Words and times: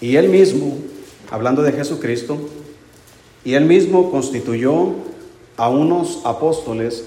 Y 0.00 0.16
él 0.16 0.28
mismo, 0.28 0.74
hablando 1.30 1.62
de 1.62 1.72
Jesucristo, 1.72 2.38
y 3.44 3.54
él 3.54 3.64
mismo 3.64 4.10
constituyó 4.10 4.94
a 5.56 5.68
unos 5.68 6.20
apóstoles, 6.24 7.04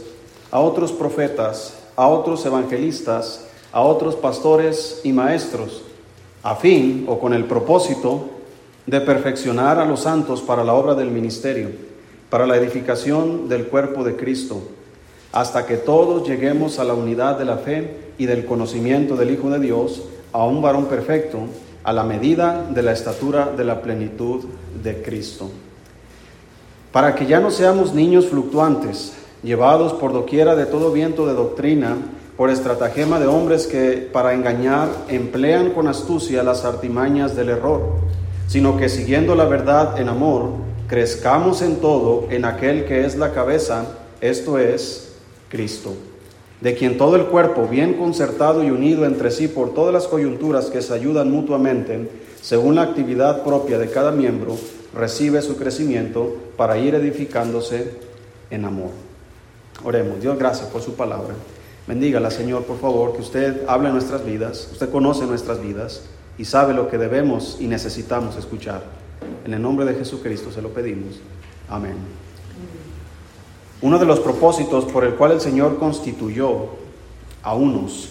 a 0.51 0.59
otros 0.59 0.91
profetas, 0.91 1.77
a 1.95 2.07
otros 2.07 2.45
evangelistas, 2.45 3.45
a 3.71 3.81
otros 3.81 4.15
pastores 4.15 5.01
y 5.03 5.13
maestros, 5.13 5.83
a 6.41 6.55
fin 6.55 7.05
o 7.07 7.19
con 7.19 7.33
el 7.33 7.45
propósito 7.45 8.29
de 8.87 9.01
perfeccionar 9.01 9.77
a 9.77 9.85
los 9.85 10.01
santos 10.01 10.41
para 10.41 10.63
la 10.63 10.73
obra 10.73 10.95
del 10.95 11.11
ministerio, 11.11 11.69
para 12.29 12.47
la 12.47 12.57
edificación 12.57 13.47
del 13.47 13.67
cuerpo 13.67 14.03
de 14.03 14.15
Cristo, 14.15 14.61
hasta 15.31 15.65
que 15.67 15.77
todos 15.77 16.27
lleguemos 16.27 16.79
a 16.79 16.83
la 16.83 16.95
unidad 16.95 17.37
de 17.37 17.45
la 17.45 17.57
fe 17.57 17.97
y 18.17 18.25
del 18.25 18.45
conocimiento 18.45 19.15
del 19.15 19.31
Hijo 19.31 19.49
de 19.49 19.59
Dios, 19.59 20.03
a 20.31 20.45
un 20.45 20.61
varón 20.61 20.85
perfecto, 20.85 21.39
a 21.83 21.93
la 21.93 22.03
medida 22.03 22.65
de 22.69 22.83
la 22.83 22.91
estatura 22.91 23.51
de 23.55 23.63
la 23.63 23.81
plenitud 23.81 24.45
de 24.83 25.01
Cristo. 25.01 25.49
Para 26.91 27.15
que 27.15 27.25
ya 27.25 27.39
no 27.39 27.51
seamos 27.51 27.93
niños 27.93 28.27
fluctuantes, 28.27 29.13
llevados 29.43 29.93
por 29.93 30.11
doquiera 30.11 30.55
de 30.55 30.65
todo 30.65 30.91
viento 30.91 31.27
de 31.27 31.33
doctrina, 31.33 31.97
por 32.35 32.49
estratagema 32.49 33.19
de 33.19 33.27
hombres 33.27 33.67
que 33.67 34.09
para 34.11 34.33
engañar 34.33 34.87
emplean 35.09 35.71
con 35.71 35.87
astucia 35.87 36.41
las 36.41 36.63
artimañas 36.63 37.35
del 37.35 37.49
error, 37.49 37.81
sino 38.47 38.77
que 38.77 38.89
siguiendo 38.89 39.35
la 39.35 39.45
verdad 39.45 39.99
en 39.99 40.09
amor, 40.09 40.51
crezcamos 40.87 41.61
en 41.61 41.77
todo 41.77 42.27
en 42.29 42.45
aquel 42.45 42.85
que 42.85 43.05
es 43.05 43.17
la 43.17 43.31
cabeza, 43.31 43.85
esto 44.21 44.57
es 44.57 45.13
Cristo, 45.49 45.93
de 46.61 46.75
quien 46.75 46.97
todo 46.97 47.15
el 47.15 47.25
cuerpo, 47.25 47.67
bien 47.67 47.93
concertado 47.93 48.63
y 48.63 48.71
unido 48.71 49.05
entre 49.05 49.31
sí 49.31 49.47
por 49.47 49.73
todas 49.73 49.93
las 49.93 50.07
coyunturas 50.07 50.65
que 50.65 50.81
se 50.81 50.93
ayudan 50.93 51.31
mutuamente, 51.31 52.09
según 52.41 52.75
la 52.75 52.83
actividad 52.83 53.43
propia 53.43 53.77
de 53.77 53.89
cada 53.89 54.11
miembro, 54.11 54.57
recibe 54.93 55.41
su 55.41 55.57
crecimiento 55.57 56.35
para 56.57 56.77
ir 56.77 56.95
edificándose 56.95 57.93
en 58.49 58.65
amor. 58.65 58.89
Oremos, 59.83 60.21
Dios, 60.21 60.37
gracias 60.37 60.67
por 60.67 60.81
su 60.81 60.95
palabra. 60.95 61.35
Bendígala, 61.87 62.29
Señor, 62.29 62.65
por 62.65 62.79
favor, 62.79 63.13
que 63.13 63.21
usted 63.21 63.63
hable 63.67 63.87
en 63.87 63.93
nuestras 63.93 64.25
vidas, 64.25 64.69
usted 64.71 64.89
conoce 64.89 65.25
nuestras 65.25 65.61
vidas 65.61 66.03
y 66.37 66.45
sabe 66.45 66.73
lo 66.73 66.89
que 66.89 66.97
debemos 66.97 67.57
y 67.59 67.67
necesitamos 67.67 68.35
escuchar. 68.35 68.83
En 69.45 69.53
el 69.53 69.61
nombre 69.61 69.85
de 69.85 69.95
Jesucristo 69.95 70.51
se 70.51 70.61
lo 70.61 70.69
pedimos. 70.69 71.19
Amén. 71.67 72.28
Uno 73.81 73.97
de 73.97 74.05
los 74.05 74.19
propósitos 74.19 74.85
por 74.85 75.05
el 75.05 75.15
cual 75.15 75.31
el 75.31 75.41
Señor 75.41 75.79
constituyó 75.79 76.67
a 77.41 77.53
unos 77.55 78.09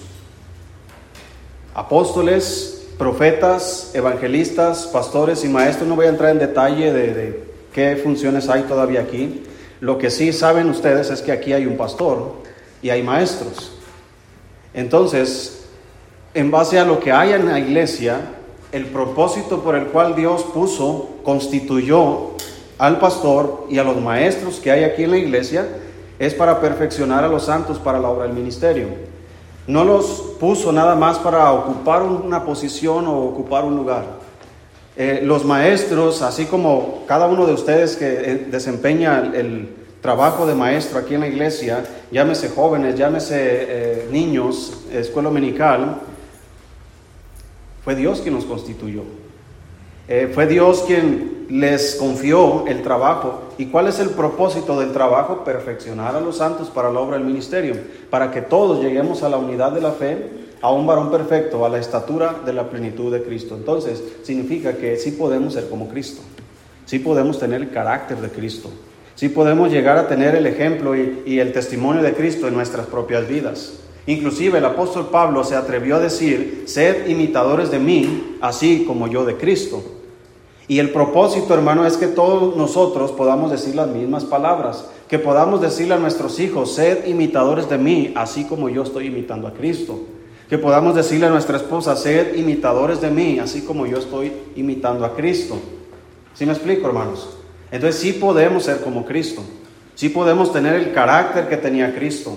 apóstoles, 1.74 2.88
profetas, 2.98 3.92
evangelistas, 3.94 4.88
pastores 4.88 5.44
y 5.44 5.48
maestros, 5.48 5.88
no 5.88 5.94
voy 5.94 6.06
a 6.06 6.08
entrar 6.08 6.30
en 6.30 6.38
detalle 6.38 6.92
de, 6.92 7.44
qué 7.72 7.96
funciones 8.02 8.48
hay 8.48 8.62
todavía 8.62 9.02
aquí. 9.02 9.44
Lo 9.80 9.98
que 9.98 10.10
sí 10.10 10.32
saben 10.32 10.68
ustedes 10.70 11.10
es 11.10 11.22
que 11.22 11.30
aquí 11.30 11.52
hay 11.52 11.66
un 11.66 11.76
pastor 11.76 12.32
y 12.82 12.90
hay 12.90 13.02
maestros. 13.02 13.72
Entonces, 14.74 15.66
en 16.34 16.50
base 16.50 16.80
a 16.80 16.84
lo 16.84 16.98
que 16.98 17.12
hay 17.12 17.32
en 17.32 17.46
la 17.46 17.60
iglesia, 17.60 18.20
el 18.72 18.86
propósito 18.86 19.62
por 19.62 19.76
el 19.76 19.86
cual 19.86 20.16
Dios 20.16 20.42
puso, 20.42 21.10
constituyó 21.22 22.32
al 22.78 22.98
pastor 22.98 23.66
y 23.68 23.78
a 23.78 23.84
los 23.84 24.00
maestros 24.00 24.60
que 24.60 24.70
hay 24.70 24.84
aquí 24.84 25.04
en 25.04 25.10
la 25.10 25.18
iglesia, 25.18 25.66
es 26.18 26.34
para 26.34 26.60
perfeccionar 26.60 27.24
a 27.24 27.28
los 27.28 27.44
santos 27.44 27.78
para 27.78 27.98
la 27.98 28.08
obra 28.08 28.24
del 28.24 28.34
ministerio. 28.34 28.86
No 29.66 29.84
los 29.84 30.36
puso 30.40 30.72
nada 30.72 30.94
más 30.94 31.18
para 31.18 31.52
ocupar 31.52 32.02
una 32.02 32.44
posición 32.44 33.06
o 33.06 33.18
ocupar 33.18 33.64
un 33.64 33.76
lugar. 33.76 34.04
Eh, 34.96 35.20
los 35.22 35.44
maestros, 35.44 36.22
así 36.22 36.46
como 36.46 37.04
cada 37.06 37.26
uno 37.26 37.46
de 37.46 37.52
ustedes 37.52 37.94
que 37.96 38.06
eh, 38.06 38.46
desempeña 38.50 39.30
el, 39.34 39.76
trabajo 40.00 40.46
de 40.46 40.54
maestro 40.54 41.00
aquí 41.00 41.14
en 41.14 41.20
la 41.20 41.26
iglesia, 41.26 41.84
llámese 42.12 42.50
jóvenes, 42.50 42.94
llámese 42.94 43.36
eh, 43.40 44.08
niños, 44.12 44.84
escuela 44.92 45.28
dominical, 45.28 46.00
fue 47.84 47.96
Dios 47.96 48.20
quien 48.20 48.34
nos 48.34 48.44
constituyó. 48.44 49.02
Eh, 50.08 50.30
fue 50.32 50.46
Dios 50.46 50.84
quien 50.86 51.46
les 51.50 51.96
confió 51.96 52.66
el 52.66 52.82
trabajo. 52.82 53.42
¿Y 53.58 53.66
cuál 53.66 53.88
es 53.88 54.00
el 54.00 54.10
propósito 54.10 54.78
del 54.80 54.92
trabajo? 54.92 55.44
Perfeccionar 55.44 56.16
a 56.16 56.20
los 56.20 56.38
santos 56.38 56.68
para 56.68 56.90
la 56.90 57.00
obra 57.00 57.18
del 57.18 57.26
ministerio, 57.26 57.76
para 58.10 58.30
que 58.30 58.42
todos 58.42 58.82
lleguemos 58.82 59.22
a 59.22 59.28
la 59.28 59.36
unidad 59.36 59.72
de 59.72 59.80
la 59.80 59.92
fe, 59.92 60.30
a 60.60 60.72
un 60.72 60.86
varón 60.86 61.10
perfecto, 61.10 61.64
a 61.64 61.68
la 61.68 61.78
estatura 61.78 62.36
de 62.44 62.52
la 62.52 62.68
plenitud 62.70 63.12
de 63.12 63.22
Cristo. 63.22 63.54
Entonces, 63.54 64.02
significa 64.22 64.76
que 64.76 64.96
sí 64.96 65.12
podemos 65.12 65.54
ser 65.54 65.68
como 65.68 65.88
Cristo, 65.88 66.22
sí 66.86 66.98
podemos 66.98 67.38
tener 67.38 67.60
el 67.60 67.70
carácter 67.70 68.18
de 68.18 68.28
Cristo, 68.30 68.70
Sí 69.18 69.28
podemos 69.28 69.72
llegar 69.72 69.98
a 69.98 70.06
tener 70.06 70.36
el 70.36 70.46
ejemplo 70.46 70.94
y, 70.94 71.40
el 71.40 71.52
testimonio 71.52 72.04
de 72.04 72.12
Cristo 72.12 72.46
en 72.46 72.54
nuestras 72.54 72.86
propias 72.86 73.26
vidas. 73.26 73.80
Inclusive 74.06 74.58
el 74.58 74.64
apóstol 74.64 75.08
Pablo 75.10 75.42
se 75.42 75.56
atrevió 75.56 75.96
a 75.96 75.98
decir, 75.98 76.62
sed 76.68 77.08
imitadores 77.08 77.72
de 77.72 77.80
mí, 77.80 78.36
así 78.40 78.84
como 78.86 79.08
yo 79.08 79.24
de 79.24 79.34
Cristo. 79.34 79.82
Y 80.68 80.80
el 80.80 80.90
propósito, 80.90 81.54
hermano, 81.54 81.86
es 81.86 81.96
que 81.96 82.06
todos 82.06 82.54
nosotros 82.54 83.10
podamos 83.12 83.50
decir 83.50 83.74
las 83.74 83.88
mismas 83.88 84.26
palabras, 84.26 84.84
que 85.08 85.18
podamos 85.18 85.62
decirle 85.62 85.94
a 85.94 85.98
nuestros 85.98 86.38
hijos, 86.40 86.74
sed 86.74 87.06
imitadores 87.06 87.70
de 87.70 87.78
mí, 87.78 88.12
así 88.14 88.44
como 88.44 88.68
yo 88.68 88.82
estoy 88.82 89.06
imitando 89.06 89.48
a 89.48 89.54
Cristo. 89.54 89.98
Que 90.50 90.58
podamos 90.58 90.94
decirle 90.94 91.26
a 91.26 91.30
nuestra 91.30 91.56
esposa, 91.56 91.96
sed 91.96 92.36
imitadores 92.36 93.00
de 93.00 93.10
mí, 93.10 93.38
así 93.38 93.62
como 93.62 93.86
yo 93.86 93.96
estoy 93.96 94.30
imitando 94.56 95.06
a 95.06 95.14
Cristo. 95.14 95.58
¿Sí 96.34 96.44
me 96.44 96.52
explico, 96.52 96.86
hermanos? 96.86 97.38
Entonces 97.70 98.00
sí 98.00 98.12
podemos 98.12 98.64
ser 98.64 98.80
como 98.80 99.06
Cristo, 99.06 99.42
sí 99.94 100.10
podemos 100.10 100.52
tener 100.52 100.74
el 100.74 100.92
carácter 100.92 101.48
que 101.48 101.56
tenía 101.56 101.94
Cristo. 101.94 102.36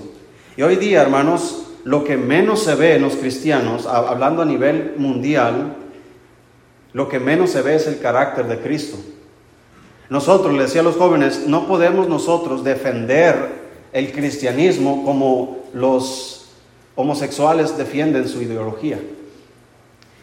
Y 0.55 0.61
hoy 0.61 0.77
día, 0.77 1.01
hermanos, 1.01 1.63
lo 1.83 2.03
que 2.05 2.15
menos 2.15 2.63
se 2.63 2.75
ve 2.75 2.95
en 2.95 3.01
los 3.01 3.15
cristianos, 3.15 3.85
hablando 3.87 4.41
a 4.41 4.45
nivel 4.45 4.95
mundial, 4.97 5.75
lo 6.93 7.07
que 7.07 7.19
menos 7.19 7.51
se 7.51 7.61
ve 7.61 7.75
es 7.75 7.87
el 7.87 7.99
carácter 7.99 8.47
de 8.47 8.59
Cristo. 8.59 8.97
Nosotros, 10.09 10.53
le 10.53 10.63
decía 10.63 10.81
a 10.81 10.83
los 10.83 10.97
jóvenes, 10.97 11.47
no 11.47 11.67
podemos 11.67 12.09
nosotros 12.09 12.63
defender 12.63 13.61
el 13.93 14.11
cristianismo 14.11 15.05
como 15.05 15.59
los 15.73 16.49
homosexuales 16.95 17.77
defienden 17.77 18.27
su 18.27 18.41
ideología. 18.41 18.99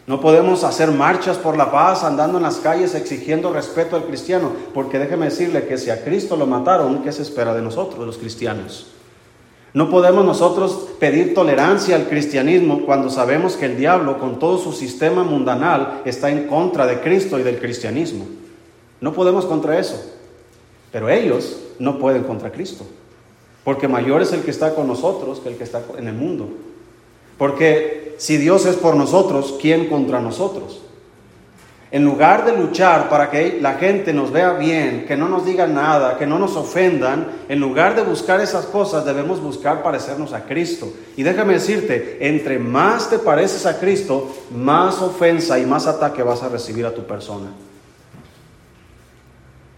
No 0.07 0.21
podemos 0.21 0.65
hacer 0.65 0.91
marchas 0.91 1.37
por 1.37 1.57
la 1.57 1.71
paz 1.71 2.03
andando 2.05 2.39
en 2.39 2.45
las 2.45 2.57
calles 2.57 2.95
exigiendo 2.95 3.53
respeto 3.53 3.97
al 3.97 4.05
cristiano, 4.05 4.53
porque 4.73 4.99
déjeme 4.99 5.27
decirle 5.27 5.67
que 5.67 5.77
si 5.77 5.91
a 5.91 6.03
Cristo 6.03 6.37
lo 6.37 6.47
mataron, 6.47 7.03
¿qué 7.03 7.13
se 7.13 7.23
espera 7.23 7.55
de 7.55 7.63
nosotros, 7.63 8.07
los 8.07 8.17
cristianos? 8.17 8.98
No 9.79 9.91
podemos 9.91 10.25
nosotros 10.25 10.89
pedir 10.99 11.35
tolerancia 11.35 11.95
al 11.95 12.09
cristianismo 12.09 12.85
cuando 12.85 13.11
sabemos 13.11 13.55
que 13.55 13.67
el 13.67 13.77
diablo, 13.77 14.19
con 14.19 14.41
todo 14.41 14.59
su 14.59 14.73
sistema 14.73 15.23
mundanal, 15.23 16.03
está 16.05 16.31
en 16.31 16.49
contra 16.49 16.85
de 16.85 16.99
Cristo 16.99 17.39
y 17.39 17.45
del 17.45 17.61
cristianismo. 17.61 18.27
No 19.01 19.13
podemos 19.13 19.47
contra 19.47 19.79
eso. 19.79 20.05
Pero 20.91 21.09
ellos 21.09 21.61
no 21.79 22.01
pueden 22.01 22.25
contra 22.25 22.51
Cristo. 22.51 22.85
Porque 23.63 23.87
mayor 23.87 24.21
es 24.21 24.33
el 24.33 24.41
que 24.41 24.51
está 24.51 24.75
con 24.75 24.89
nosotros 24.89 25.39
que 25.39 25.51
el 25.51 25.55
que 25.55 25.63
está 25.63 25.81
en 25.97 26.09
el 26.09 26.15
mundo. 26.15 26.49
Porque 27.39 28.17
si 28.19 28.37
Dios 28.37 28.67
es 28.67 28.75
por 28.75 28.97
nosotros, 28.97 29.59
¿quién 29.61 29.89
contra 29.89 30.19
nosotros? 30.21 30.83
En 31.91 32.05
lugar 32.05 32.45
de 32.45 32.55
luchar 32.55 33.09
para 33.09 33.31
que 33.31 33.59
la 33.63 33.75
gente 33.75 34.13
nos 34.13 34.31
vea 34.31 34.53
bien, 34.53 35.07
que 35.07 35.17
no 35.17 35.27
nos 35.27 35.47
digan 35.47 35.75
nada, 35.75 36.19
que 36.19 36.27
no 36.27 36.39
nos 36.39 36.55
ofendan, 36.55 37.29
en 37.49 37.61
lugar 37.61 37.97
de 37.97 38.03
buscar 38.03 38.41
esas 38.43 38.67
cosas, 38.67 39.07
debemos 39.07 39.41
buscar 39.41 39.83
parecernos 39.83 40.35
a 40.35 40.45
Cristo. 40.45 40.93
Y 41.17 41.23
déjame 41.23 41.55
decirte, 41.55 42.19
entre 42.21 42.59
más 42.59 43.09
te 43.09 43.19
pareces 43.19 43.65
a 43.65 43.81
Cristo, 43.81 44.31
más 44.55 45.01
ofensa 45.01 45.59
y 45.59 45.65
más 45.65 45.87
ataque 45.87 46.23
vas 46.23 46.43
a 46.43 46.51
recibir 46.51 46.85
a 46.85 46.95
tu 46.95 47.05
persona. 47.07 47.49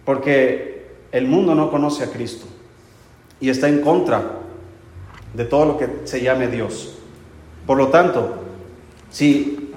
Porque 0.04 0.88
el 1.12 1.28
mundo 1.28 1.54
no 1.54 1.70
conoce 1.70 2.02
a 2.02 2.10
Cristo 2.10 2.46
y 3.38 3.50
está 3.50 3.68
en 3.68 3.82
contra 3.82 4.40
de 5.32 5.44
todo 5.44 5.64
lo 5.64 5.78
que 5.78 5.88
se 6.04 6.20
llame 6.20 6.48
Dios. 6.48 6.96
Por 7.66 7.78
lo 7.78 7.86
tanto, 7.88 8.34
si 9.10 9.72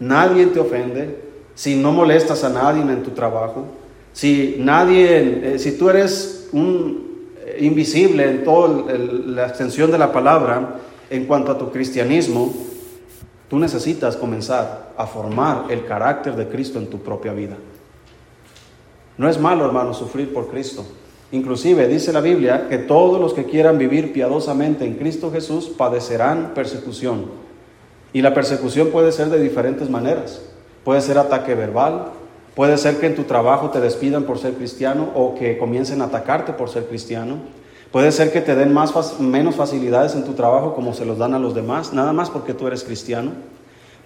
nadie 0.00 0.46
te 0.48 0.60
ofende, 0.60 1.27
si 1.58 1.74
no 1.74 1.90
molestas 1.90 2.44
a 2.44 2.50
nadie 2.50 2.82
en 2.82 3.02
tu 3.02 3.10
trabajo, 3.10 3.64
si 4.12 4.54
nadie, 4.60 5.54
eh, 5.54 5.58
si 5.58 5.76
tú 5.76 5.90
eres 5.90 6.48
un 6.52 7.34
eh, 7.44 7.56
invisible 7.62 8.30
en 8.30 8.44
toda 8.44 8.84
la 9.26 9.48
extensión 9.48 9.90
de 9.90 9.98
la 9.98 10.12
palabra 10.12 10.76
en 11.10 11.26
cuanto 11.26 11.50
a 11.50 11.58
tu 11.58 11.72
cristianismo, 11.72 12.54
tú 13.50 13.58
necesitas 13.58 14.16
comenzar 14.16 14.92
a 14.96 15.04
formar 15.08 15.64
el 15.68 15.84
carácter 15.84 16.36
de 16.36 16.46
Cristo 16.46 16.78
en 16.78 16.86
tu 16.86 17.00
propia 17.00 17.32
vida. 17.32 17.56
No 19.16 19.28
es 19.28 19.40
malo, 19.40 19.66
hermano, 19.66 19.94
sufrir 19.94 20.32
por 20.32 20.50
Cristo. 20.50 20.86
Inclusive 21.32 21.88
dice 21.88 22.12
la 22.12 22.20
Biblia 22.20 22.68
que 22.68 22.78
todos 22.78 23.20
los 23.20 23.34
que 23.34 23.46
quieran 23.46 23.78
vivir 23.78 24.12
piadosamente 24.12 24.84
en 24.84 24.94
Cristo 24.94 25.32
Jesús 25.32 25.70
padecerán 25.76 26.52
persecución. 26.54 27.24
Y 28.12 28.22
la 28.22 28.32
persecución 28.32 28.90
puede 28.90 29.10
ser 29.10 29.28
de 29.28 29.42
diferentes 29.42 29.90
maneras. 29.90 30.47
Puede 30.88 31.02
ser 31.02 31.18
ataque 31.18 31.54
verbal, 31.54 32.12
puede 32.54 32.78
ser 32.78 32.98
que 32.98 33.08
en 33.08 33.14
tu 33.14 33.24
trabajo 33.24 33.68
te 33.68 33.78
despidan 33.78 34.24
por 34.24 34.38
ser 34.38 34.54
cristiano 34.54 35.10
o 35.14 35.34
que 35.34 35.58
comiencen 35.58 36.00
a 36.00 36.06
atacarte 36.06 36.54
por 36.54 36.70
ser 36.70 36.86
cristiano. 36.86 37.34
Puede 37.92 38.10
ser 38.10 38.32
que 38.32 38.40
te 38.40 38.54
den 38.54 38.72
más, 38.72 39.20
menos 39.20 39.56
facilidades 39.56 40.14
en 40.14 40.24
tu 40.24 40.32
trabajo 40.32 40.74
como 40.74 40.94
se 40.94 41.04
los 41.04 41.18
dan 41.18 41.34
a 41.34 41.38
los 41.38 41.54
demás, 41.54 41.92
nada 41.92 42.14
más 42.14 42.30
porque 42.30 42.54
tú 42.54 42.66
eres 42.66 42.84
cristiano. 42.84 43.32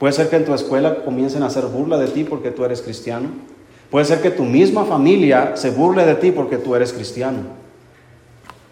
Puede 0.01 0.13
ser 0.13 0.29
que 0.29 0.35
en 0.35 0.45
tu 0.45 0.55
escuela 0.55 1.05
comiencen 1.05 1.45
a 1.45 1.47
hacer 1.47 1.67
burla 1.67 1.99
de 1.99 2.09
ti 2.09 2.25
porque 2.25 2.51
tú 2.51 2.65
eres 2.65 2.83
cristiano. 2.83 3.29
Puede 3.89 4.05
ser 4.05 4.21
que 4.21 4.33
tu 4.33 4.43
misma 4.43 4.85
familia 4.85 5.53
se 5.55 5.71
burle 5.71 6.05
de 6.05 6.17
ti 6.17 6.33
porque 6.33 6.59
tú 6.59 6.75
eres 6.75 6.93
cristiano. 6.93 7.43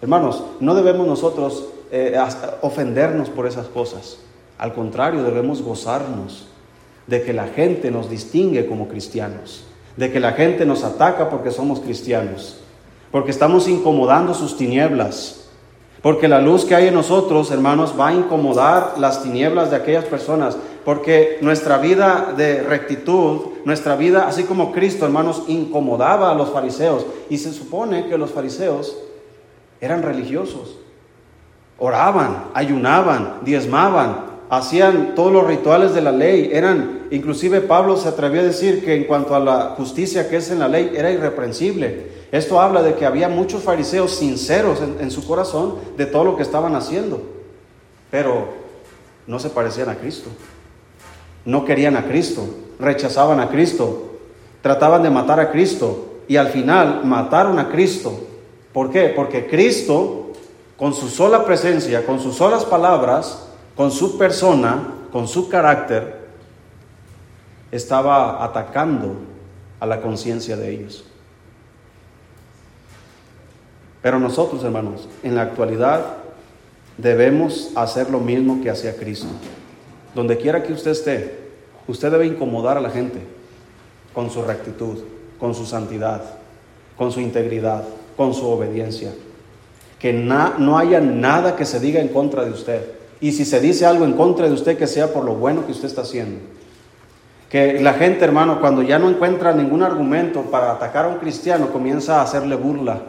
Hermanos, 0.03 0.43
no 0.59 0.75
debemos 0.75 1.07
nosotros 1.07 1.65
eh, 1.93 2.19
ofendernos 2.61 3.31
por 3.31 3.47
esas 3.47 3.69
cosas. 3.69 4.19
Al 4.59 4.75
contrario, 4.75 5.23
debemos 5.23 5.63
gozarnos 5.63 6.50
de 7.11 7.23
que 7.23 7.33
la 7.33 7.49
gente 7.49 7.91
nos 7.91 8.09
distingue 8.09 8.67
como 8.67 8.87
cristianos, 8.87 9.65
de 9.97 10.13
que 10.13 10.21
la 10.21 10.33
gente 10.33 10.65
nos 10.65 10.85
ataca 10.85 11.29
porque 11.29 11.51
somos 11.51 11.81
cristianos, 11.81 12.61
porque 13.11 13.33
estamos 13.33 13.67
incomodando 13.67 14.33
sus 14.33 14.57
tinieblas, 14.57 15.49
porque 16.03 16.29
la 16.29 16.41
luz 16.41 16.65
que 16.65 16.77
hay 16.77 16.87
en 16.87 16.95
nosotros, 16.95 17.51
hermanos, 17.51 17.97
va 17.99 18.09
a 18.09 18.15
incomodar 18.15 18.95
las 18.99 19.25
tinieblas 19.25 19.71
de 19.71 19.77
aquellas 19.77 20.05
personas, 20.05 20.57
porque 20.85 21.39
nuestra 21.43 21.79
vida 21.79 22.33
de 22.37 22.63
rectitud, 22.63 23.41
nuestra 23.65 23.97
vida, 23.97 24.29
así 24.29 24.45
como 24.45 24.71
Cristo, 24.71 25.05
hermanos, 25.05 25.43
incomodaba 25.49 26.31
a 26.31 26.35
los 26.37 26.51
fariseos, 26.51 27.05
y 27.29 27.39
se 27.39 27.53
supone 27.53 28.07
que 28.07 28.19
los 28.19 28.31
fariseos 28.31 28.97
eran 29.81 30.03
religiosos, 30.03 30.79
oraban, 31.77 32.51
ayunaban, 32.55 33.41
diezmaban, 33.43 34.30
hacían 34.51 35.15
todos 35.15 35.33
los 35.33 35.47
rituales 35.47 35.95
de 35.95 36.03
la 36.03 36.11
ley, 36.11 36.51
eran, 36.53 37.07
inclusive 37.13 37.61
Pablo 37.61 37.97
se 37.97 38.09
atrevió 38.09 38.41
a 38.41 38.45
decir 38.45 38.85
que 38.85 38.97
en 38.97 39.05
cuanto 39.05 39.37
a 39.37 39.41
la 39.41 39.75
justicia 39.77 40.29
que 40.29 40.37
es 40.37 40.51
en 40.51 40.59
la 40.59 40.67
ley, 40.67 40.93
era 40.95 41.11
irreprensible. 41.13 42.11
Esto 42.33 42.61
habla 42.61 42.83
de 42.83 42.95
que 42.95 43.07
había 43.07 43.29
muchos 43.29 43.63
fariseos 43.63 44.17
sinceros 44.17 44.83
en, 44.83 44.97
en 45.01 45.11
su 45.13 45.25
corazón 45.25 45.77
de 45.97 46.07
todo 46.07 46.25
lo 46.25 46.37
que 46.37 46.43
estaban 46.43 46.75
haciendo, 46.75 47.23
pero 48.11 48.49
no 49.29 49.39
se 49.39 49.51
parecían 49.51 49.89
a 49.89 49.95
Cristo, 49.95 50.31
no 51.45 51.65
querían 51.65 51.97
a 51.97 52.07
Cristo, 52.07 52.45
rechazaban 52.81 53.39
a 53.39 53.51
Cristo, 53.51 54.19
trataban 54.63 55.05
de 55.05 55.11
matar 55.11 55.39
a 55.39 55.53
Cristo 55.53 56.23
y 56.27 56.37
al 56.37 56.49
final 56.49 57.03
mataron 57.05 57.61
a 57.61 57.69
Cristo. 57.69 58.19
¿Por 58.73 58.91
qué? 58.91 59.13
Porque 59.15 59.47
Cristo, 59.47 60.33
con 60.77 60.93
su 60.93 61.09
sola 61.09 61.45
presencia, 61.45 62.05
con 62.05 62.19
sus 62.19 62.35
solas 62.35 62.65
palabras, 62.65 63.50
con 63.81 63.91
su 63.91 64.19
persona, 64.19 64.89
con 65.11 65.27
su 65.27 65.49
carácter, 65.49 66.29
estaba 67.73 68.45
atacando 68.45 69.15
a 69.81 69.87
la 69.87 70.03
conciencia 70.03 70.55
de 70.55 70.71
ellos. 70.71 71.03
Pero 74.03 74.19
nosotros, 74.19 74.63
hermanos, 74.65 75.09
en 75.23 75.35
la 75.35 75.41
actualidad 75.41 76.05
debemos 76.99 77.71
hacer 77.75 78.11
lo 78.11 78.21
mismo 78.21 78.61
que 78.63 78.69
hacía 78.69 78.97
Cristo. 78.97 79.29
Donde 80.15 80.37
quiera 80.37 80.63
que 80.63 80.75
usted 80.75 80.91
esté, 80.91 81.39
usted 81.89 82.11
debe 82.11 82.27
incomodar 82.27 82.77
a 82.77 82.83
la 82.83 82.91
gente 82.91 83.21
con 84.13 84.29
su 84.29 84.43
rectitud, 84.43 84.99
con 85.39 85.55
su 85.55 85.65
santidad, 85.65 86.23
con 86.99 87.11
su 87.13 87.21
integridad, 87.21 87.85
con 88.15 88.35
su 88.35 88.47
obediencia. 88.47 89.15
Que 89.99 90.13
no 90.13 90.77
haya 90.77 91.01
nada 91.01 91.57
que 91.57 91.65
se 91.65 91.81
diga 91.81 91.99
en 91.99 92.09
contra 92.09 92.45
de 92.45 92.51
usted. 92.51 93.00
Y 93.21 93.33
si 93.33 93.45
se 93.45 93.61
dice 93.61 93.85
algo 93.85 94.05
en 94.05 94.15
contra 94.15 94.47
de 94.47 94.55
usted, 94.55 94.79
que 94.79 94.87
sea 94.87 95.13
por 95.13 95.25
lo 95.25 95.35
bueno 95.35 95.67
que 95.67 95.73
usted 95.73 95.89
está 95.89 96.03
haciendo. 96.03 96.41
Que 97.51 97.81
la 97.81 97.95
gente, 97.95 98.25
hermano, 98.25 98.61
cuando 98.61 98.83
ya 98.83 98.99
no 98.99 99.11
encuentra 99.11 99.53
ningún 99.53 99.83
argumento 99.83 100.43
para 100.43 100.73
atacar 100.73 101.05
a 101.05 101.09
un 101.09 101.19
cristiano, 101.19 101.71
comienza 101.71 102.21
a 102.21 102.23
hacerle 102.23 102.57
burla 102.57 103.03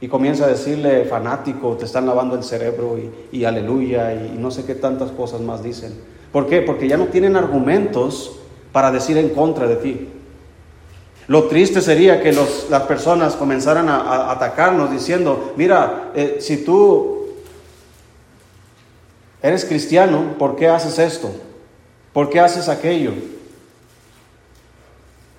y 0.00 0.08
comienza 0.08 0.44
a 0.44 0.48
decirle 0.48 1.04
fanático, 1.04 1.76
te 1.76 1.84
están 1.84 2.06
lavando 2.06 2.34
el 2.36 2.42
cerebro 2.42 2.98
y, 3.30 3.44
aleluya 3.44 4.12
y, 4.14 4.36
no 4.38 4.50
sé 4.50 4.64
qué 4.64 4.74
tantas 4.74 5.10
cosas 5.12 5.40
más 5.40 5.62
dicen. 5.62 5.94
¿Por 6.32 6.46
qué? 6.46 6.62
Porque 6.62 6.88
ya 6.88 6.96
no 6.96 7.06
tienen 7.06 7.36
argumentos 7.36 8.38
para 8.72 8.90
decir 8.90 9.16
en 9.16 9.30
contra 9.30 9.66
de 9.66 9.76
ti. 9.76 10.08
Lo 11.28 11.44
triste 11.44 11.80
sería 11.80 12.22
que 12.22 12.32
las 12.32 12.82
personas 12.82 13.34
comenzaran 13.36 13.88
a, 13.88 14.30
atacarnos 14.30 14.90
diciendo, 14.90 15.54
mira, 15.56 16.12
eh, 16.14 16.36
si 16.40 16.58
tú 16.58 17.15
Eres 19.46 19.64
cristiano, 19.64 20.34
¿por 20.40 20.56
qué 20.56 20.66
haces 20.66 20.98
esto? 20.98 21.30
¿Por 22.12 22.30
qué 22.30 22.40
haces 22.40 22.68
aquello? 22.68 23.12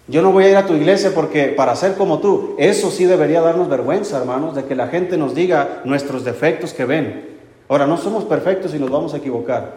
Yo 0.07 0.21
no 0.21 0.31
voy 0.31 0.45
a 0.45 0.49
ir 0.49 0.55
a 0.55 0.65
tu 0.65 0.75
iglesia 0.75 1.11
porque 1.13 1.47
para 1.49 1.75
ser 1.75 1.95
como 1.95 2.19
tú, 2.19 2.55
eso 2.57 2.89
sí 2.89 3.03
debería 3.03 3.41
darnos 3.41 3.67
vergüenza, 3.67 4.17
hermanos, 4.17 4.55
de 4.55 4.63
que 4.63 4.75
la 4.75 4.87
gente 4.87 5.17
nos 5.17 5.35
diga 5.35 5.81
nuestros 5.83 6.23
defectos 6.23 6.71
que 6.71 6.85
ven. 6.85 7.37
Ahora, 7.67 7.85
no 7.85 7.97
somos 7.97 8.23
perfectos 8.23 8.73
y 8.73 8.79
nos 8.79 8.89
vamos 8.89 9.13
a 9.13 9.17
equivocar. 9.17 9.73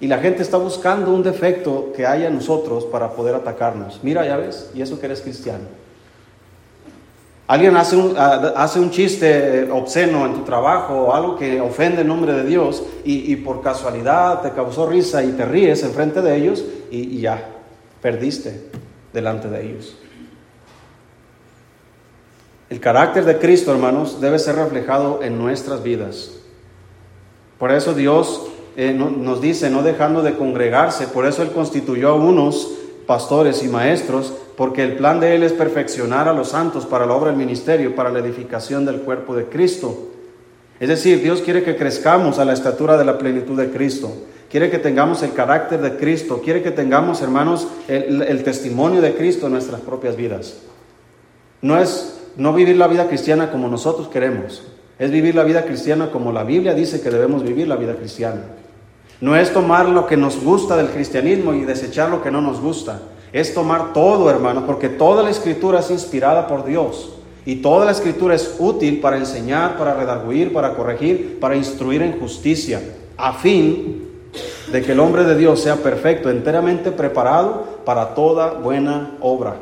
Y 0.00 0.06
la 0.06 0.16
gente 0.20 0.40
está 0.40 0.56
buscando 0.56 1.12
un 1.12 1.22
defecto 1.22 1.92
que 1.94 2.06
haya 2.06 2.28
en 2.28 2.36
nosotros 2.36 2.86
para 2.86 3.10
poder 3.10 3.34
atacarnos. 3.34 4.00
Mira, 4.02 4.24
ya 4.24 4.38
ves, 4.38 4.70
y 4.74 4.80
eso 4.80 4.98
que 4.98 5.04
eres 5.04 5.20
cristiano. 5.20 5.64
Alguien 7.50 7.76
hace 7.76 7.96
un, 7.96 8.14
ah, 8.16 8.52
hace 8.54 8.78
un 8.78 8.92
chiste 8.92 9.68
obsceno 9.72 10.24
en 10.24 10.34
tu 10.34 10.42
trabajo 10.42 10.94
o 10.94 11.12
algo 11.12 11.36
que 11.36 11.60
ofende 11.60 12.02
el 12.02 12.06
nombre 12.06 12.32
de 12.32 12.44
Dios 12.44 12.80
y, 13.02 13.34
por 13.34 13.60
casualidad 13.60 14.40
te 14.40 14.52
causó 14.52 14.86
risa 14.86 15.24
y 15.24 15.32
te 15.32 15.44
ríes 15.44 15.82
enfrente 15.82 16.22
de 16.22 16.36
ellos 16.36 16.64
y, 16.92 16.98
y 17.16 17.20
ya, 17.22 17.44
perdiste 18.00 18.70
delante 19.12 19.48
de 19.48 19.66
ellos. 19.66 19.96
El 22.68 22.78
carácter 22.78 23.24
de 23.24 23.38
Cristo, 23.38 23.72
hermanos, 23.72 24.20
debe 24.20 24.38
ser 24.38 24.54
reflejado 24.54 25.18
en 25.24 25.36
nuestras 25.36 25.82
vidas. 25.82 26.30
Por 27.58 27.72
eso 27.72 27.94
Dios 27.94 28.46
eh, 28.76 28.92
nos 28.94 29.40
dice, 29.40 29.70
no 29.70 29.82
dejando 29.82 30.22
de 30.22 30.36
congregarse, 30.36 31.08
por 31.08 31.26
eso 31.26 31.42
Él 31.42 31.50
constituyó 31.50 32.10
a 32.10 32.14
unos 32.14 32.70
pastores 33.08 33.64
y 33.64 33.66
maestros 33.66 34.34
porque 34.60 34.82
el 34.82 34.96
plan 34.96 35.20
de 35.20 35.34
Él 35.34 35.42
es 35.42 35.54
perfeccionar 35.54 36.28
a 36.28 36.34
los 36.34 36.50
santos 36.50 36.84
para 36.84 37.06
la 37.06 37.14
obra 37.14 37.30
del 37.30 37.38
ministerio, 37.38 37.96
para 37.96 38.10
la 38.10 38.18
edificación 38.18 38.84
del 38.84 39.00
cuerpo 39.00 39.34
de 39.34 39.46
Cristo. 39.46 40.10
Es 40.78 40.90
decir, 40.90 41.22
Dios 41.22 41.40
quiere 41.40 41.62
que 41.62 41.76
crezcamos 41.76 42.38
a 42.38 42.44
la 42.44 42.52
estatura 42.52 42.98
de 42.98 43.06
la 43.06 43.16
plenitud 43.16 43.58
de 43.58 43.70
Cristo. 43.70 44.12
Quiere 44.50 44.68
que 44.68 44.78
tengamos 44.78 45.22
el 45.22 45.32
carácter 45.32 45.80
de 45.80 45.96
Cristo. 45.96 46.42
Quiere 46.44 46.62
que 46.62 46.72
tengamos, 46.72 47.22
hermanos, 47.22 47.68
el, 47.88 48.42
testimonio 48.44 49.00
de 49.00 49.14
Cristo 49.14 49.46
en 49.46 49.52
nuestras 49.52 49.80
propias 49.80 50.14
vidas. 50.14 50.58
No 51.62 51.80
es 51.80 52.20
no 52.36 52.52
vivir 52.52 52.76
la 52.76 52.86
vida 52.86 53.08
cristiana 53.08 53.50
como 53.50 53.66
nosotros 53.66 54.08
queremos. 54.08 54.62
Es 54.98 55.10
vivir 55.10 55.36
la 55.36 55.44
vida 55.44 55.64
cristiana 55.64 56.10
como 56.10 56.32
la 56.32 56.44
Biblia 56.44 56.74
dice 56.74 57.00
que 57.00 57.08
debemos 57.08 57.42
vivir 57.44 57.66
la 57.66 57.76
vida 57.76 57.94
cristiana. 57.94 58.42
No 59.22 59.36
es 59.36 59.54
tomar 59.54 59.88
lo 59.88 60.06
que 60.06 60.18
nos 60.18 60.38
gusta 60.44 60.76
del 60.76 60.90
cristianismo 60.90 61.54
y 61.54 61.64
desechar 61.64 62.10
lo 62.10 62.22
que 62.22 62.30
no 62.30 62.42
nos 62.42 62.60
gusta 62.60 63.00
es 63.32 63.54
tomar 63.54 63.92
todo, 63.92 64.30
hermano, 64.30 64.66
porque 64.66 64.88
toda 64.88 65.22
la 65.22 65.30
escritura 65.30 65.80
es 65.80 65.90
inspirada 65.90 66.46
por 66.46 66.64
Dios. 66.64 67.14
Y 67.46 67.56
toda 67.56 67.86
la 67.86 67.92
escritura 67.92 68.34
es 68.34 68.56
útil 68.58 69.00
para 69.00 69.16
enseñar, 69.16 69.78
para 69.78 69.94
redarguir, 69.94 70.52
para 70.52 70.74
corregir, 70.74 71.38
para 71.40 71.56
instruir 71.56 72.02
en 72.02 72.18
justicia, 72.20 72.82
a 73.16 73.32
fin 73.32 74.08
de 74.70 74.82
que 74.82 74.92
el 74.92 75.00
hombre 75.00 75.24
de 75.24 75.36
Dios 75.36 75.60
sea 75.60 75.76
perfecto, 75.76 76.30
enteramente 76.30 76.92
preparado 76.92 77.80
para 77.84 78.14
toda 78.14 78.52
buena 78.52 79.16
obra. 79.20 79.56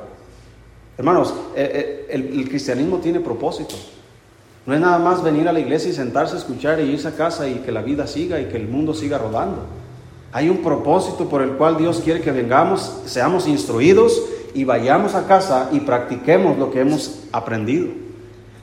Hermanos, 0.98 1.32
eh, 1.54 2.06
eh, 2.08 2.30
el, 2.32 2.48
cristianismo 2.48 2.98
tiene 2.98 3.20
propósito. 3.20 3.76
No 4.66 4.74
es 4.74 4.80
nada 4.80 4.98
más 4.98 5.22
venir 5.22 5.48
a 5.48 5.52
la 5.52 5.60
iglesia 5.60 5.90
y 5.90 5.94
sentarse 5.94 6.36
escuchar 6.36 6.80
y 6.80 6.90
irse 6.90 7.08
a 7.08 7.14
casa 7.14 7.48
y 7.48 7.54
que 7.60 7.72
la 7.72 7.82
vida 7.82 8.06
siga 8.06 8.40
y 8.40 8.46
que 8.46 8.56
el 8.56 8.66
mundo 8.66 8.92
siga 8.92 9.16
rodando. 9.16 9.62
Hay 10.32 10.48
un 10.50 10.58
propósito 10.58 11.28
por 11.28 11.40
el 11.40 11.52
cual 11.52 11.78
Dios 11.78 12.00
quiere 12.04 12.20
que 12.20 12.32
vengamos, 12.32 13.00
seamos 13.06 13.48
instruidos 13.48 14.22
y 14.54 14.64
vayamos 14.64 15.14
a 15.14 15.26
casa 15.26 15.70
y 15.72 15.80
practiquemos 15.80 16.58
lo 16.58 16.70
que 16.70 16.80
hemos 16.80 17.20
aprendido. 17.32 17.88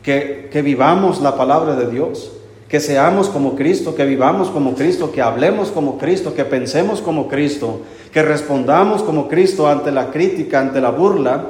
Que, 0.04 0.50
que 0.52 0.62
vivamos 0.62 1.20
la 1.22 1.36
palabra 1.36 1.76
de 1.76 1.90
Dios, 1.90 2.32
que 2.70 2.80
seamos 2.80 3.30
como 3.30 3.56
Cristo, 3.56 3.96
que 3.96 4.06
vivamos 4.06 4.50
como 4.50 4.76
Cristo, 4.76 5.12
que 5.12 5.24
hablemos 5.24 5.70
como 5.70 5.98
Cristo, 5.98 6.36
que 6.36 6.46
pensemos 6.46 7.02
como 7.02 7.28
Cristo, 7.28 7.80
que 8.14 8.22
respondamos 8.22 9.02
como 9.02 9.28
Cristo 9.28 9.68
ante 9.68 9.92
la 9.92 10.12
crítica, 10.12 10.60
ante 10.60 10.80
la 10.80 10.92
burla, 10.92 11.46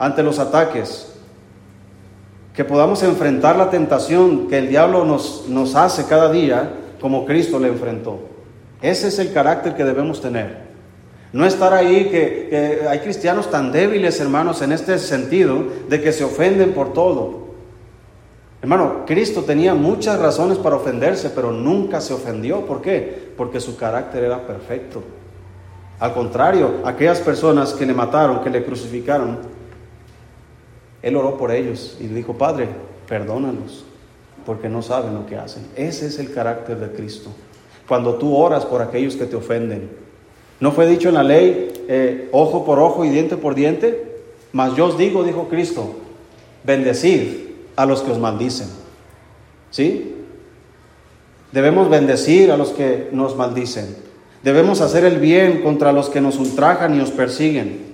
ante 0.00 0.24
los 0.24 0.40
ataques. 0.40 1.12
Que 2.52 2.64
podamos 2.64 3.04
enfrentar 3.04 3.56
la 3.56 3.70
tentación 3.70 4.48
que 4.48 4.58
el 4.58 4.68
diablo 4.68 5.04
nos, 5.04 5.44
nos 5.48 5.76
hace 5.76 6.06
cada 6.06 6.32
día 6.32 6.72
como 7.00 7.24
Cristo 7.24 7.60
le 7.60 7.68
enfrentó. 7.68 8.35
Ese 8.82 9.08
es 9.08 9.18
el 9.18 9.32
carácter 9.32 9.74
que 9.74 9.84
debemos 9.84 10.20
tener. 10.20 10.66
No 11.32 11.44
estar 11.44 11.72
ahí 11.74 12.08
que, 12.08 12.86
hay 12.88 13.00
cristianos 13.00 13.50
tan 13.50 13.72
débiles, 13.72 14.20
hermanos, 14.20 14.62
en 14.62 14.72
este 14.72 14.98
sentido, 14.98 15.64
de 15.88 16.00
que 16.00 16.12
se 16.12 16.24
ofenden 16.24 16.72
por 16.72 16.92
todo. 16.92 17.46
Hermano, 18.62 19.04
Cristo 19.06 19.42
tenía 19.42 19.74
muchas 19.74 20.18
razones 20.18 20.58
para 20.58 20.76
ofenderse, 20.76 21.30
pero 21.30 21.52
nunca 21.52 22.00
se 22.00 22.14
ofendió. 22.14 22.64
¿Por 22.64 22.80
qué? 22.80 23.32
Porque 23.36 23.60
su 23.60 23.76
carácter 23.76 24.24
era 24.24 24.46
perfecto. 24.46 25.02
Al 25.98 26.12
contrario, 26.12 26.80
aquellas 26.84 27.20
personas 27.20 27.72
que 27.72 27.86
le 27.86 27.94
mataron, 27.94 28.40
que 28.42 28.50
le 28.50 28.64
crucificaron, 28.64 29.38
él 31.02 31.16
oró 31.16 31.36
por 31.36 31.50
ellos 31.52 31.96
y 32.00 32.06
dijo, 32.06 32.34
Padre, 32.34 32.68
perdónalos, 33.08 33.84
porque 34.44 34.68
no 34.68 34.82
saben 34.82 35.14
lo 35.14 35.26
que 35.26 35.36
hacen. 35.36 35.66
Ese 35.76 36.06
es 36.06 36.18
el 36.18 36.32
carácter 36.32 36.78
de 36.78 36.90
Cristo. 36.92 37.30
Cuando 37.88 38.14
tú 38.14 38.36
oras 38.36 38.64
por 38.64 38.82
aquellos 38.82 39.16
que 39.16 39.26
te 39.26 39.36
ofenden. 39.36 39.90
¿No 40.58 40.72
fue 40.72 40.86
dicho 40.86 41.08
en 41.08 41.14
la 41.14 41.22
ley 41.22 41.72
eh, 41.88 42.28
ojo 42.32 42.64
por 42.64 42.78
ojo 42.78 43.04
y 43.04 43.10
diente 43.10 43.36
por 43.36 43.54
diente? 43.54 44.16
Mas 44.52 44.74
yo 44.74 44.86
os 44.86 44.98
digo, 44.98 45.22
dijo 45.22 45.48
Cristo, 45.48 45.94
bendecid 46.64 47.46
a 47.76 47.86
los 47.86 48.02
que 48.02 48.12
os 48.12 48.18
maldicen. 48.18 48.68
¿Sí? 49.70 50.14
Debemos 51.52 51.88
bendecir 51.88 52.50
a 52.50 52.56
los 52.56 52.70
que 52.70 53.08
nos 53.12 53.36
maldicen. 53.36 53.96
Debemos 54.42 54.80
hacer 54.80 55.04
el 55.04 55.18
bien 55.18 55.62
contra 55.62 55.92
los 55.92 56.08
que 56.08 56.20
nos 56.20 56.38
ultrajan 56.38 56.94
y 56.94 56.98
nos 56.98 57.10
persiguen. 57.10 57.85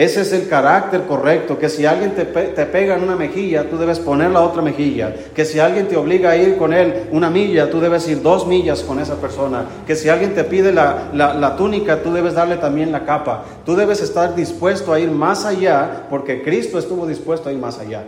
Ese 0.00 0.22
es 0.22 0.32
el 0.32 0.48
carácter 0.48 1.02
correcto, 1.02 1.58
que 1.58 1.68
si 1.68 1.84
alguien 1.84 2.14
te, 2.14 2.24
pega 2.24 2.96
en 2.96 3.02
una 3.02 3.16
mejilla, 3.16 3.68
tú 3.68 3.76
debes 3.76 3.98
poner 3.98 4.30
la 4.30 4.40
otra 4.40 4.62
mejilla. 4.62 5.14
Que 5.34 5.44
si 5.44 5.58
alguien 5.58 5.88
te 5.88 5.96
obliga 5.98 6.30
a 6.30 6.36
ir 6.38 6.56
con 6.56 6.72
él 6.72 7.08
una 7.10 7.28
milla, 7.28 7.68
tú 7.68 7.80
debes 7.80 8.08
ir 8.08 8.22
dos 8.22 8.46
millas 8.46 8.82
con 8.82 8.98
esa 8.98 9.16
persona. 9.16 9.66
Que 9.86 9.94
si 9.94 10.08
alguien 10.08 10.34
te 10.34 10.44
pide 10.44 10.72
la, 10.72 11.10
la 11.12 11.54
túnica, 11.54 12.02
tú 12.02 12.14
debes 12.14 12.32
darle 12.32 12.56
también 12.56 12.92
la 12.92 13.04
capa. 13.04 13.44
Tú 13.66 13.76
debes 13.76 14.00
estar 14.00 14.34
dispuesto 14.34 14.94
a 14.94 14.98
ir 14.98 15.10
más 15.10 15.44
allá, 15.44 16.06
porque 16.08 16.42
Cristo 16.42 16.78
estuvo 16.78 17.06
dispuesto 17.06 17.50
a 17.50 17.52
ir 17.52 17.58
más 17.58 17.78
allá. 17.78 18.04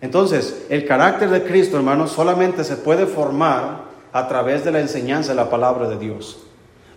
Entonces, 0.00 0.64
el 0.70 0.86
carácter 0.86 1.28
de 1.28 1.42
Cristo, 1.42 1.76
hermanos, 1.76 2.12
solamente 2.12 2.64
se 2.64 2.76
puede 2.76 3.04
formar 3.04 3.82
a 4.10 4.26
través 4.26 4.64
de 4.64 4.70
la 4.70 4.80
enseñanza 4.80 5.32
de 5.32 5.36
la 5.36 5.50
palabra 5.50 5.86
de 5.86 5.98
Dios. 5.98 6.45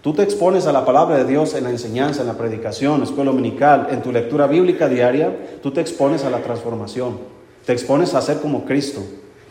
Tú 0.02 0.14
te 0.14 0.24
expones 0.24 0.66
a 0.66 0.72
la 0.72 0.86
palabra 0.86 1.18
de 1.18 1.26
Dios 1.26 1.54
en 1.56 1.66
la 1.66 1.72
enseñanza, 1.72 2.22
en 2.22 2.28
la 2.28 2.38
predicación, 2.38 3.04
escuela 3.04 3.32
dominical, 3.32 3.88
en 3.92 4.02
tu 4.02 4.14
lectura 4.14 4.48
bíblica 4.48 4.88
diaria, 4.88 5.60
tú 5.62 5.72
te 5.72 5.82
expones 5.82 6.24
a 6.24 6.30
la 6.30 6.42
transformación, 6.42 7.20
te 7.66 7.74
expones 7.74 8.14
a 8.14 8.22
ser 8.22 8.40
como 8.40 8.64
Cristo. 8.64 9.02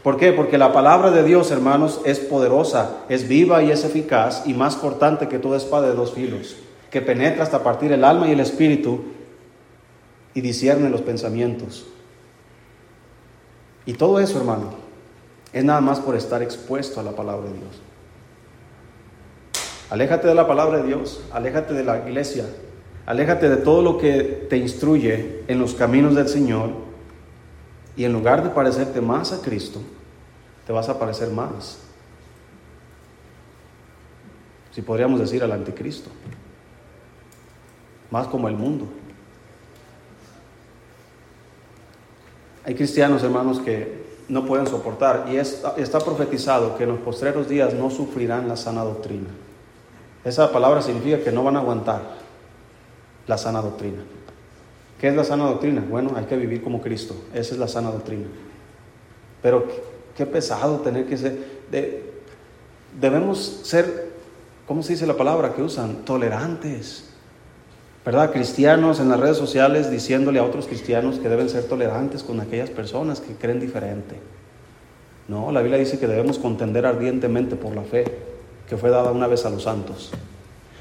¿Por 0.02 0.16
qué? 0.16 0.32
Porque 0.32 0.56
la 0.56 0.72
palabra 0.72 1.10
de 1.10 1.22
Dios, 1.22 1.50
hermanos, 1.50 2.00
es 2.06 2.18
poderosa, 2.18 3.00
es 3.10 3.28
viva 3.28 3.62
y 3.62 3.70
es 3.70 3.84
eficaz 3.84 4.44
y 4.46 4.54
más 4.54 4.76
cortante 4.76 5.28
que 5.28 5.38
toda 5.38 5.58
espada 5.58 5.88
de 5.88 5.94
dos 5.94 6.14
filos, 6.14 6.56
que 6.90 7.02
penetra 7.02 7.42
hasta 7.42 7.62
partir 7.62 7.92
el 7.92 8.04
alma 8.04 8.26
y 8.28 8.32
el 8.32 8.40
espíritu 8.40 9.02
y 10.32 10.40
discierne 10.40 10.88
los 10.88 11.02
pensamientos. 11.02 11.86
Y 13.84 13.94
todo 13.94 14.18
eso, 14.18 14.38
hermano, 14.38 14.70
es 15.52 15.64
nada 15.64 15.82
más 15.82 16.00
por 16.00 16.16
estar 16.16 16.42
expuesto 16.42 17.00
a 17.00 17.02
la 17.02 17.12
palabra 17.12 17.50
de 17.50 17.54
Dios. 17.54 17.87
Aléjate 19.90 20.28
de 20.28 20.34
la 20.34 20.46
palabra 20.46 20.78
de 20.78 20.88
Dios, 20.88 21.22
aléjate 21.32 21.72
de 21.72 21.82
la 21.82 22.06
iglesia, 22.06 22.44
aléjate 23.06 23.48
de 23.48 23.56
todo 23.56 23.80
lo 23.80 23.96
que 23.96 24.46
te 24.50 24.58
instruye 24.58 25.44
en 25.48 25.58
los 25.58 25.74
caminos 25.74 26.14
del 26.14 26.28
Señor 26.28 26.70
y 27.96 28.04
en 28.04 28.12
lugar 28.12 28.42
de 28.42 28.50
parecerte 28.50 29.00
más 29.00 29.32
a 29.32 29.40
Cristo, 29.40 29.80
te 30.66 30.72
vas 30.72 30.90
a 30.90 30.98
parecer 30.98 31.30
más. 31.30 31.78
Si 34.72 34.82
podríamos 34.82 35.18
decir 35.20 35.42
al 35.42 35.52
anticristo, 35.52 36.10
más 38.10 38.26
como 38.28 38.48
el 38.48 38.54
mundo. 38.54 38.86
Hay 42.64 42.74
cristianos, 42.74 43.22
hermanos, 43.22 43.58
que 43.60 44.06
no 44.28 44.44
pueden 44.44 44.66
soportar 44.66 45.26
y 45.32 45.36
está 45.36 45.98
profetizado 46.00 46.76
que 46.76 46.84
en 46.84 46.90
los 46.90 46.98
postreros 46.98 47.48
días 47.48 47.72
no 47.72 47.88
sufrirán 47.90 48.46
la 48.46 48.56
sana 48.56 48.84
doctrina. 48.84 49.28
Esa 50.24 50.52
palabra 50.52 50.82
significa 50.82 51.20
que 51.20 51.32
no 51.32 51.44
van 51.44 51.56
a 51.56 51.60
aguantar 51.60 52.02
la 53.26 53.38
sana 53.38 53.62
doctrina. 53.62 54.02
¿Qué 55.00 55.08
es 55.08 55.14
la 55.14 55.24
sana 55.24 55.44
doctrina? 55.44 55.84
Bueno, 55.88 56.12
hay 56.16 56.24
que 56.24 56.36
vivir 56.36 56.62
como 56.62 56.80
Cristo. 56.80 57.14
Esa 57.32 57.54
es 57.54 57.60
la 57.60 57.68
sana 57.68 57.90
doctrina. 57.90 58.26
Pero 59.42 59.66
qué, 60.16 60.26
pesado 60.26 60.80
tener 60.80 61.06
que 61.06 61.16
ser... 61.16 61.38
debemos 63.00 63.60
ser, 63.62 64.10
¿cómo 64.66 64.82
se 64.82 64.94
dice 64.94 65.06
la 65.06 65.16
palabra 65.16 65.54
que 65.54 65.62
usan? 65.62 66.04
Tolerantes. 66.04 67.04
¿Verdad? 68.04 68.32
Cristianos 68.32 69.00
en 69.00 69.10
las 69.10 69.20
redes 69.20 69.36
sociales 69.36 69.90
diciéndole 69.90 70.40
a 70.40 70.44
otros 70.44 70.66
cristianos 70.66 71.18
que 71.18 71.28
deben 71.28 71.48
ser 71.48 71.64
tolerantes 71.64 72.24
con 72.24 72.40
aquellas 72.40 72.70
personas 72.70 73.20
que 73.20 73.34
creen 73.34 73.60
diferente. 73.60 74.16
No, 75.28 75.52
la 75.52 75.60
Biblia 75.60 75.78
dice 75.78 75.98
que 75.98 76.06
debemos 76.06 76.38
contender 76.38 76.86
ardientemente 76.86 77.54
por 77.54 77.74
la 77.74 77.82
fe 77.82 78.27
que 78.68 78.76
fue 78.76 78.90
dada 78.90 79.10
una 79.10 79.26
vez 79.26 79.44
a 79.46 79.50
los 79.50 79.62
santos. 79.62 80.10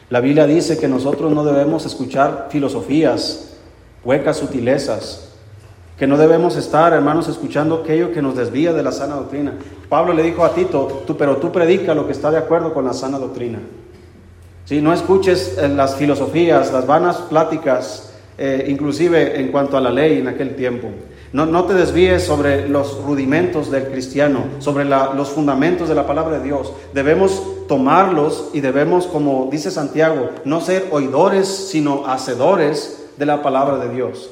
La 0.10 0.22
Biblia 0.22 0.46
dice 0.48 0.78
que 0.78 0.88
nosotros 0.88 1.32
no 1.34 1.44
debemos 1.44 1.86
escuchar 1.86 2.48
filosofías, 2.50 3.58
huecas 4.04 4.38
sutilezas, 4.38 5.30
que 5.98 6.08
no 6.08 6.18
debemos 6.18 6.56
estar, 6.56 6.94
hermanos, 6.94 7.28
escuchando 7.28 7.82
aquello 7.84 8.12
que 8.12 8.22
nos 8.22 8.36
desvía 8.36 8.72
de 8.72 8.84
la 8.84 8.92
sana 8.92 9.16
doctrina. 9.16 9.54
Pablo 9.90 10.14
le 10.14 10.24
dijo 10.24 10.46
a 10.46 10.54
Tito, 10.54 11.04
tú, 11.08 11.18
pero 11.18 11.38
tú 11.38 11.52
predica 11.52 11.96
lo 11.96 12.06
que 12.06 12.12
está 12.12 12.30
de 12.30 12.38
acuerdo 12.38 12.74
con 12.74 12.86
la 12.86 12.94
sana 12.94 13.18
doctrina. 13.18 13.60
Si 14.66 14.82
no 14.82 14.94
escuches 14.94 15.58
eh, 15.58 15.68
las 15.70 15.96
filosofías, 15.96 16.72
las 16.72 16.86
vanas 16.86 17.18
pláticas, 17.30 18.14
eh, 18.38 18.66
inclusive 18.68 19.40
en 19.40 19.48
cuanto 19.48 19.76
a 19.76 19.82
la 19.82 19.90
ley 19.90 20.20
en 20.20 20.28
aquel 20.28 20.56
tiempo. 20.56 20.90
No, 21.34 21.46
no 21.46 21.66
te 21.66 21.74
desvíes 21.74 22.24
sobre 22.24 22.70
los 22.70 23.04
rudimentos 23.04 23.72
del 23.72 23.88
cristiano, 23.88 24.46
sobre 24.60 24.86
los 24.86 25.30
fundamentos 25.30 25.90
de 25.90 25.96
la 25.96 26.06
palabra 26.06 26.38
de 26.38 26.44
Dios. 26.46 26.72
Debemos 26.94 27.42
tomarlos 27.68 28.50
y 28.54 28.62
debemos, 28.62 29.08
como 29.08 29.50
dice 29.52 29.72
Santiago, 29.72 30.30
no 30.46 30.62
ser 30.62 30.88
oidores, 30.92 31.48
sino 31.48 32.08
hacedores 32.08 33.10
de 33.18 33.26
la 33.26 33.42
palabra 33.42 33.78
de 33.78 33.94
Dios. 33.94 34.30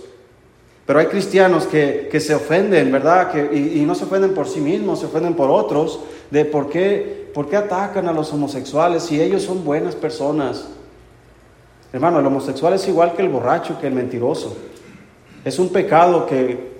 Pero 0.85 0.99
hay 0.99 1.07
cristianos 1.07 1.65
que, 1.65 2.09
se 2.19 2.35
ofenden, 2.35 2.91
¿verdad? 2.91 3.31
Que, 3.31 3.55
y, 3.55 3.81
no 3.85 3.95
se 3.95 4.05
ofenden 4.05 4.33
por 4.33 4.47
sí 4.47 4.61
mismos, 4.61 4.99
se 4.99 5.07
ofenden 5.07 5.33
por 5.33 5.49
otros, 5.49 5.99
de 6.29 6.45
por 6.45 6.69
qué, 6.69 7.31
por 7.33 7.49
qué 7.49 7.57
atacan 7.57 8.07
a 8.07 8.13
los 8.13 8.31
homosexuales 8.31 9.03
si 9.03 9.19
ellos 9.19 9.43
son 9.43 9.65
buenas 9.65 9.95
personas. 9.95 10.67
Hermano, 11.91 12.19
el 12.19 12.25
homosexual 12.25 12.73
es 12.73 12.87
igual 12.87 13.13
que 13.13 13.21
el 13.21 13.29
borracho, 13.29 13.79
que 13.79 13.87
el 13.87 13.93
mentiroso. 13.93 14.55
Es 15.43 15.59
un 15.59 15.69
pecado 15.69 16.25
que 16.25 16.75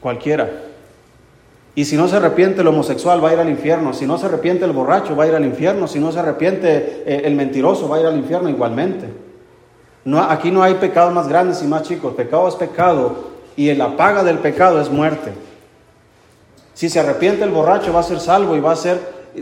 Cualquiera. 0.00 0.50
Y 1.74 1.84
si 1.84 1.96
no 1.96 2.08
se 2.08 2.16
arrepiente 2.16 2.62
el 2.62 2.66
homosexual, 2.66 3.24
va 3.24 3.30
a 3.30 3.32
ir 3.34 3.38
al 3.38 3.48
infierno. 3.48 3.94
Si 3.94 4.06
no 4.06 4.18
se 4.18 4.26
arrepiente 4.26 4.64
el 4.64 4.72
borracho, 4.72 5.14
va 5.14 5.24
a 5.24 5.26
ir 5.28 5.34
al 5.34 5.44
infierno. 5.44 5.86
Si 5.86 6.00
no 6.00 6.10
se 6.10 6.18
arrepiente 6.18 7.04
eh, 7.06 7.22
el 7.24 7.34
mentiroso, 7.34 7.88
va 7.88 7.96
a 7.96 8.00
ir 8.00 8.06
al 8.06 8.16
infierno 8.16 8.48
igualmente. 8.48 9.08
Aquí 10.28 10.50
no 10.50 10.62
hay 10.62 10.74
pecados 10.74 11.12
más 11.12 11.28
grandes 11.28 11.62
y 11.62 11.66
más 11.66 11.82
chicos. 11.82 12.14
Pecado 12.14 12.48
es 12.48 12.54
pecado 12.54 13.30
y 13.56 13.72
la 13.74 13.96
paga 13.96 14.24
del 14.24 14.38
pecado 14.38 14.80
es 14.80 14.90
muerte. 14.90 15.32
Si 16.74 16.88
se 16.88 16.98
arrepiente 16.98 17.44
el 17.44 17.50
borracho, 17.50 17.92
va 17.92 18.00
a 18.00 18.04
ser 18.04 18.20
salvo 18.20 18.56
y 18.56 18.60
va 18.60 18.72
a 18.72 18.76
ser 18.76 18.98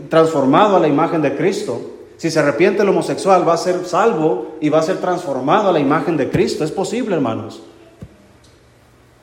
transformado 0.09 0.75
a 0.75 0.79
la 0.79 0.87
imagen 0.87 1.21
de 1.21 1.35
Cristo. 1.35 1.79
Si 2.17 2.29
se 2.29 2.39
arrepiente 2.39 2.83
el 2.83 2.89
homosexual, 2.89 3.47
va 3.47 3.53
a 3.53 3.57
ser 3.57 3.85
salvo 3.85 4.57
y 4.59 4.67
va 4.67 4.79
a 4.79 4.83
ser 4.83 4.97
transformado 4.97 5.69
a 5.69 5.71
la 5.71 5.79
imagen 5.79 6.17
de 6.17 6.29
Cristo. 6.29 6.65
Es 6.65 6.71
posible, 6.71 7.15
hermanos. 7.15 7.61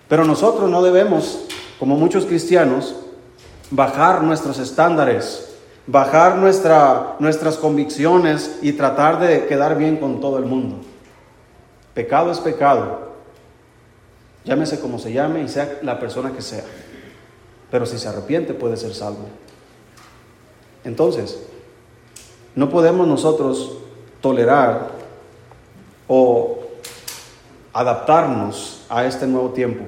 Pero 0.09 0.25
nosotros 0.25 0.71
no 0.71 0.83
debemos, 0.83 1.45
como 1.79 1.97
muchos 1.97 2.27
cristianos, 2.27 2.97
bajar 3.71 4.23
nuestros 4.23 4.59
estándares, 4.59 5.57
bajar 5.87 6.37
nuestra, 6.37 7.17
nuestras 7.19 7.57
convicciones 7.57 8.59
y 8.63 8.73
tratar 8.73 9.21
de 9.21 9.47
quedar 9.47 9.77
bien 9.77 9.97
con 9.97 10.21
todo 10.21 10.39
el 10.39 10.45
mundo. 10.45 10.77
Pecado 11.95 12.31
es 12.31 12.39
pecado, 12.41 13.13
llámese 14.45 14.81
como 14.81 14.99
se 14.99 15.13
llame 15.13 15.43
y 15.43 15.49
sea 15.49 15.79
la 15.83 15.99
persona 15.99 16.33
que 16.33 16.43
sea. 16.43 16.65
Pero 17.71 17.87
si 17.87 17.99
se 17.99 18.09
arrepiente 18.09 18.55
puede 18.55 18.77
ser 18.77 18.95
salvo. 18.95 19.27
Entonces, 20.85 21.43
no 22.55 22.71
podemos 22.71 23.07
nosotros 23.07 23.79
tolerar 24.21 24.91
o 26.09 26.61
adaptarnos 27.73 28.85
a 28.89 29.05
este 29.05 29.27
nuevo 29.27 29.51
tiempo. 29.51 29.85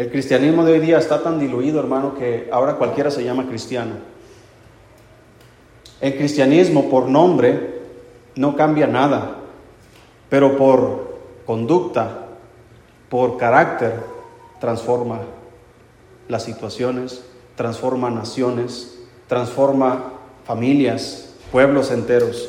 El 0.00 0.10
cristianismo 0.10 0.64
de 0.64 0.72
hoy 0.72 0.80
día 0.80 0.96
está 0.96 1.22
tan 1.22 1.38
diluido, 1.38 1.78
hermano, 1.78 2.14
que 2.14 2.48
ahora 2.50 2.76
cualquiera 2.76 3.10
se 3.10 3.22
llama 3.22 3.46
cristiano. 3.46 3.96
El 6.00 6.16
cristianismo 6.16 6.88
por 6.88 7.06
nombre 7.06 7.82
no 8.34 8.56
cambia 8.56 8.86
nada, 8.86 9.36
pero 10.30 10.56
por 10.56 11.18
conducta, 11.44 12.28
por 13.10 13.36
carácter, 13.36 13.92
transforma 14.58 15.20
las 16.28 16.44
situaciones, 16.44 17.22
transforma 17.54 18.08
naciones, 18.08 19.00
transforma 19.28 20.14
familias, 20.46 21.34
pueblos 21.52 21.90
enteros. 21.90 22.48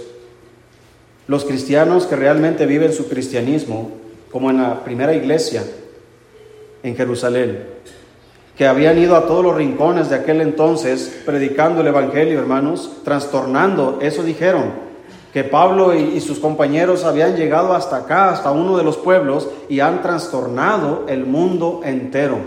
Los 1.28 1.44
cristianos 1.44 2.06
que 2.06 2.16
realmente 2.16 2.66
viven 2.66 2.94
su 2.94 3.10
cristianismo, 3.10 3.92
como 4.32 4.50
en 4.52 4.64
la 4.64 4.86
primera 4.86 5.14
iglesia 5.14 5.66
en 6.84 6.96
Jerusalén, 6.96 7.66
que 8.58 8.68
habían 8.68 8.98
ido 8.98 9.16
a 9.16 9.28
todos 9.28 9.44
los 9.44 9.56
rincones 9.56 10.10
de 10.10 10.16
aquel 10.16 10.42
entonces 10.42 11.22
predicando 11.26 11.82
el 11.82 11.88
Evangelio, 11.88 12.40
hermanos, 12.40 12.92
trastornando, 13.04 14.00
eso 14.02 14.24
dijeron, 14.24 14.92
que 15.34 15.44
Pablo 15.46 15.96
y, 15.96 16.20
sus 16.20 16.40
compañeros 16.40 17.06
habían 17.06 17.36
llegado 17.36 17.74
hasta 17.74 17.98
acá, 17.98 18.32
hasta 18.32 18.52
uno 18.52 18.78
de 18.78 18.84
los 18.84 18.98
pueblos, 18.98 19.48
y 19.70 19.80
han 19.80 20.02
trastornado 20.02 21.06
el 21.08 21.26
mundo 21.26 21.82
entero. 21.86 22.38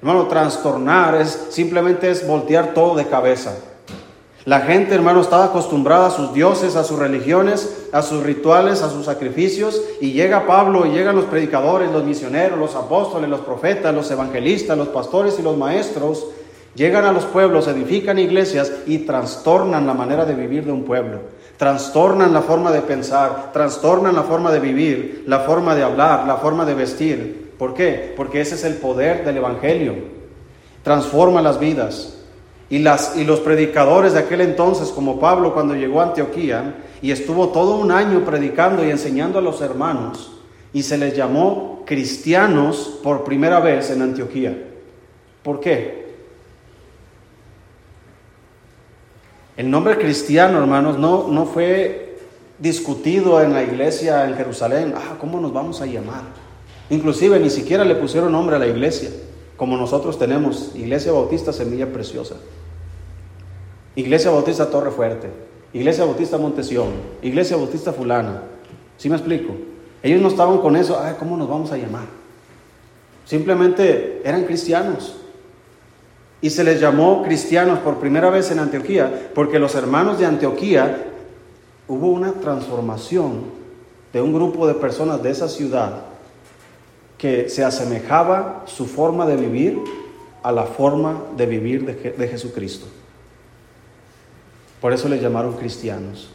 Hermano, 0.00 0.26
trastornar 0.26 1.14
es 1.14 1.46
simplemente 1.50 2.10
es 2.10 2.26
voltear 2.26 2.74
todo 2.74 2.94
de 2.96 3.06
cabeza. 3.06 3.56
La 4.46 4.60
gente, 4.60 4.94
hermano, 4.94 5.20
estaba 5.20 5.46
acostumbrada 5.46 6.06
a 6.06 6.10
sus 6.10 6.32
dioses, 6.32 6.76
a 6.76 6.84
sus 6.84 6.98
religiones, 6.98 7.88
a 7.92 8.02
sus 8.02 8.22
rituales, 8.22 8.82
a 8.82 8.90
sus 8.90 9.04
sacrificios, 9.04 9.80
y 10.00 10.12
llega 10.12 10.46
Pablo 10.46 10.86
y 10.86 10.90
llegan 10.90 11.16
los 11.16 11.26
predicadores, 11.26 11.90
los 11.90 12.04
misioneros, 12.04 12.58
los 12.58 12.74
apóstoles, 12.74 13.28
los 13.28 13.40
profetas, 13.40 13.94
los 13.94 14.10
evangelistas, 14.10 14.78
los 14.78 14.88
pastores 14.88 15.38
y 15.38 15.42
los 15.42 15.56
maestros, 15.58 16.26
llegan 16.74 17.04
a 17.04 17.12
los 17.12 17.26
pueblos, 17.26 17.68
edifican 17.68 18.18
iglesias 18.18 18.72
y 18.86 18.98
trastornan 18.98 19.86
la 19.86 19.94
manera 19.94 20.24
de 20.24 20.34
vivir 20.34 20.64
de 20.64 20.72
un 20.72 20.84
pueblo 20.84 21.20
trastornan 21.60 22.32
la 22.32 22.40
forma 22.40 22.72
de 22.72 22.80
pensar, 22.80 23.52
trastornan 23.52 24.14
la 24.14 24.22
forma 24.22 24.50
de 24.50 24.60
vivir, 24.60 25.24
la 25.26 25.40
forma 25.40 25.74
de 25.74 25.82
hablar, 25.82 26.26
la 26.26 26.38
forma 26.38 26.64
de 26.64 26.72
vestir. 26.72 27.52
¿Por 27.58 27.74
qué? 27.74 28.14
Porque 28.16 28.40
ese 28.40 28.54
es 28.54 28.64
el 28.64 28.76
poder 28.76 29.26
del 29.26 29.36
Evangelio. 29.36 29.92
Transforma 30.82 31.42
las 31.42 31.60
vidas. 31.60 32.14
Y, 32.70 32.78
las, 32.78 33.16
y 33.16 33.24
los 33.24 33.40
predicadores 33.40 34.12
de 34.12 34.20
aquel 34.20 34.40
entonces, 34.40 34.88
como 34.88 35.18
Pablo 35.18 35.52
cuando 35.52 35.74
llegó 35.74 36.00
a 36.00 36.04
Antioquía, 36.04 36.76
y 37.02 37.10
estuvo 37.10 37.48
todo 37.48 37.76
un 37.76 37.90
año 37.90 38.24
predicando 38.24 38.84
y 38.84 38.90
enseñando 38.90 39.38
a 39.38 39.42
los 39.42 39.60
hermanos, 39.60 40.32
y 40.72 40.84
se 40.84 40.96
les 40.96 41.16
llamó 41.16 41.82
cristianos 41.84 43.00
por 43.02 43.24
primera 43.24 43.58
vez 43.58 43.90
en 43.90 44.02
Antioquía. 44.02 44.56
¿Por 45.42 45.58
qué? 45.58 46.00
El 49.56 49.70
nombre 49.70 49.98
cristiano, 49.98 50.58
hermanos, 50.58 50.98
no, 50.98 51.28
no 51.28 51.46
fue 51.46 52.18
discutido 52.58 53.42
en 53.42 53.52
la 53.52 53.62
iglesia 53.62 54.26
en 54.28 54.36
Jerusalén. 54.36 54.94
Ah, 54.96 55.16
¿cómo 55.20 55.40
nos 55.40 55.52
vamos 55.52 55.80
a 55.80 55.86
llamar? 55.86 56.22
Inclusive 56.90 57.38
ni 57.40 57.50
siquiera 57.50 57.84
le 57.84 57.94
pusieron 57.94 58.32
nombre 58.32 58.56
a 58.56 58.58
la 58.58 58.66
iglesia, 58.66 59.10
como 59.60 59.76
nosotros 59.76 60.18
tenemos, 60.18 60.70
Iglesia 60.74 61.12
Bautista 61.12 61.52
Semilla 61.52 61.92
Preciosa, 61.92 62.36
Iglesia 63.94 64.30
Bautista 64.30 64.70
Torre 64.70 64.90
Fuerte, 64.90 65.28
Iglesia 65.74 66.06
Bautista 66.06 66.38
Montesión, 66.38 66.86
Iglesia 67.20 67.58
Bautista 67.58 67.92
Fulana. 67.92 68.44
¿Sí 68.96 69.10
me 69.10 69.16
explico? 69.16 69.52
Ellos 70.02 70.22
no 70.22 70.28
estaban 70.28 70.60
con 70.60 70.76
eso, 70.76 70.98
¿cómo 71.18 71.36
nos 71.36 71.46
vamos 71.46 71.72
a 71.72 71.76
llamar? 71.76 72.06
Simplemente 73.26 74.22
eran 74.24 74.44
cristianos. 74.44 75.16
Y 76.40 76.48
se 76.48 76.64
les 76.64 76.80
llamó 76.80 77.22
cristianos 77.22 77.80
por 77.80 77.98
primera 77.98 78.30
vez 78.30 78.50
en 78.50 78.60
Antioquía, 78.60 79.30
porque 79.34 79.58
los 79.58 79.74
hermanos 79.74 80.18
de 80.18 80.24
Antioquía 80.24 81.04
hubo 81.86 82.08
una 82.08 82.32
transformación 82.32 83.42
de 84.10 84.22
un 84.22 84.32
grupo 84.32 84.66
de 84.66 84.72
personas 84.72 85.22
de 85.22 85.28
esa 85.28 85.50
ciudad 85.50 86.09
que 87.20 87.50
se 87.50 87.62
asemejaba 87.62 88.64
su 88.66 88.86
forma 88.86 89.26
de 89.26 89.36
vivir 89.36 89.78
a 90.42 90.50
la 90.52 90.64
forma 90.64 91.22
de 91.36 91.44
vivir 91.44 91.84
de, 91.84 92.12
de 92.12 92.28
Jesucristo. 92.28 92.86
Por 94.80 94.94
eso 94.94 95.06
les 95.08 95.20
llamaron 95.20 95.52
cristianos. 95.52 96.30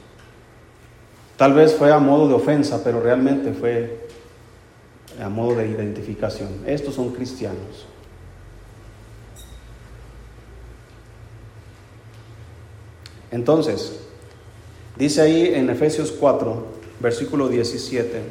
Tal 1.38 1.54
vez 1.54 1.74
fue 1.74 1.92
a 1.92 1.98
modo 1.98 2.28
de 2.28 2.36
ofensa, 2.36 2.84
pero 2.84 3.02
realmente 3.02 3.52
fue 3.52 4.08
a 5.20 5.28
modo 5.28 5.56
de 5.56 5.68
identificación. 5.68 6.50
Estos 6.68 6.94
son 6.94 7.14
cristianos. 7.14 7.88
Entonces, 13.32 14.02
dice 14.98 15.22
ahí 15.22 15.52
en 15.56 15.70
Efesios 15.70 16.12
4, 16.12 16.64
versículo 17.00 17.50
17, 17.50 18.22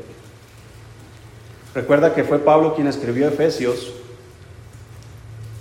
recuerda 1.74 2.14
que 2.14 2.24
fue 2.24 2.38
Pablo 2.38 2.74
quien 2.74 2.86
escribió 2.86 3.28
Efesios, 3.28 3.92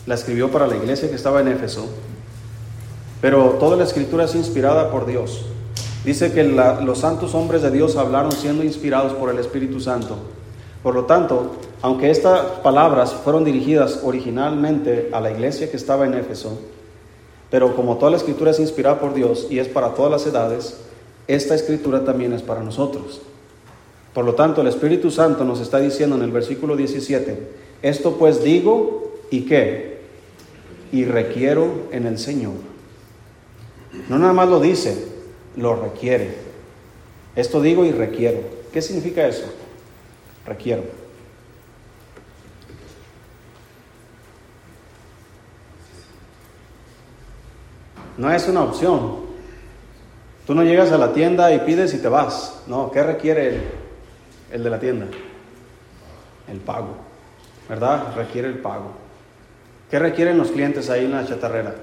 la 0.05 0.15
escribió 0.15 0.51
para 0.51 0.67
la 0.67 0.75
iglesia 0.75 1.09
que 1.09 1.15
estaba 1.15 1.41
en 1.41 1.47
Éfeso, 1.47 1.87
pero 3.21 3.51
toda 3.59 3.77
la 3.77 3.83
escritura 3.83 4.25
es 4.25 4.35
inspirada 4.35 4.91
por 4.91 5.05
Dios. 5.05 5.45
Dice 6.03 6.33
que 6.33 6.43
los 6.43 6.99
santos 6.99 7.33
hombres 7.33 7.61
de 7.61 7.71
Dios 7.71 7.95
hablaron 7.95 8.33
siendo 8.33 8.63
inspirados 8.63 9.13
por 9.13 9.29
el 9.29 9.39
Espíritu 9.39 9.79
Santo. 9.79 10.17
Por 10.83 10.95
lo 10.95 11.05
tanto, 11.05 11.53
aunque 11.81 12.11
estas 12.11 12.41
palabras 12.61 13.13
fueron 13.13 13.45
dirigidas 13.45 14.01
originalmente 14.03 15.09
a 15.13 15.21
la 15.21 15.31
iglesia 15.31 15.71
que 15.71 15.77
estaba 15.77 16.05
en 16.05 16.13
Éfeso, 16.13 16.59
pero 17.49 17.75
como 17.75 17.97
toda 17.97 18.11
la 18.11 18.17
escritura 18.17 18.51
es 18.51 18.59
inspirada 18.59 18.99
por 18.99 19.13
Dios 19.13 19.47
y 19.49 19.59
es 19.59 19.69
para 19.69 19.93
todas 19.93 20.11
las 20.11 20.27
edades, 20.27 20.81
esta 21.27 21.55
escritura 21.55 22.03
también 22.03 22.33
es 22.33 22.41
para 22.41 22.61
nosotros. 22.61 23.21
Por 24.13 24.25
lo 24.25 24.35
tanto, 24.35 24.61
el 24.61 24.67
Espíritu 24.67 25.09
Santo 25.09 25.43
nos 25.43 25.59
está 25.59 25.79
diciendo 25.79 26.15
en 26.15 26.21
el 26.21 26.31
versículo 26.31 26.75
17, 26.75 27.37
esto 27.81 28.17
pues 28.17 28.43
digo 28.43 29.15
y 29.31 29.41
qué, 29.41 30.01
y 30.91 31.05
requiero 31.05 31.87
en 31.91 32.05
el 32.05 32.19
Señor. 32.19 32.53
No 34.09 34.19
nada 34.19 34.33
más 34.33 34.47
lo 34.47 34.59
dice, 34.59 35.07
lo 35.55 35.75
requiere. 35.75 36.35
Esto 37.35 37.61
digo 37.61 37.85
y 37.85 37.91
requiero. 37.91 38.41
¿Qué 38.71 38.81
significa 38.81 39.27
eso? 39.27 39.45
Requiero. 40.45 40.83
No 48.17 48.31
es 48.31 48.47
una 48.47 48.63
opción. 48.63 49.23
Tú 50.45 50.53
no 50.53 50.63
llegas 50.63 50.91
a 50.91 50.99
la 50.99 51.13
tienda 51.13 51.51
y 51.53 51.59
pides 51.59 51.95
y 51.95 51.97
te 51.97 52.07
vas. 52.07 52.61
No, 52.67 52.91
¿qué 52.91 53.01
requiere 53.01 53.82
el, 54.53 54.63
de 54.63 54.69
la 54.69 54.79
tienda? 54.79 55.07
El 56.47 56.59
pago. 56.59 56.95
¿Verdad? 57.67 58.15
Requiere 58.15 58.47
el 58.47 58.59
pago. 58.59 58.91
¿Qué 59.89 59.99
requieren 59.99 60.37
los 60.37 60.51
clientes 60.51 60.89
ahí 60.89 61.05
en 61.05 61.11
la 61.11 61.25
chatarrera? 61.25 61.75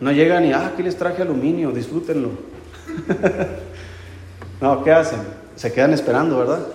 No 0.00 0.12
llegan 0.12 0.44
y, 0.44 0.52
ah, 0.52 0.70
aquí 0.72 0.82
les 0.82 0.96
traje 0.96 1.22
aluminio, 1.22 1.70
disfrútenlo. 1.70 2.30
no, 4.60 4.82
¿qué 4.84 4.92
hacen? 4.92 5.20
Se 5.56 5.72
quedan 5.72 5.92
esperando, 5.92 6.38
¿verdad? 6.38 6.66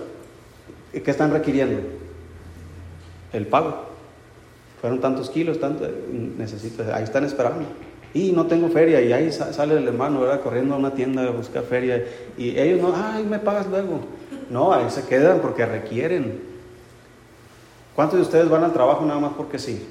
¿Y 0.92 1.00
qué 1.00 1.10
están 1.10 1.32
requiriendo? 1.32 1.80
El 3.32 3.46
pago. 3.46 3.86
Fueron 4.80 5.00
tantos 5.00 5.28
kilos, 5.30 5.60
tanto, 5.60 5.86
necesito, 6.38 6.82
ahí 6.94 7.04
están 7.04 7.24
esperando 7.24 7.66
y 8.12 8.32
no 8.32 8.46
tengo 8.46 8.68
feria, 8.68 9.00
y 9.00 9.12
ahí 9.12 9.30
sale 9.30 9.76
el 9.76 9.86
hermano, 9.86 10.20
¿verdad? 10.20 10.40
Corriendo 10.40 10.74
a 10.74 10.78
una 10.78 10.92
tienda 10.92 11.22
a 11.22 11.30
buscar 11.30 11.62
feria, 11.62 12.04
y 12.36 12.58
ellos 12.58 12.80
no, 12.80 12.92
ay, 12.94 13.24
me 13.24 13.38
pagas 13.38 13.68
luego. 13.68 14.00
No, 14.50 14.72
ahí 14.72 14.90
se 14.90 15.06
quedan 15.06 15.40
porque 15.40 15.64
requieren. 15.64 16.42
¿Cuántos 17.94 18.18
de 18.18 18.22
ustedes 18.22 18.48
van 18.48 18.64
al 18.64 18.72
trabajo 18.72 19.06
nada 19.06 19.20
más 19.20 19.32
porque 19.36 19.58
sí? 19.58 19.88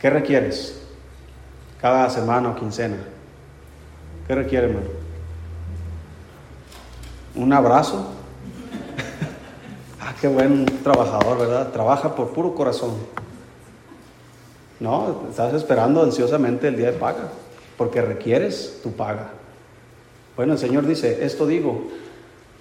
¿Qué 0.00 0.10
requieres? 0.10 0.82
Cada 1.80 2.10
semana 2.10 2.50
o 2.50 2.56
quincena. 2.56 2.96
¿Qué 4.26 4.34
requiere, 4.34 4.66
hermano? 4.66 4.88
¿Un 7.36 7.52
abrazo? 7.52 8.04
ah, 10.00 10.14
qué 10.20 10.26
buen 10.26 10.66
trabajador, 10.82 11.38
¿verdad? 11.38 11.70
Trabaja 11.70 12.16
por 12.16 12.32
puro 12.32 12.52
corazón. 12.54 12.94
No, 14.80 15.22
estás 15.30 15.54
esperando 15.54 16.02
ansiosamente 16.02 16.66
el 16.68 16.76
día 16.76 16.90
de 16.90 16.98
paga, 16.98 17.30
porque 17.76 18.02
requieres 18.02 18.80
tu 18.82 18.92
paga. 18.92 19.30
Bueno, 20.36 20.54
el 20.54 20.58
Señor 20.58 20.86
dice, 20.86 21.24
esto 21.24 21.46
digo 21.46 21.84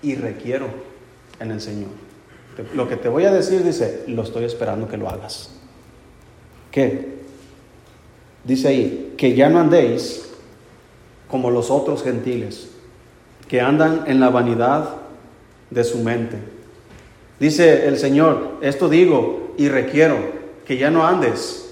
y 0.02 0.16
requiero 0.16 0.68
en 1.40 1.52
el 1.52 1.62
Señor. 1.62 1.90
Lo 2.74 2.88
que 2.90 2.96
te 2.96 3.10
voy 3.10 3.26
a 3.26 3.32
decir, 3.32 3.64
dice, 3.64 4.04
lo 4.08 4.24
estoy 4.24 4.44
esperando 4.46 4.88
que 4.88 4.98
lo 4.98 5.10
hagas. 5.10 5.52
¿Qué? 6.72 7.18
Dice 8.44 8.68
ahí, 8.68 9.14
que 9.18 9.36
ya 9.36 9.50
no 9.50 9.60
andéis 9.60 10.30
como 11.28 11.52
los 11.52 11.70
otros 11.70 12.04
gentiles, 12.04 12.70
que 13.48 13.62
andan 13.62 14.04
en 14.08 14.20
la 14.20 14.30
vanidad 14.30 14.96
de 15.70 15.84
su 15.84 16.00
mente. 16.00 16.38
Dice 17.40 17.88
el 17.88 17.98
Señor, 17.98 18.58
esto 18.62 18.90
digo 18.90 19.54
y 19.58 19.70
requiero, 19.70 20.18
que 20.66 20.78
ya 20.78 20.90
no 20.90 21.06
andes 21.06 21.67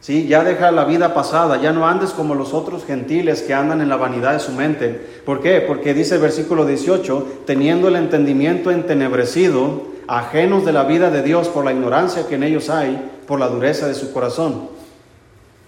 ¿Sí? 0.00 0.26
Ya 0.26 0.42
deja 0.42 0.70
la 0.70 0.84
vida 0.84 1.12
pasada, 1.12 1.60
ya 1.60 1.72
no 1.72 1.86
andes 1.86 2.10
como 2.10 2.34
los 2.34 2.54
otros 2.54 2.86
gentiles 2.86 3.42
que 3.42 3.52
andan 3.52 3.82
en 3.82 3.90
la 3.90 3.96
vanidad 3.96 4.32
de 4.32 4.40
su 4.40 4.52
mente. 4.52 4.88
¿Por 5.26 5.42
qué? 5.42 5.60
Porque 5.60 5.92
dice 5.92 6.14
el 6.14 6.22
versículo 6.22 6.64
18, 6.64 7.42
teniendo 7.44 7.88
el 7.88 7.96
entendimiento 7.96 8.70
entenebrecido, 8.70 9.82
ajenos 10.08 10.64
de 10.64 10.72
la 10.72 10.84
vida 10.84 11.10
de 11.10 11.22
Dios 11.22 11.48
por 11.48 11.66
la 11.66 11.72
ignorancia 11.72 12.26
que 12.26 12.36
en 12.36 12.44
ellos 12.44 12.70
hay, 12.70 13.10
por 13.26 13.38
la 13.38 13.48
dureza 13.48 13.86
de 13.86 13.94
su 13.94 14.12
corazón. 14.12 14.70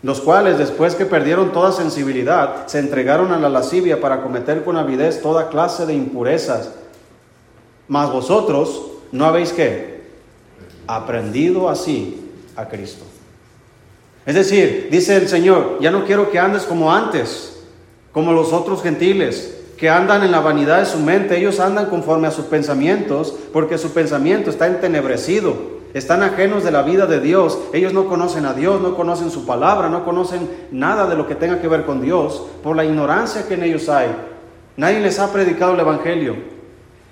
Los 0.02 0.20
cuales, 0.20 0.58
después 0.58 0.96
que 0.96 1.06
perdieron 1.06 1.52
toda 1.52 1.70
sensibilidad, 1.70 2.66
se 2.66 2.80
entregaron 2.80 3.32
a 3.32 3.38
la 3.38 3.50
lascivia 3.50 4.00
para 4.00 4.22
cometer 4.22 4.64
con 4.64 4.76
avidez 4.76 5.22
toda 5.22 5.48
clase 5.48 5.86
de 5.86 5.94
impurezas. 5.94 6.72
Mas 7.86 8.10
vosotros 8.10 8.82
no 9.12 9.26
habéis 9.26 9.52
qué? 9.52 10.02
Aprendido 10.88 11.68
así 11.68 12.30
a 12.56 12.66
Cristo. 12.66 13.11
Es 14.24 14.34
decir, 14.34 14.88
dice 14.90 15.16
el 15.16 15.28
Señor, 15.28 15.78
ya 15.80 15.90
no 15.90 16.04
quiero 16.04 16.30
que 16.30 16.38
andes 16.38 16.62
como 16.62 16.92
antes. 16.92 17.48
como 18.12 18.34
los 18.34 18.52
otros 18.52 18.82
gentiles 18.82 19.58
que 19.78 19.90
andan 19.90 20.22
en 20.22 20.30
la 20.30 20.38
vanidad 20.38 20.78
de 20.78 20.86
su 20.86 21.00
mente, 21.00 21.36
ellos 21.36 21.58
andan 21.58 21.86
conforme 21.86 22.28
a 22.28 22.30
sus 22.30 22.44
pensamientos, 22.44 23.34
porque 23.52 23.78
su 23.78 23.90
pensamiento 23.92 24.48
está 24.48 24.68
entenebrecido, 24.68 25.56
están 25.92 26.22
ajenos 26.22 26.62
de 26.62 26.70
la 26.70 26.82
vida 26.82 27.06
de 27.06 27.18
Dios, 27.18 27.58
ellos 27.72 27.92
no 27.92 28.06
conocen 28.06 28.46
a 28.46 28.54
Dios, 28.54 28.80
no 28.80 28.94
conocen 28.94 29.32
su 29.32 29.44
palabra, 29.44 29.88
no 29.88 30.04
conocen 30.04 30.48
nada 30.70 31.08
de 31.08 31.16
lo 31.16 31.26
que 31.26 31.34
tenga 31.34 31.60
que 31.60 31.66
ver 31.66 31.84
con 31.84 32.00
Dios, 32.00 32.44
por 32.62 32.76
la 32.76 32.84
ignorancia 32.84 33.48
que 33.48 33.54
en 33.54 33.64
ellos 33.64 33.88
hay. 33.88 34.14
Nadie 34.76 35.00
les 35.00 35.18
ha 35.18 35.32
predicado 35.32 35.74
el 35.74 35.80
Evangelio. 35.80 36.36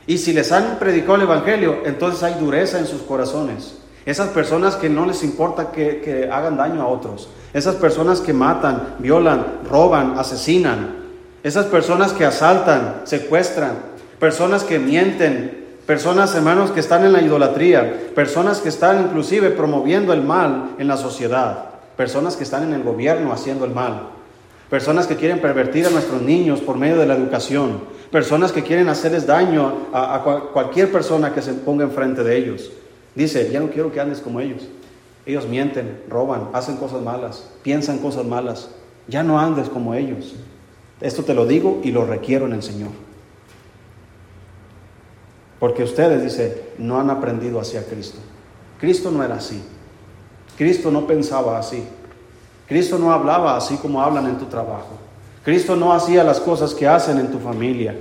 Y 0.07 0.19
si 0.19 0.33
les 0.33 0.53
han 0.53 0.79
predicado 0.79 1.17
el 1.17 1.23
Evangelio, 1.23 1.79
entonces 1.85 2.23
hay 2.23 2.35
dureza 2.35 2.79
en 2.79 2.87
sus 2.87 3.03
corazones. 3.03 3.80
Esas 4.07 4.29
personas 4.29 4.77
que 4.77 4.89
no 4.89 5.07
les 5.07 5.23
importa 5.23 5.73
que, 5.73 6.01
que 6.01 6.31
hagan 6.31 6.57
daño 6.57 6.83
a 6.83 6.87
otros, 6.87 7.29
esas 7.53 7.75
personas 7.77 8.21
que 8.21 8.33
matan, 8.33 8.95
violan, 8.99 9.45
roban, 9.69 10.19
asesinan, 10.19 11.01
esas 11.43 11.67
personas 11.67 12.13
que 12.13 12.25
asaltan, 12.25 13.03
secuestran, 13.05 13.73
personas 14.19 14.65
que 14.65 14.79
mienten, 14.79 15.61
personas, 15.87 16.35
hermanos, 16.35 16.71
que 16.71 16.81
están 16.81 17.05
en 17.05 17.13
la 17.13 17.23
idolatría, 17.23 18.13
personas 18.15 18.61
que 18.61 18.69
están 18.69 19.07
inclusive 19.07 19.51
promoviendo 19.51 20.13
el 20.13 20.23
mal 20.23 20.77
en 20.79 20.87
la 20.87 20.97
sociedad, 20.97 21.71
personas 21.97 22.37
que 22.37 22.45
están 22.45 22.63
en 22.63 22.75
el 22.75 22.83
gobierno 22.83 23.33
haciendo 23.33 23.65
el 23.65 23.73
mal, 23.73 24.09
personas 24.69 25.07
que 25.07 25.17
quieren 25.17 25.41
pervertir 25.41 25.87
a 25.87 25.91
nuestros 25.91 26.23
niños 26.23 26.61
por 26.61 26.77
medio 26.77 26.97
de 26.97 27.07
la 27.07 27.17
educación, 27.17 27.81
personas 28.13 28.53
que 28.53 28.63
quieren 28.63 28.89
hacerles 28.89 29.27
daño 29.27 29.89
a, 29.93 30.23
cualquier 30.53 30.93
persona 30.93 31.33
que 31.35 31.43
se 31.43 31.55
ponga 31.55 31.85
enfrente 31.85 32.23
de 32.23 32.37
ellos. 32.37 32.71
Dice, 33.15 33.51
ya 33.51 33.61
no 33.61 33.71
quiero 33.71 33.93
que 33.93 34.01
andes 34.01 34.21
como 34.21 34.41
ellos. 34.41 34.69
Ellos 35.27 35.47
mienten, 35.47 36.03
roban, 36.09 36.49
hacen 36.53 36.77
cosas 36.77 37.03
malas, 37.03 37.51
piensan 37.63 37.99
cosas 37.99 38.25
malas. 38.25 38.69
Ya 39.09 39.23
no 39.23 39.39
andes 39.39 39.69
como 39.69 39.95
ellos. 39.95 40.35
Esto 41.01 41.25
te 41.25 41.35
lo 41.35 41.47
digo 41.47 41.81
y 41.83 41.91
lo 41.91 42.05
requiero 42.05 42.47
en 42.47 42.53
el 42.53 42.63
Señor. 42.63 42.91
Porque 45.59 45.83
ustedes, 45.83 46.23
dice, 46.23 46.71
no 46.79 46.99
han 46.99 47.11
aprendido 47.11 47.61
hacia 47.61 47.85
Cristo. 47.85 48.19
Cristo 48.79 49.11
no 49.11 49.23
era 49.23 49.37
así. 49.37 49.63
Cristo 50.57 50.91
no 50.91 51.07
pensaba 51.07 51.59
así. 51.59 51.85
Cristo 52.67 52.99
no 52.99 53.13
hablaba 53.13 53.57
así 53.57 53.77
como 53.77 54.01
hablan 54.01 54.27
en 54.27 54.39
tu 54.39 54.47
trabajo. 54.47 54.99
Cristo 55.45 55.77
no 55.77 55.93
hacía 55.93 56.23
las 56.23 56.41
cosas 56.41 56.75
que 56.75 56.87
hacen 56.87 57.19
en 57.19 57.31
tu 57.31 57.39
familia, 57.39 57.95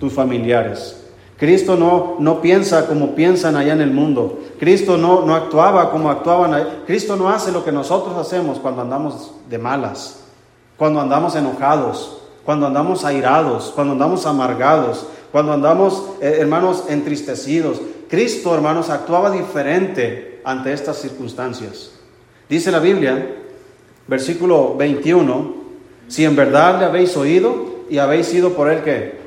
tus 0.00 0.12
familiares. 0.12 1.03
Cristo 1.38 1.76
no, 1.76 2.16
no 2.20 2.40
piensa 2.40 2.86
como 2.86 3.14
piensan 3.14 3.56
allá 3.56 3.72
en 3.72 3.80
el 3.80 3.90
mundo. 3.90 4.40
Cristo 4.58 4.96
no, 4.96 5.22
no 5.26 5.34
actuaba 5.34 5.90
como 5.90 6.10
actuaban. 6.10 6.82
Cristo 6.86 7.16
no 7.16 7.28
hace 7.28 7.50
lo 7.50 7.64
que 7.64 7.72
nosotros 7.72 8.16
hacemos 8.16 8.58
cuando 8.58 8.82
andamos 8.82 9.32
de 9.48 9.58
malas, 9.58 10.20
cuando 10.76 11.00
andamos 11.00 11.34
enojados, 11.34 12.18
cuando 12.44 12.66
andamos 12.66 13.04
airados, 13.04 13.72
cuando 13.74 13.94
andamos 13.94 14.26
amargados, 14.26 15.06
cuando 15.32 15.52
andamos, 15.52 16.04
eh, 16.20 16.36
hermanos, 16.38 16.84
entristecidos. 16.88 17.80
Cristo, 18.08 18.54
hermanos, 18.54 18.90
actuaba 18.90 19.30
diferente 19.30 20.40
ante 20.44 20.72
estas 20.72 20.98
circunstancias. 20.98 21.90
Dice 22.48 22.70
la 22.70 22.78
Biblia, 22.78 23.34
versículo 24.06 24.76
21, 24.76 25.54
si 26.06 26.24
en 26.24 26.36
verdad 26.36 26.78
le 26.78 26.84
habéis 26.84 27.16
oído 27.16 27.74
y 27.90 27.98
habéis 27.98 28.26
sido 28.26 28.50
por 28.50 28.70
él 28.70 28.82
que 28.82 29.23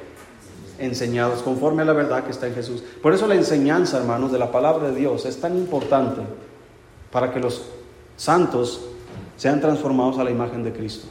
enseñados 0.80 1.42
conforme 1.42 1.82
a 1.82 1.86
la 1.86 1.94
verdad 1.94 2.24
que 2.24 2.32
está 2.32 2.48
en 2.48 2.56
Jesús. 2.56 2.84
Por 3.02 3.14
eso 3.14 3.28
la 3.28 3.36
enseñanza, 3.36 3.98
hermanos, 3.98 4.32
de 4.32 4.40
la 4.40 4.52
palabra 4.52 4.90
de 4.90 4.96
Dios 4.96 5.26
es 5.26 5.40
tan 5.40 5.58
importante 5.58 6.22
para 7.12 7.34
que 7.34 7.40
los 7.40 7.64
santos 8.16 8.82
sean 9.38 9.62
transformados 9.62 10.18
a 10.18 10.24
la 10.24 10.32
imagen 10.32 10.64
de 10.64 10.74
Cristo. 10.74 11.08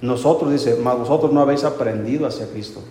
Nosotros, 0.00 0.52
dice, 0.52 0.74
vosotros 0.74 1.32
no 1.32 1.40
habéis 1.40 1.64
aprendido 1.64 2.26
hacia 2.26 2.46
Cristo. 2.48 2.82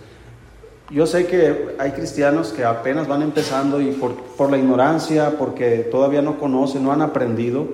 Yo 0.90 1.06
sé 1.06 1.26
que 1.26 1.76
hay 1.78 1.92
cristianos 1.92 2.48
que 2.48 2.64
apenas 2.64 3.06
van 3.06 3.22
empezando 3.22 3.80
y 3.80 3.92
por, 3.92 4.14
por, 4.14 4.50
la 4.50 4.58
ignorancia, 4.58 5.38
porque 5.38 5.78
todavía 5.78 6.22
no 6.22 6.38
conocen, 6.38 6.82
no 6.82 6.92
han 6.92 7.02
aprendido, 7.02 7.68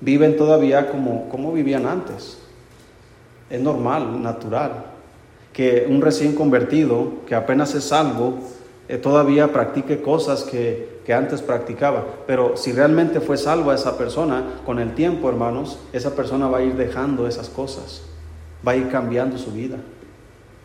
viven 0.00 0.36
todavía 0.36 0.90
como, 0.90 1.28
como 1.28 1.52
vivían 1.52 1.86
antes. 1.86 2.38
Es 3.50 3.60
normal, 3.60 4.22
natural, 4.22 4.95
que 5.56 5.86
un 5.88 6.02
recién 6.02 6.34
convertido, 6.34 7.14
que 7.26 7.34
apenas 7.34 7.74
es 7.74 7.84
salvo, 7.84 8.34
eh, 8.88 8.98
todavía 8.98 9.52
practique 9.52 10.02
cosas 10.02 10.42
que, 10.44 11.00
que 11.06 11.14
antes 11.14 11.40
practicaba. 11.40 12.04
Pero 12.26 12.58
si 12.58 12.72
realmente 12.72 13.20
fue 13.20 13.38
salvo 13.38 13.72
esa 13.72 13.96
persona, 13.96 14.60
con 14.66 14.78
el 14.78 14.94
tiempo, 14.94 15.30
hermanos, 15.30 15.78
esa 15.94 16.14
persona 16.14 16.46
va 16.46 16.58
a 16.58 16.62
ir 16.62 16.74
dejando 16.76 17.26
esas 17.26 17.48
cosas 17.48 18.02
va 18.66 18.72
a 18.72 18.76
ir 18.76 18.88
cambiando 18.88 19.38
su 19.38 19.52
vida. 19.52 19.78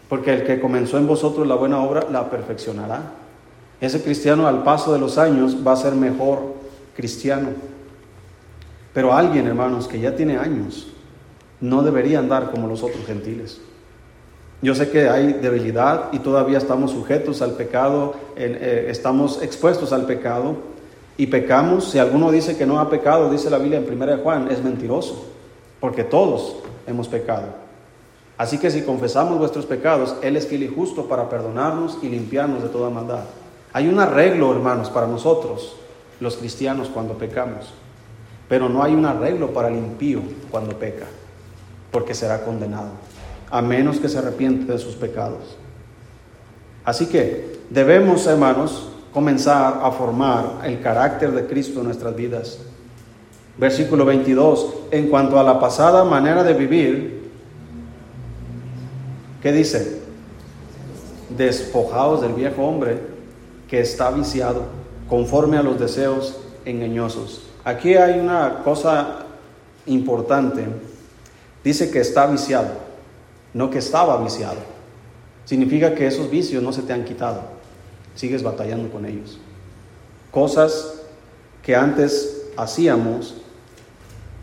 Porque 0.09 0.33
el 0.33 0.43
que 0.43 0.59
comenzó 0.59 0.97
en 0.97 1.07
vosotros 1.07 1.47
la 1.47 1.55
buena 1.55 1.81
obra 1.81 2.07
la 2.11 2.29
perfeccionará. 2.29 3.13
Ese 3.79 4.03
cristiano 4.03 4.47
al 4.47 4.63
paso 4.63 4.93
de 4.93 4.99
los 4.99 5.17
años 5.17 5.57
va 5.65 5.73
a 5.73 5.77
ser 5.77 5.93
mejor 5.93 6.55
cristiano. 6.95 7.49
Pero 8.93 9.13
alguien, 9.13 9.47
hermanos, 9.47 9.87
que 9.87 9.99
ya 9.99 10.15
tiene 10.15 10.37
años, 10.37 10.87
no 11.61 11.81
debería 11.81 12.19
andar 12.19 12.51
como 12.51 12.67
los 12.67 12.83
otros 12.83 13.05
gentiles. 13.05 13.61
Yo 14.61 14.75
sé 14.75 14.89
que 14.89 15.09
hay 15.09 15.33
debilidad 15.33 16.09
y 16.11 16.19
todavía 16.19 16.59
estamos 16.59 16.91
sujetos 16.91 17.41
al 17.41 17.53
pecado, 17.53 18.13
eh, 18.35 18.87
estamos 18.89 19.41
expuestos 19.41 19.91
al 19.91 20.05
pecado 20.05 20.55
y 21.17 21.27
pecamos. 21.27 21.89
Si 21.91 21.97
alguno 21.97 22.31
dice 22.31 22.55
que 22.57 22.67
no 22.67 22.79
ha 22.79 22.89
pecado, 22.89 23.31
dice 23.31 23.49
la 23.49 23.57
Biblia 23.57 23.79
en 23.79 24.01
1 24.01 24.17
Juan, 24.19 24.51
es 24.51 24.63
mentiroso, 24.63 25.25
porque 25.79 26.03
todos 26.03 26.57
hemos 26.85 27.07
pecado. 27.07 27.61
Así 28.37 28.57
que 28.57 28.71
si 28.71 28.81
confesamos 28.81 29.37
vuestros 29.37 29.65
pecados, 29.65 30.15
Él 30.21 30.35
es 30.35 30.47
fiel 30.47 30.63
y 30.63 30.67
justo 30.67 31.05
para 31.05 31.29
perdonarnos 31.29 31.97
y 32.01 32.09
limpiarnos 32.09 32.63
de 32.63 32.69
toda 32.69 32.89
maldad. 32.89 33.23
Hay 33.73 33.87
un 33.87 33.99
arreglo, 33.99 34.51
hermanos, 34.51 34.89
para 34.89 35.07
nosotros, 35.07 35.75
los 36.19 36.37
cristianos, 36.37 36.89
cuando 36.89 37.13
pecamos. 37.13 37.73
Pero 38.49 38.67
no 38.67 38.83
hay 38.83 38.93
un 38.93 39.05
arreglo 39.05 39.53
para 39.53 39.69
el 39.69 39.75
impío 39.75 40.21
cuando 40.49 40.77
peca, 40.77 41.05
porque 41.91 42.13
será 42.13 42.43
condenado, 42.43 42.89
a 43.51 43.61
menos 43.61 43.99
que 43.99 44.09
se 44.09 44.17
arrepiente 44.17 44.71
de 44.71 44.79
sus 44.79 44.95
pecados. 44.95 45.57
Así 46.83 47.05
que 47.05 47.59
debemos, 47.69 48.25
hermanos, 48.25 48.89
comenzar 49.13 49.81
a 49.83 49.91
formar 49.91 50.61
el 50.63 50.81
carácter 50.81 51.31
de 51.31 51.45
Cristo 51.45 51.81
en 51.81 51.85
nuestras 51.85 52.15
vidas. 52.15 52.59
Versículo 53.57 54.05
22, 54.05 54.73
en 54.91 55.09
cuanto 55.09 55.39
a 55.39 55.43
la 55.43 55.59
pasada 55.59 56.03
manera 56.03 56.43
de 56.43 56.53
vivir, 56.53 57.21
¿Qué 59.41 59.51
dice? 59.51 60.01
Despojados 61.35 62.21
del 62.21 62.33
viejo 62.33 62.63
hombre 62.63 62.99
que 63.67 63.79
está 63.79 64.11
viciado 64.11 64.65
conforme 65.09 65.57
a 65.57 65.63
los 65.63 65.79
deseos 65.79 66.37
engañosos. 66.63 67.41
Aquí 67.63 67.95
hay 67.95 68.19
una 68.19 68.61
cosa 68.63 69.25
importante. 69.87 70.65
Dice 71.63 71.89
que 71.89 71.99
está 71.99 72.27
viciado, 72.27 72.69
no 73.53 73.69
que 73.69 73.79
estaba 73.79 74.21
viciado. 74.23 74.59
Significa 75.45 75.95
que 75.95 76.07
esos 76.07 76.29
vicios 76.29 76.63
no 76.63 76.71
se 76.71 76.83
te 76.83 76.93
han 76.93 77.03
quitado. 77.03 77.41
Sigues 78.15 78.43
batallando 78.43 78.91
con 78.91 79.05
ellos. 79.05 79.39
Cosas 80.31 81.01
que 81.63 81.75
antes 81.75 82.47
hacíamos, 82.57 83.35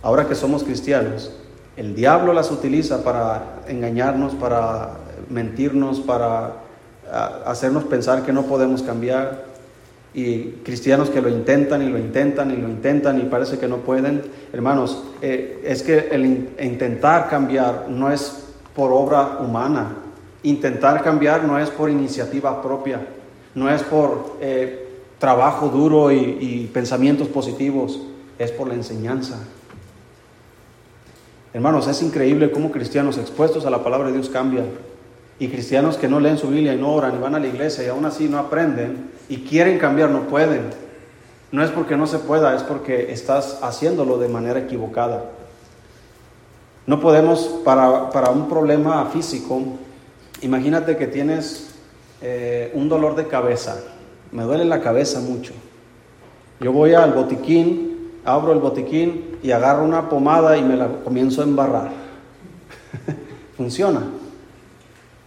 ahora 0.03 0.29
que 0.29 0.35
somos 0.35 0.65
cristianos, 0.65 1.33
el 1.77 1.95
diablo 1.95 2.33
las 2.33 2.51
utiliza 2.51 3.05
para 3.05 3.63
engañarnos, 3.69 4.35
para 4.35 4.97
mentirnos, 5.31 6.01
para 6.01 6.55
hacernos 7.47 7.85
pensar 7.85 8.25
que 8.25 8.33
no 8.33 8.45
podemos 8.45 8.83
cambiar. 8.83 9.47
Y 10.15 10.53
cristianos 10.65 11.11
que 11.11 11.21
lo 11.21 11.29
intentan 11.29 11.83
y 11.83 11.89
lo 11.89 11.99
intentan 11.99 12.51
y 12.51 12.57
lo 12.57 12.69
intentan 12.69 13.21
y 13.21 13.25
parece 13.25 13.59
que 13.59 13.69
no 13.69 13.79
pueden. 13.79 14.23
Hermanos, 14.53 15.05
eh, 15.21 15.61
es 15.65 15.83
que 15.83 16.09
el 16.11 16.25
intentar 16.59 17.29
cambiar 17.29 17.87
no 17.89 18.11
es 18.11 18.48
por 18.79 18.93
obra 18.93 19.41
humana. 19.41 19.97
Intentar 20.45 21.03
cambiar 21.03 21.43
no 21.43 21.59
es 21.59 21.69
por 21.69 21.91
iniciativa 21.91 22.63
propia, 22.63 23.05
no 23.57 23.69
es 23.69 23.83
por 23.83 24.37
eh, 24.41 25.01
trabajo 25.19 25.69
duro 25.69 26.13
y 26.13 26.71
pensamientos 26.73 27.27
positivos, 27.27 28.01
es 28.39 28.53
por 28.53 28.69
la 28.69 28.75
enseñanza, 28.75 29.41
Hermanos, 31.55 31.89
es 31.89 32.03
increíble 32.03 32.51
cómo 32.51 32.71
cristianos 32.71 33.17
expuestos 33.17 33.65
a 33.65 33.71
la 33.71 33.83
palabra 33.83 34.09
de 34.09 34.15
Dios 34.15 34.29
cambian. 34.29 34.67
Y 35.41 35.49
cristianos 35.49 35.97
que 35.97 36.07
no 36.07 36.21
leen 36.21 36.37
su 36.37 36.49
Biblia 36.49 36.75
y 36.75 36.79
no 36.79 36.93
oran 36.93 37.15
y 37.17 37.19
van 37.19 37.35
a 37.35 37.41
la 37.41 37.47
iglesia 37.47 37.85
y 37.85 37.89
aún 37.89 38.05
así 38.05 38.29
no 38.29 38.39
aprenden 38.39 39.11
y 39.29 39.39
quieren 39.39 39.79
cambiar, 39.79 40.11
no 40.11 40.29
pueden. 40.29 40.71
No 41.51 41.65
es 41.65 41.71
porque 41.71 41.97
no 41.97 42.07
se 42.07 42.19
pueda, 42.19 42.55
es 42.55 42.63
porque 42.63 43.13
estás 43.13 43.61
haciéndolo 43.63 44.19
de 44.19 44.29
manera 44.29 44.61
equivocada. 44.61 45.25
No 46.89 46.99
podemos, 46.99 47.61
para, 47.65 48.31
un 48.31 48.49
problema 48.49 49.07
físico, 49.13 49.63
imagínate 50.43 50.97
que 50.97 51.07
tienes 51.07 51.77
eh, 52.21 52.73
un 52.75 52.89
dolor 52.89 53.15
de 53.15 53.29
cabeza. 53.29 53.79
Me 54.33 54.43
duele 54.43 54.65
la 54.65 54.81
cabeza 54.81 55.21
mucho. 55.21 55.53
Yo 56.59 56.73
voy 56.73 56.95
al 56.95 57.13
botiquín 57.13 57.89
abro 58.29 58.53
el 58.53 58.59
botiquín 58.59 59.39
y 59.43 59.51
agarro 59.51 59.85
una 59.85 60.09
pomada 60.09 60.57
y 60.57 60.63
me 60.63 60.77
la 60.77 60.89
comienzo 61.05 61.41
a 61.41 61.45
embarrar. 61.45 61.91
Funciona. 63.57 64.03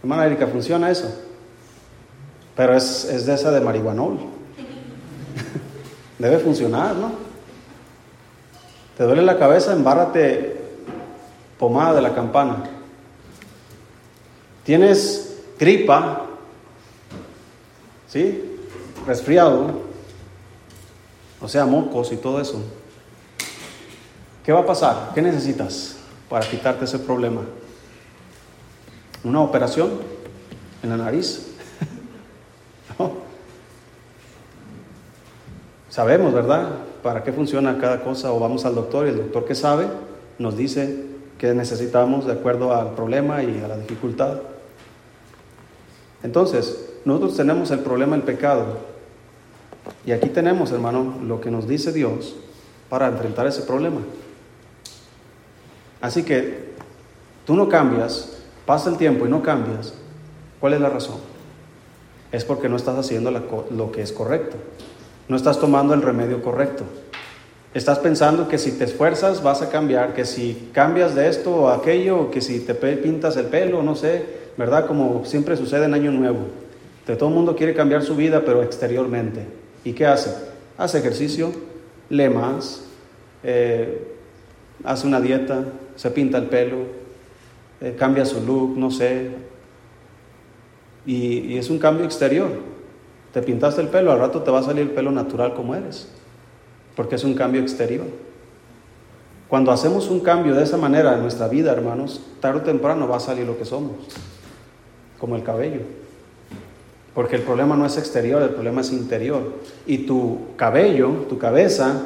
Hermana 0.02 0.26
Erika, 0.26 0.46
¿funciona 0.46 0.90
eso? 0.90 1.08
Pero 2.56 2.76
es, 2.76 3.04
es 3.04 3.26
de 3.26 3.34
esa 3.34 3.50
de 3.50 3.60
marihuanol. 3.60 4.18
Debe 6.18 6.38
funcionar, 6.38 6.94
¿no? 6.96 7.12
¿Te 8.96 9.04
duele 9.04 9.22
la 9.22 9.38
cabeza? 9.38 9.72
Embárrate 9.72 10.61
pomada 11.62 11.94
de 11.94 12.02
la 12.02 12.12
campana. 12.12 12.56
¿Tienes 14.64 15.44
gripa? 15.56 16.26
¿Sí? 18.08 18.58
Resfriado. 19.06 19.70
O 21.40 21.46
sea, 21.46 21.64
mocos 21.64 22.10
y 22.10 22.16
todo 22.16 22.40
eso. 22.40 22.60
¿Qué 24.44 24.50
va 24.50 24.58
a 24.58 24.66
pasar? 24.66 25.12
¿Qué 25.14 25.22
necesitas 25.22 25.98
para 26.28 26.44
quitarte 26.44 26.84
ese 26.84 26.98
problema? 26.98 27.42
¿Una 29.22 29.40
operación 29.40 30.00
en 30.82 30.90
la 30.90 30.96
nariz? 30.96 31.46
Sabemos, 35.90 36.34
¿verdad? 36.34 36.70
¿Para 37.04 37.22
qué 37.22 37.32
funciona 37.32 37.78
cada 37.78 38.02
cosa? 38.02 38.32
O 38.32 38.40
vamos 38.40 38.64
al 38.64 38.74
doctor 38.74 39.06
y 39.06 39.10
el 39.10 39.18
doctor 39.18 39.44
que 39.44 39.54
sabe 39.54 39.86
nos 40.40 40.56
dice 40.56 41.11
qué 41.42 41.52
necesitamos 41.54 42.24
de 42.24 42.34
acuerdo 42.34 42.72
al 42.72 42.92
problema 42.92 43.42
y 43.42 43.60
a 43.64 43.66
la 43.66 43.76
dificultad. 43.76 44.36
Entonces, 46.22 46.90
nosotros 47.04 47.36
tenemos 47.36 47.72
el 47.72 47.80
problema 47.80 48.14
del 48.14 48.24
pecado. 48.24 48.78
Y 50.06 50.12
aquí 50.12 50.28
tenemos, 50.28 50.70
hermano, 50.70 51.16
lo 51.24 51.40
que 51.40 51.50
nos 51.50 51.66
dice 51.66 51.92
Dios 51.92 52.36
para 52.88 53.08
enfrentar 53.08 53.48
ese 53.48 53.62
problema. 53.62 54.02
Así 56.00 56.22
que 56.22 56.74
tú 57.44 57.56
no 57.56 57.68
cambias, 57.68 58.38
pasa 58.64 58.88
el 58.90 58.96
tiempo 58.96 59.26
y 59.26 59.28
no 59.28 59.42
cambias. 59.42 59.94
¿Cuál 60.60 60.74
es 60.74 60.80
la 60.80 60.90
razón? 60.90 61.16
Es 62.30 62.44
porque 62.44 62.68
no 62.68 62.76
estás 62.76 62.96
haciendo 62.96 63.32
lo 63.32 63.90
que 63.90 64.02
es 64.02 64.12
correcto. 64.12 64.58
No 65.26 65.34
estás 65.34 65.58
tomando 65.58 65.92
el 65.92 66.02
remedio 66.02 66.40
correcto. 66.40 66.84
Estás 67.74 67.98
pensando 68.00 68.48
que 68.48 68.58
si 68.58 68.72
te 68.72 68.84
esfuerzas 68.84 69.42
vas 69.42 69.62
a 69.62 69.70
cambiar, 69.70 70.12
que 70.12 70.26
si 70.26 70.68
cambias 70.72 71.14
de 71.14 71.28
esto 71.28 71.54
o 71.54 71.68
aquello, 71.68 72.30
que 72.30 72.42
si 72.42 72.60
te 72.60 72.74
pintas 72.74 73.36
el 73.38 73.46
pelo, 73.46 73.82
no 73.82 73.96
sé, 73.96 74.26
¿verdad? 74.58 74.86
Como 74.86 75.24
siempre 75.24 75.56
sucede 75.56 75.86
en 75.86 75.94
Año 75.94 76.12
Nuevo. 76.12 76.40
Que 77.06 77.16
todo 77.16 77.30
el 77.30 77.34
mundo 77.34 77.56
quiere 77.56 77.72
cambiar 77.72 78.02
su 78.02 78.14
vida, 78.14 78.42
pero 78.44 78.62
exteriormente. 78.62 79.46
¿Y 79.84 79.94
qué 79.94 80.04
hace? 80.04 80.34
Hace 80.76 80.98
ejercicio, 80.98 81.50
lee 82.10 82.28
más, 82.28 82.84
eh, 83.42 84.06
hace 84.84 85.06
una 85.06 85.20
dieta, 85.20 85.64
se 85.96 86.10
pinta 86.10 86.36
el 86.36 86.46
pelo, 86.46 86.76
eh, 87.80 87.96
cambia 87.98 88.26
su 88.26 88.44
look, 88.44 88.76
no 88.76 88.90
sé. 88.90 89.30
y 91.04 91.56
es 91.56 91.68
un 91.70 91.78
cambio 91.78 92.04
exterior. 92.04 92.50
Te 93.32 93.40
pintaste 93.42 93.80
el 93.80 93.88
pelo, 93.88 94.12
al 94.12 94.18
rato 94.18 94.42
te 94.42 94.50
va 94.50 94.60
a 94.60 94.62
salir 94.62 94.82
el 94.82 94.90
pelo 94.90 95.10
natural 95.10 95.54
como 95.54 95.74
eres, 95.74 96.06
porque 96.96 97.16
es 97.16 97.24
un 97.24 97.34
cambio 97.34 97.60
exterior. 97.60 98.06
Cuando 99.48 99.70
hacemos 99.70 100.08
un 100.08 100.20
cambio 100.20 100.54
de 100.54 100.64
esa 100.64 100.78
manera 100.78 101.14
en 101.14 101.20
nuestra 101.20 101.46
vida, 101.48 101.72
hermanos, 101.72 102.22
tarde 102.40 102.60
o 102.60 102.62
temprano 102.62 103.06
va 103.06 103.18
a 103.18 103.20
salir 103.20 103.46
lo 103.46 103.58
que 103.58 103.64
somos, 103.64 103.92
como 105.18 105.36
el 105.36 105.42
cabello. 105.42 105.80
Porque 107.14 107.36
el 107.36 107.42
problema 107.42 107.76
no 107.76 107.84
es 107.84 107.98
exterior, 107.98 108.40
el 108.40 108.50
problema 108.50 108.80
es 108.80 108.90
interior. 108.92 109.42
Y 109.86 109.98
tu 110.06 110.56
cabello, 110.56 111.26
tu 111.28 111.36
cabeza, 111.36 112.00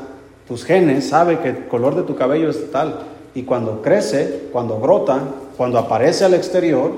tus 0.48 0.64
genes, 0.64 1.08
sabe 1.08 1.38
que 1.38 1.50
el 1.50 1.68
color 1.68 1.94
de 1.94 2.02
tu 2.02 2.16
cabello 2.16 2.50
es 2.50 2.70
tal. 2.72 3.00
Y 3.34 3.44
cuando 3.44 3.80
crece, 3.80 4.48
cuando 4.50 4.78
brota, 4.80 5.20
cuando 5.56 5.78
aparece 5.78 6.24
al 6.24 6.34
exterior, 6.34 6.92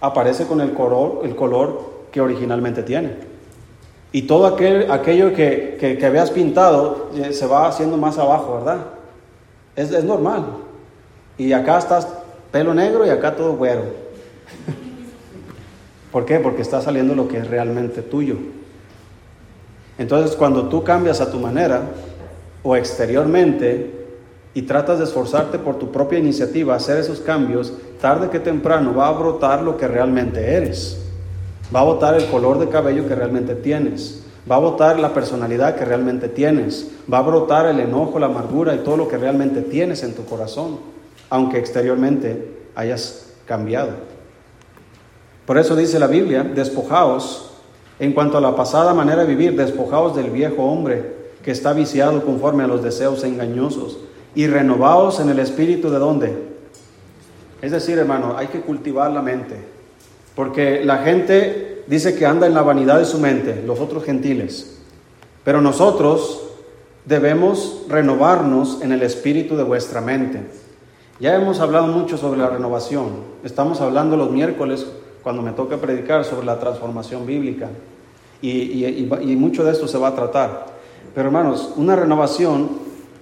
aparece 0.00 0.44
con 0.46 0.60
el 0.60 0.74
color, 0.74 1.22
el 1.24 1.34
color 1.34 1.98
que 2.12 2.20
originalmente 2.20 2.82
tiene. 2.82 3.37
Y 4.10 4.22
todo 4.22 4.46
aquel, 4.46 4.90
aquello 4.90 5.34
que, 5.34 5.76
que, 5.78 6.06
habías 6.06 6.30
pintado 6.30 7.10
eh, 7.14 7.32
se 7.32 7.46
va 7.46 7.68
haciendo 7.68 7.96
más 7.96 8.18
abajo, 8.18 8.54
¿verdad? 8.54 8.78
Es, 9.76 9.92
es 9.92 10.04
normal. 10.04 10.46
Y 11.36 11.52
acá 11.52 11.78
estás 11.78 12.08
pelo 12.50 12.72
negro 12.72 13.06
y 13.06 13.10
acá 13.10 13.36
todo 13.36 13.56
güero. 13.56 13.82
¿Por 16.12 16.24
qué? 16.24 16.40
Porque 16.40 16.62
está 16.62 16.80
saliendo 16.80 17.14
lo 17.14 17.28
que 17.28 17.38
es 17.38 17.48
realmente 17.48 18.00
tuyo. 18.00 18.36
Entonces, 19.98 20.34
cuando 20.36 20.68
tú 20.68 20.82
cambias 20.82 21.20
a 21.20 21.30
tu 21.30 21.38
manera 21.38 21.82
o 22.62 22.76
exteriormente 22.76 23.94
y 24.54 24.62
tratas 24.62 24.98
de 24.98 25.04
esforzarte 25.04 25.58
por 25.58 25.78
tu 25.78 25.92
propia 25.92 26.18
iniciativa 26.18 26.72
a 26.72 26.78
hacer 26.78 26.98
esos 26.98 27.20
cambios, 27.20 27.74
tarde 28.00 28.30
que 28.30 28.40
temprano 28.40 28.94
va 28.94 29.08
a 29.08 29.12
brotar 29.12 29.62
lo 29.62 29.76
que 29.76 29.86
realmente 29.86 30.54
eres. 30.54 31.07
Va 31.74 31.80
a 31.80 31.84
votar 31.84 32.14
el 32.14 32.26
color 32.26 32.58
de 32.58 32.68
cabello 32.68 33.06
que 33.06 33.14
realmente 33.14 33.54
tienes. 33.54 34.24
Va 34.50 34.56
a 34.56 34.60
votar 34.60 34.98
la 34.98 35.12
personalidad 35.12 35.76
que 35.76 35.84
realmente 35.84 36.28
tienes. 36.28 36.90
Va 37.12 37.18
a 37.18 37.22
brotar 37.22 37.66
el 37.66 37.80
enojo, 37.80 38.18
la 38.18 38.26
amargura 38.26 38.74
y 38.74 38.78
todo 38.78 38.96
lo 38.96 39.08
que 39.08 39.18
realmente 39.18 39.60
tienes 39.60 40.02
en 40.02 40.14
tu 40.14 40.24
corazón, 40.24 40.78
aunque 41.28 41.58
exteriormente 41.58 42.56
hayas 42.74 43.34
cambiado. 43.46 43.90
Por 45.44 45.58
eso 45.58 45.76
dice 45.76 45.98
la 45.98 46.06
Biblia, 46.06 46.42
despojaos 46.42 47.50
en 47.98 48.12
cuanto 48.12 48.38
a 48.38 48.40
la 48.40 48.54
pasada 48.54 48.94
manera 48.94 49.22
de 49.22 49.34
vivir, 49.34 49.56
despojaos 49.56 50.14
del 50.14 50.30
viejo 50.30 50.62
hombre 50.62 51.16
que 51.42 51.50
está 51.50 51.72
viciado 51.72 52.24
conforme 52.24 52.64
a 52.64 52.66
los 52.66 52.82
deseos 52.82 53.24
engañosos 53.24 53.98
y 54.34 54.46
renovaos 54.46 55.20
en 55.20 55.30
el 55.30 55.38
espíritu 55.38 55.90
de 55.90 55.98
dónde. 55.98 56.48
Es 57.60 57.72
decir, 57.72 57.98
hermano, 57.98 58.34
hay 58.36 58.46
que 58.46 58.60
cultivar 58.60 59.10
la 59.10 59.22
mente. 59.22 59.77
Porque 60.38 60.84
la 60.84 60.98
gente 60.98 61.82
dice 61.88 62.14
que 62.14 62.24
anda 62.24 62.46
en 62.46 62.54
la 62.54 62.62
vanidad 62.62 63.00
de 63.00 63.04
su 63.06 63.18
mente, 63.18 63.60
los 63.66 63.80
otros 63.80 64.04
gentiles. 64.04 64.78
Pero 65.42 65.60
nosotros 65.60 66.42
debemos 67.06 67.86
renovarnos 67.88 68.80
en 68.80 68.92
el 68.92 69.02
espíritu 69.02 69.56
de 69.56 69.64
vuestra 69.64 70.00
mente. 70.00 70.42
Ya 71.18 71.34
hemos 71.34 71.58
hablado 71.58 71.88
mucho 71.88 72.16
sobre 72.16 72.38
la 72.38 72.50
renovación. 72.50 73.08
Estamos 73.42 73.80
hablando 73.80 74.16
los 74.16 74.30
miércoles, 74.30 74.86
cuando 75.24 75.42
me 75.42 75.50
toca 75.50 75.78
predicar, 75.78 76.24
sobre 76.24 76.46
la 76.46 76.60
transformación 76.60 77.26
bíblica. 77.26 77.70
Y, 78.40 79.34
mucho 79.36 79.64
de 79.64 79.72
esto 79.72 79.88
se 79.88 79.98
va 79.98 80.06
a 80.06 80.14
tratar. 80.14 80.66
Pero 81.16 81.26
hermanos, 81.30 81.72
una 81.74 81.96
renovación 81.96 82.78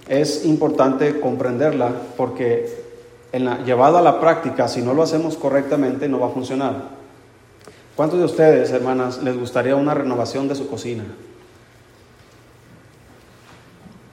es 0.07 0.45
importante 0.45 1.19
comprenderla 1.19 1.93
porque 2.19 2.85
llevada 3.65 4.01
a 4.01 4.03
la 4.03 4.21
práctica, 4.21 4.69
si 4.69 4.83
no 4.83 4.93
lo 4.93 5.03
hacemos 5.03 5.39
correctamente, 5.39 6.11
no 6.11 6.21
va 6.21 6.27
a 6.27 6.31
funcionar. 6.31 7.06
¿Cuántos 7.97 8.19
de 8.19 8.27
ustedes, 8.27 8.71
hermanas, 8.73 9.23
les 9.23 9.39
gustaría 9.39 9.75
una 9.75 9.95
renovación 9.95 10.49
de 10.49 10.55
su 10.55 10.69
cocina? 10.69 11.05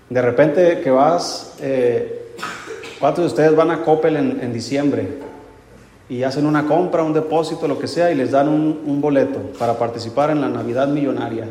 De 0.10 0.22
repente 0.22 0.80
que 0.80 0.90
vas, 0.90 1.56
eh, 1.60 2.34
¿cuántos 2.98 3.26
de 3.26 3.28
ustedes 3.28 3.56
van 3.58 3.72
a 3.72 3.84
Coppel 3.84 4.16
en, 4.16 4.54
diciembre 4.54 5.18
y 6.08 6.24
hacen 6.24 6.46
una 6.46 6.66
compra, 6.66 7.04
un 7.04 7.12
depósito, 7.12 7.68
lo 7.68 7.78
que 7.78 7.90
sea, 7.90 8.10
y 8.10 8.16
les 8.16 8.32
dan 8.32 8.48
un, 8.48 9.02
boleto 9.02 9.40
para 9.60 9.78
participar 9.78 10.30
en 10.30 10.40
la 10.40 10.48
Navidad 10.48 10.88
Millonaria? 10.88 11.48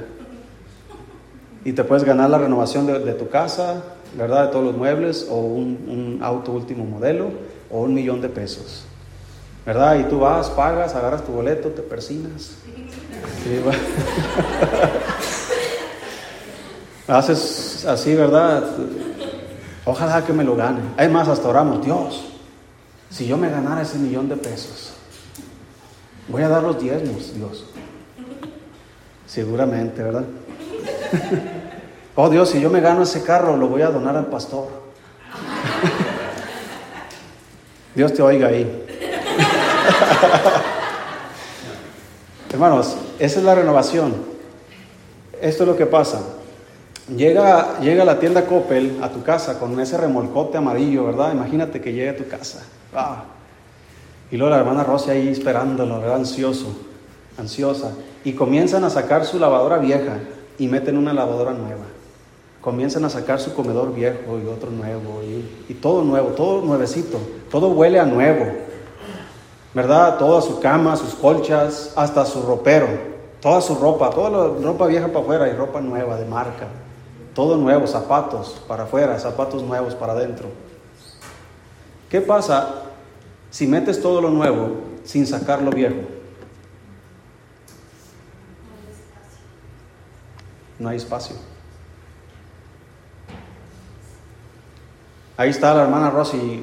Y 1.66 1.74
te 1.74 1.84
puedes 1.84 2.02
ganar 2.02 2.30
la 2.30 2.38
renovación 2.38 2.86
de, 2.86 3.12
tu 3.12 3.28
casa, 3.28 3.82
¿verdad? 4.16 4.46
De 4.46 4.52
todos 4.52 4.64
los 4.64 4.76
muebles, 4.76 5.28
o 5.30 5.36
un 5.36 6.18
auto 6.22 6.52
último 6.52 6.86
modelo, 6.86 7.30
o 7.70 7.82
un 7.82 7.92
millón 7.92 8.22
de 8.22 8.30
pesos. 8.30 8.86
¿Verdad? 9.64 9.98
Y 9.98 10.04
tú 10.04 10.20
vas, 10.20 10.50
pagas, 10.50 10.94
agarras 10.94 11.24
tu 11.24 11.32
boleto, 11.32 11.70
te 11.70 11.82
persinas. 11.82 12.52
Haces 17.08 17.84
así, 17.86 18.14
¿verdad? 18.14 18.62
Ojalá 19.84 20.24
que 20.24 20.32
me 20.32 20.44
lo 20.44 20.54
gane. 20.56 20.80
Además, 20.96 21.28
hasta 21.28 21.48
oramos, 21.48 21.84
Dios, 21.84 22.24
si 23.10 23.26
yo 23.26 23.36
me 23.36 23.50
ganara 23.50 23.82
ese 23.82 23.98
millón 23.98 24.28
de 24.28 24.36
pesos, 24.36 24.94
voy 26.28 26.42
a 26.42 26.48
dar 26.48 26.62
los 26.62 26.80
diezmos, 26.80 27.34
Dios. 27.34 27.64
Seguramente, 29.26 30.02
¿verdad? 30.02 30.24
oh 32.14 32.30
Dios, 32.30 32.50
si 32.50 32.60
yo 32.60 32.70
me 32.70 32.80
gano 32.80 33.02
ese 33.02 33.22
carro, 33.22 33.56
lo 33.56 33.68
voy 33.68 33.82
a 33.82 33.90
donar 33.90 34.16
al 34.16 34.26
pastor. 34.26 34.68
Dios 37.94 38.12
te 38.12 38.22
oiga 38.22 38.48
ahí. 38.48 38.86
Hermanos, 42.52 42.96
esa 43.18 43.38
es 43.38 43.44
la 43.44 43.54
renovación. 43.54 44.14
Esto 45.40 45.64
es 45.64 45.68
lo 45.68 45.76
que 45.76 45.86
pasa. 45.86 46.20
Llega, 47.16 47.80
llega 47.80 48.04
la 48.04 48.20
tienda 48.20 48.46
Coppel 48.46 48.98
a 49.02 49.08
tu 49.08 49.22
casa 49.22 49.58
con 49.58 49.78
ese 49.80 49.98
remolcote 49.98 50.58
amarillo, 50.58 51.06
¿verdad? 51.06 51.32
Imagínate 51.32 51.80
que 51.80 51.92
llegue 51.92 52.10
a 52.10 52.16
tu 52.16 52.28
casa. 52.28 52.62
Ah. 52.94 53.24
Y 54.30 54.36
luego 54.36 54.50
la 54.50 54.60
hermana 54.60 54.84
Rosy 54.84 55.10
ahí 55.10 55.28
esperándolo, 55.28 56.00
¿verdad? 56.00 56.16
Ansioso, 56.16 56.74
ansiosa. 57.38 57.92
Y 58.24 58.34
comienzan 58.34 58.84
a 58.84 58.90
sacar 58.90 59.24
su 59.24 59.38
lavadora 59.38 59.78
vieja 59.78 60.18
y 60.58 60.68
meten 60.68 60.96
una 60.96 61.12
lavadora 61.12 61.52
nueva. 61.52 61.84
Comienzan 62.60 63.04
a 63.04 63.10
sacar 63.10 63.40
su 63.40 63.54
comedor 63.54 63.92
viejo 63.92 64.38
y 64.38 64.46
otro 64.46 64.70
nuevo. 64.70 65.20
Y 65.68 65.74
todo 65.74 66.04
nuevo, 66.04 66.28
todo 66.28 66.62
nuevecito. 66.62 67.18
Todo 67.50 67.70
huele 67.70 67.98
a 67.98 68.04
nuevo. 68.04 68.46
¿Verdad? 69.74 70.18
Toda 70.18 70.42
su 70.42 70.60
cama, 70.60 70.96
sus 70.96 71.14
colchas, 71.14 71.92
hasta 71.96 72.24
su 72.24 72.42
ropero, 72.42 72.88
toda 73.40 73.60
su 73.60 73.74
ropa, 73.74 74.10
toda 74.10 74.30
la 74.30 74.60
ropa 74.60 74.86
vieja 74.86 75.08
para 75.08 75.20
afuera 75.20 75.48
y 75.48 75.52
ropa 75.52 75.80
nueva 75.80 76.16
de 76.16 76.26
marca. 76.26 76.66
Todo 77.34 77.56
nuevo, 77.56 77.86
zapatos 77.86 78.62
para 78.68 78.84
afuera, 78.84 79.18
zapatos 79.18 79.62
nuevos 79.62 79.94
para 79.94 80.12
adentro. 80.12 80.48
¿Qué 82.10 82.20
pasa 82.20 82.82
si 83.50 83.66
metes 83.66 84.02
todo 84.02 84.20
lo 84.20 84.28
nuevo 84.28 84.76
sin 85.04 85.26
sacar 85.26 85.62
lo 85.62 85.70
viejo? 85.70 85.96
No 90.78 90.90
hay 90.90 90.96
espacio. 90.98 91.36
Ahí 95.36 95.48
está 95.50 95.72
la 95.74 95.84
hermana 95.84 96.10
Rosy. 96.10 96.62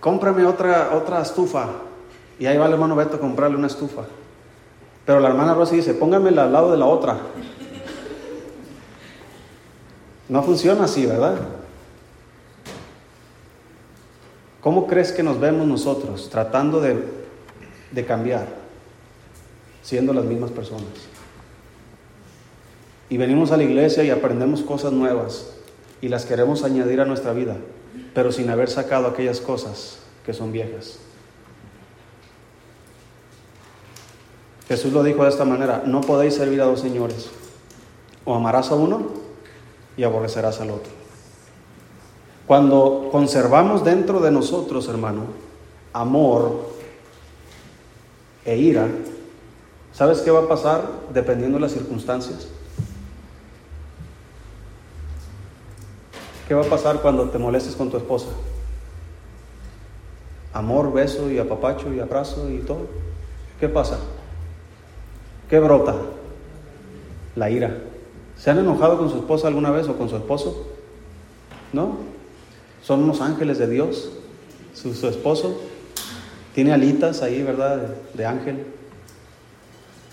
Cómprame 0.00 0.44
otra, 0.44 0.90
otra 0.94 1.22
estufa. 1.22 1.68
Y 2.38 2.46
ahí 2.46 2.56
va 2.56 2.66
el 2.66 2.72
hermano 2.72 2.96
Beto 2.96 3.16
a 3.16 3.20
comprarle 3.20 3.56
una 3.56 3.66
estufa. 3.66 4.02
Pero 5.04 5.20
la 5.20 5.28
hermana 5.28 5.54
Rosy 5.54 5.76
dice, 5.76 5.94
póngamela 5.94 6.44
al 6.44 6.52
lado 6.52 6.72
de 6.72 6.78
la 6.78 6.86
otra. 6.86 7.18
No 10.28 10.42
funciona 10.42 10.84
así, 10.84 11.06
¿verdad? 11.06 11.36
¿Cómo 14.60 14.88
crees 14.88 15.12
que 15.12 15.22
nos 15.22 15.38
vemos 15.38 15.66
nosotros 15.66 16.28
tratando 16.28 16.80
de, 16.80 17.00
de 17.92 18.04
cambiar, 18.04 18.48
siendo 19.82 20.12
las 20.12 20.24
mismas 20.24 20.50
personas? 20.50 20.88
Y 23.08 23.16
venimos 23.16 23.52
a 23.52 23.56
la 23.56 23.62
iglesia 23.62 24.02
y 24.02 24.10
aprendemos 24.10 24.62
cosas 24.62 24.92
nuevas 24.92 25.54
y 26.00 26.08
las 26.08 26.26
queremos 26.26 26.64
añadir 26.64 27.00
a 27.00 27.04
nuestra 27.04 27.32
vida, 27.32 27.56
pero 28.14 28.32
sin 28.32 28.50
haber 28.50 28.70
sacado 28.70 29.06
aquellas 29.06 29.40
cosas 29.40 29.98
que 30.24 30.32
son 30.32 30.52
viejas. 30.52 30.98
Jesús 34.68 34.92
lo 34.92 35.02
dijo 35.02 35.22
de 35.22 35.30
esta 35.30 35.44
manera, 35.44 35.82
no 35.86 36.00
podéis 36.00 36.34
servir 36.34 36.60
a 36.60 36.64
dos 36.64 36.80
señores, 36.80 37.30
o 38.24 38.34
amarás 38.34 38.70
a 38.70 38.74
uno 38.74 39.06
y 39.96 40.02
aborrecerás 40.02 40.60
al 40.60 40.70
otro. 40.70 40.90
Cuando 42.46 43.08
conservamos 43.10 43.84
dentro 43.84 44.20
de 44.20 44.30
nosotros, 44.30 44.88
hermano, 44.88 45.24
amor 45.92 46.70
e 48.44 48.56
ira, 48.56 48.88
¿sabes 49.92 50.20
qué 50.20 50.30
va 50.30 50.40
a 50.40 50.48
pasar 50.48 50.82
dependiendo 51.12 51.58
de 51.58 51.62
las 51.62 51.72
circunstancias? 51.72 52.48
¿Qué 56.46 56.54
va 56.54 56.62
a 56.62 56.70
pasar 56.70 57.00
cuando 57.00 57.28
te 57.28 57.38
molestes 57.38 57.74
con 57.74 57.90
tu 57.90 57.96
esposa? 57.96 58.28
Amor, 60.52 60.92
beso 60.92 61.30
y 61.30 61.38
apapacho 61.38 61.92
y 61.92 61.98
abrazo 61.98 62.48
y 62.48 62.58
todo. 62.58 62.86
¿Qué 63.58 63.68
pasa? 63.68 63.98
¿Qué 65.50 65.58
brota? 65.58 65.94
La 67.34 67.50
ira. 67.50 67.76
¿Se 68.38 68.50
han 68.50 68.58
enojado 68.58 68.96
con 68.96 69.10
su 69.10 69.16
esposa 69.16 69.48
alguna 69.48 69.70
vez 69.70 69.88
o 69.88 69.96
con 69.96 70.08
su 70.08 70.16
esposo? 70.16 70.66
¿No? 71.72 71.96
Son 72.82 73.02
unos 73.02 73.20
ángeles 73.20 73.58
de 73.58 73.68
Dios. 73.68 74.10
Su, 74.72 74.90
esposo 75.08 75.58
tiene 76.54 76.72
alitas 76.72 77.22
ahí, 77.22 77.42
¿verdad? 77.42 77.76
De, 77.76 77.88
de 78.14 78.26
ángel. 78.26 78.66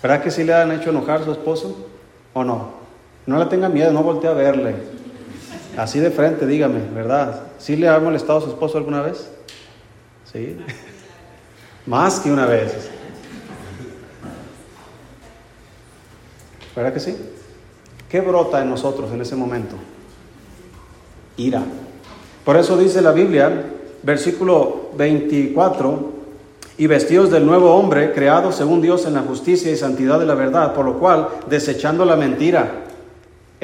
¿Verdad 0.02 0.22
que 0.22 0.30
sí 0.30 0.42
le 0.42 0.54
han 0.54 0.72
hecho 0.72 0.90
enojar 0.90 1.20
a 1.20 1.24
su 1.24 1.32
esposo? 1.32 1.86
¿O 2.32 2.42
no? 2.42 2.70
No 3.26 3.38
le 3.38 3.46
tenga 3.46 3.68
miedo, 3.68 3.92
no 3.92 4.02
voltee 4.02 4.28
a 4.28 4.34
verle. 4.34 4.74
Así 5.76 5.98
de 6.00 6.10
frente, 6.10 6.46
dígame, 6.46 6.80
¿verdad? 6.94 7.42
¿Sí 7.58 7.76
le 7.76 7.88
ha 7.88 7.98
molestado 7.98 8.38
a 8.38 8.42
su 8.42 8.48
esposo 8.48 8.78
alguna 8.78 9.02
vez? 9.02 9.28
Sí. 10.32 10.56
Más 11.86 12.20
que 12.20 12.30
una 12.30 12.46
vez. 12.46 12.90
¿Verdad 16.74 16.92
que 16.92 17.00
sí? 17.00 17.16
¿Qué 18.08 18.20
brota 18.20 18.62
en 18.62 18.70
nosotros 18.70 19.10
en 19.12 19.20
ese 19.20 19.36
momento? 19.36 19.76
Ira. 21.36 21.62
Por 22.44 22.56
eso 22.56 22.76
dice 22.76 23.02
la 23.02 23.12
Biblia, 23.12 23.64
versículo 24.02 24.90
24, 24.96 26.14
y 26.76 26.86
vestidos 26.86 27.30
del 27.30 27.46
nuevo 27.46 27.74
hombre, 27.74 28.12
creado 28.12 28.50
según 28.50 28.82
Dios 28.82 29.06
en 29.06 29.14
la 29.14 29.22
justicia 29.22 29.70
y 29.70 29.76
santidad 29.76 30.18
de 30.18 30.26
la 30.26 30.34
verdad, 30.34 30.74
por 30.74 30.84
lo 30.84 30.98
cual, 30.98 31.28
desechando 31.48 32.04
la 32.04 32.16
mentira, 32.16 32.83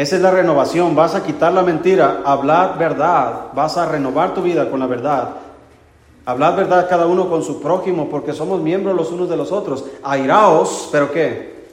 esa 0.00 0.16
es 0.16 0.22
la 0.22 0.30
renovación, 0.30 0.96
vas 0.96 1.14
a 1.14 1.22
quitar 1.22 1.52
la 1.52 1.62
mentira, 1.62 2.22
hablar 2.24 2.78
verdad, 2.78 3.48
vas 3.54 3.76
a 3.76 3.84
renovar 3.84 4.32
tu 4.32 4.40
vida 4.40 4.70
con 4.70 4.80
la 4.80 4.86
verdad. 4.86 5.28
Hablad 6.24 6.56
verdad 6.56 6.88
cada 6.88 7.06
uno 7.06 7.28
con 7.28 7.42
su 7.42 7.60
prójimo, 7.60 8.08
porque 8.08 8.32
somos 8.32 8.62
miembros 8.62 8.96
los 8.96 9.10
unos 9.10 9.28
de 9.28 9.36
los 9.36 9.52
otros. 9.52 9.84
Airaos, 10.02 10.88
pero 10.90 11.12
¿qué? 11.12 11.66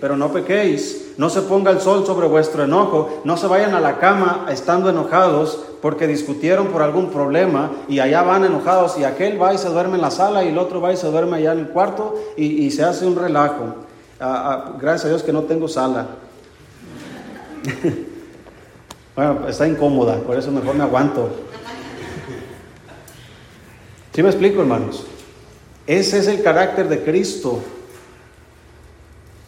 Pero 0.00 0.16
no 0.16 0.32
pequéis, 0.32 1.14
no 1.16 1.30
se 1.30 1.42
ponga 1.42 1.70
el 1.70 1.80
sol 1.80 2.04
sobre 2.04 2.26
vuestro 2.26 2.64
enojo, 2.64 3.20
no 3.22 3.36
se 3.36 3.46
vayan 3.46 3.72
a 3.76 3.80
la 3.80 3.98
cama 4.00 4.46
estando 4.50 4.90
enojados 4.90 5.64
porque 5.80 6.08
discutieron 6.08 6.66
por 6.68 6.82
algún 6.82 7.10
problema 7.10 7.70
y 7.88 8.00
allá 8.00 8.22
van 8.22 8.44
enojados 8.44 8.98
y 8.98 9.04
aquel 9.04 9.40
va 9.40 9.54
y 9.54 9.58
se 9.58 9.68
duerme 9.68 9.94
en 9.94 10.02
la 10.02 10.10
sala 10.10 10.42
y 10.42 10.48
el 10.48 10.58
otro 10.58 10.80
va 10.80 10.92
y 10.92 10.96
se 10.96 11.08
duerme 11.08 11.36
allá 11.36 11.52
en 11.52 11.60
el 11.60 11.68
cuarto 11.68 12.16
y, 12.36 12.64
y 12.66 12.72
se 12.72 12.82
hace 12.82 13.06
un 13.06 13.14
relajo. 13.14 13.76
Ah, 14.18 14.72
ah, 14.72 14.72
gracias 14.80 15.04
a 15.04 15.08
Dios 15.10 15.22
que 15.22 15.32
no 15.32 15.42
tengo 15.42 15.68
sala. 15.68 16.06
bueno, 19.16 19.48
está 19.48 19.66
incómoda, 19.66 20.16
por 20.18 20.36
eso 20.36 20.50
mejor 20.50 20.74
me 20.74 20.84
aguanto. 20.84 21.30
¿Sí 24.12 24.22
me 24.22 24.28
explico, 24.28 24.60
hermanos? 24.60 25.06
Ese 25.86 26.18
es 26.18 26.28
el 26.28 26.42
carácter 26.42 26.88
de 26.88 27.02
Cristo, 27.02 27.60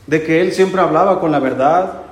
de 0.07 0.23
que 0.23 0.41
Él 0.41 0.53
siempre 0.53 0.81
hablaba 0.81 1.21
con 1.21 1.31
la 1.31 1.39
verdad. 1.39 2.03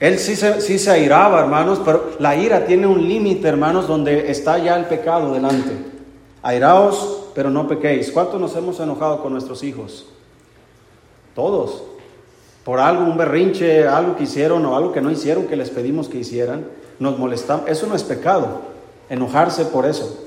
Él 0.00 0.18
sí 0.18 0.36
se, 0.36 0.60
sí 0.60 0.78
se 0.78 0.90
airaba, 0.90 1.40
hermanos, 1.40 1.80
pero 1.84 2.12
la 2.18 2.36
ira 2.36 2.66
tiene 2.66 2.86
un 2.86 3.06
límite, 3.08 3.48
hermanos, 3.48 3.88
donde 3.88 4.30
está 4.30 4.58
ya 4.58 4.76
el 4.76 4.86
pecado 4.86 5.32
delante. 5.32 5.72
Airaos, 6.42 7.28
pero 7.34 7.50
no 7.50 7.66
pequéis. 7.66 8.10
¿Cuántos 8.10 8.40
nos 8.40 8.54
hemos 8.56 8.78
enojado 8.80 9.22
con 9.22 9.32
nuestros 9.32 9.62
hijos? 9.62 10.06
Todos. 11.34 11.93
Por 12.64 12.80
algo, 12.80 13.04
un 13.04 13.16
berrinche, 13.16 13.86
algo 13.86 14.16
que 14.16 14.24
hicieron 14.24 14.64
o 14.66 14.76
algo 14.76 14.92
que 14.92 15.00
no 15.00 15.10
hicieron, 15.10 15.44
que 15.46 15.56
les 15.56 15.70
pedimos 15.70 16.08
que 16.08 16.18
hicieran. 16.18 16.64
Nos 16.98 17.18
molestamos. 17.18 17.68
Eso 17.68 17.86
no 17.86 17.94
es 17.94 18.02
pecado, 18.04 18.62
enojarse 19.10 19.66
por 19.66 19.84
eso. 19.86 20.20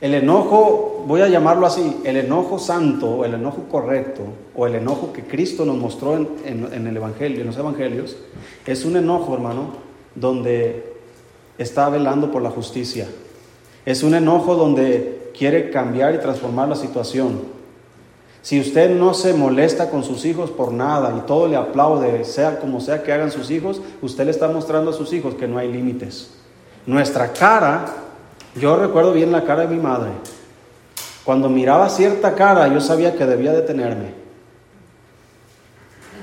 El 0.00 0.14
enojo, 0.14 1.02
voy 1.06 1.22
a 1.22 1.28
llamarlo 1.28 1.66
así, 1.66 1.96
el 2.04 2.16
enojo 2.18 2.58
santo, 2.58 3.24
el 3.24 3.34
enojo 3.34 3.64
correcto, 3.70 4.22
o 4.54 4.66
el 4.66 4.76
enojo 4.76 5.12
que 5.12 5.22
Cristo 5.24 5.64
nos 5.64 5.76
mostró 5.76 6.14
en, 6.16 6.28
en- 6.44 6.68
en 6.72 6.86
el 6.86 6.96
Evangelio, 6.96 7.40
en 7.40 7.46
los 7.48 7.56
Evangelios, 7.56 8.16
es 8.66 8.84
un 8.84 8.96
enojo, 8.96 9.34
hermano, 9.34 9.70
donde 10.14 10.92
está 11.56 11.88
velando 11.88 12.30
por 12.30 12.42
la 12.42 12.50
justicia. 12.50 13.08
Es 13.86 14.02
un 14.04 14.14
enojo 14.14 14.54
donde 14.54 15.30
quiere 15.36 15.70
cambiar 15.70 16.14
y 16.14 16.18
transformar 16.18 16.68
la 16.68 16.76
situación. 16.76 17.40
Si 18.42 18.60
usted 18.60 18.90
no 18.90 19.14
se 19.14 19.34
molesta 19.34 19.90
con 19.90 20.04
sus 20.04 20.24
hijos 20.24 20.50
por 20.50 20.72
nada 20.72 21.14
y 21.18 21.26
todo 21.26 21.48
le 21.48 21.56
aplaude, 21.56 22.24
sea 22.24 22.60
como 22.60 22.80
sea 22.80 23.02
que 23.02 23.12
hagan 23.12 23.30
sus 23.30 23.50
hijos, 23.50 23.82
usted 24.00 24.24
le 24.24 24.30
está 24.30 24.48
mostrando 24.48 24.90
a 24.90 24.94
sus 24.94 25.12
hijos 25.12 25.34
que 25.34 25.48
no 25.48 25.58
hay 25.58 25.70
límites. 25.70 26.30
Nuestra 26.86 27.32
cara, 27.32 27.84
yo 28.54 28.76
recuerdo 28.76 29.12
bien 29.12 29.32
la 29.32 29.44
cara 29.44 29.66
de 29.66 29.74
mi 29.74 29.82
madre. 29.82 30.10
Cuando 31.24 31.48
miraba 31.48 31.90
cierta 31.90 32.34
cara, 32.34 32.68
yo 32.68 32.80
sabía 32.80 33.14
que 33.14 33.26
debía 33.26 33.52
detenerme. 33.52 34.14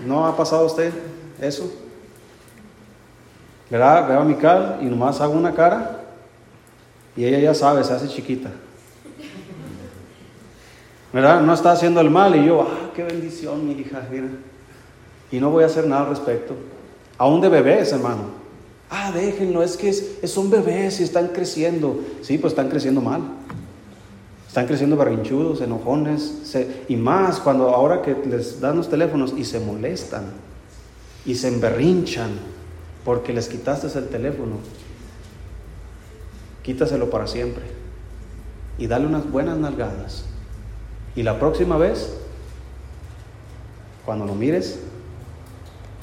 ¿No 0.06 0.26
ha 0.26 0.36
pasado 0.36 0.64
a 0.64 0.66
usted 0.66 0.92
eso? 1.40 1.72
¿Verdad? 3.70 4.08
Veo 4.08 4.22
a 4.22 4.26
mi 4.26 4.36
cara 4.36 4.80
y 4.82 4.86
nomás 4.86 5.22
hago 5.22 5.34
una 5.34 5.54
cara 5.54 6.02
y 7.16 7.26
ella 7.26 7.40
ya 7.40 7.54
sabe, 7.54 7.84
se 7.84 7.94
hace 7.94 8.08
chiquita. 8.08 8.50
No 11.22 11.54
está 11.54 11.72
haciendo 11.72 12.02
el 12.02 12.10
mal 12.10 12.36
y 12.36 12.46
yo, 12.46 12.64
ah, 12.64 12.92
qué 12.94 13.04
bendición, 13.04 13.66
mi 13.66 13.74
hija, 13.74 14.06
mira. 14.12 14.28
Y 15.32 15.40
no 15.40 15.50
voy 15.50 15.64
a 15.64 15.68
hacer 15.68 15.88
nada 15.88 16.02
al 16.02 16.10
respecto. 16.10 16.56
Aún 17.18 17.40
de 17.40 17.48
bebés, 17.48 17.94
hermano. 17.94 18.24
Ah, 18.90 19.14
déjenlo, 19.14 19.64
es 19.64 19.78
que 19.78 19.88
es, 19.88 20.20
son 20.26 20.50
bebés 20.50 21.00
y 21.00 21.04
están 21.04 21.30
creciendo. 21.30 22.02
Sí, 22.22 22.38
pues 22.38 22.52
están 22.52 22.68
creciendo 22.68 23.00
mal. 23.00 23.22
Están 24.46 24.68
creciendo 24.68 24.98
berrinchudos, 24.98 25.62
enojones, 25.62 26.54
y 26.90 26.98
más 26.98 27.40
cuando 27.40 27.70
ahora 27.70 28.02
que 28.02 28.14
les 28.28 28.60
dan 28.60 28.76
los 28.76 28.90
teléfonos 28.90 29.34
y 29.38 29.46
se 29.46 29.62
molestan 29.62 30.26
y 31.26 31.36
se 31.36 31.48
emberrinchan 31.48 32.32
porque 33.06 33.32
les 33.32 33.48
quitaste 33.48 33.88
el 33.98 34.10
teléfono. 34.10 34.58
Quítaselo 36.62 37.10
para 37.10 37.26
siempre 37.26 37.64
y 38.78 38.88
dale 38.88 39.08
unas 39.08 39.30
buenas 39.32 39.58
nalgadas. 39.58 40.26
Y 41.16 41.24
la 41.24 41.40
próxima 41.40 41.78
vez, 41.78 42.14
cuando 44.06 44.26
lo 44.26 44.36
mires, 44.36 44.80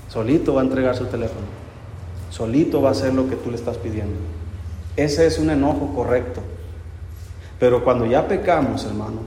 solito 0.09 0.55
va 0.55 0.63
a 0.63 0.65
entregar 0.65 0.97
su 0.97 1.07
teléfono. 1.07 1.47
Solito 2.31 2.81
va 2.81 2.89
a 2.89 2.93
hacer 2.93 3.13
lo 3.13 3.29
que 3.29 3.37
tú 3.37 3.51
le 3.51 3.57
estás 3.57 3.77
pidiendo. 3.77 4.19
Ese 4.97 5.27
es 5.27 5.39
un 5.39 5.51
enojo 5.51 5.93
correcto. 5.95 6.41
Pero 7.59 7.85
cuando 7.85 8.07
ya 8.07 8.27
pecamos, 8.27 8.85
hermano, 8.85 9.21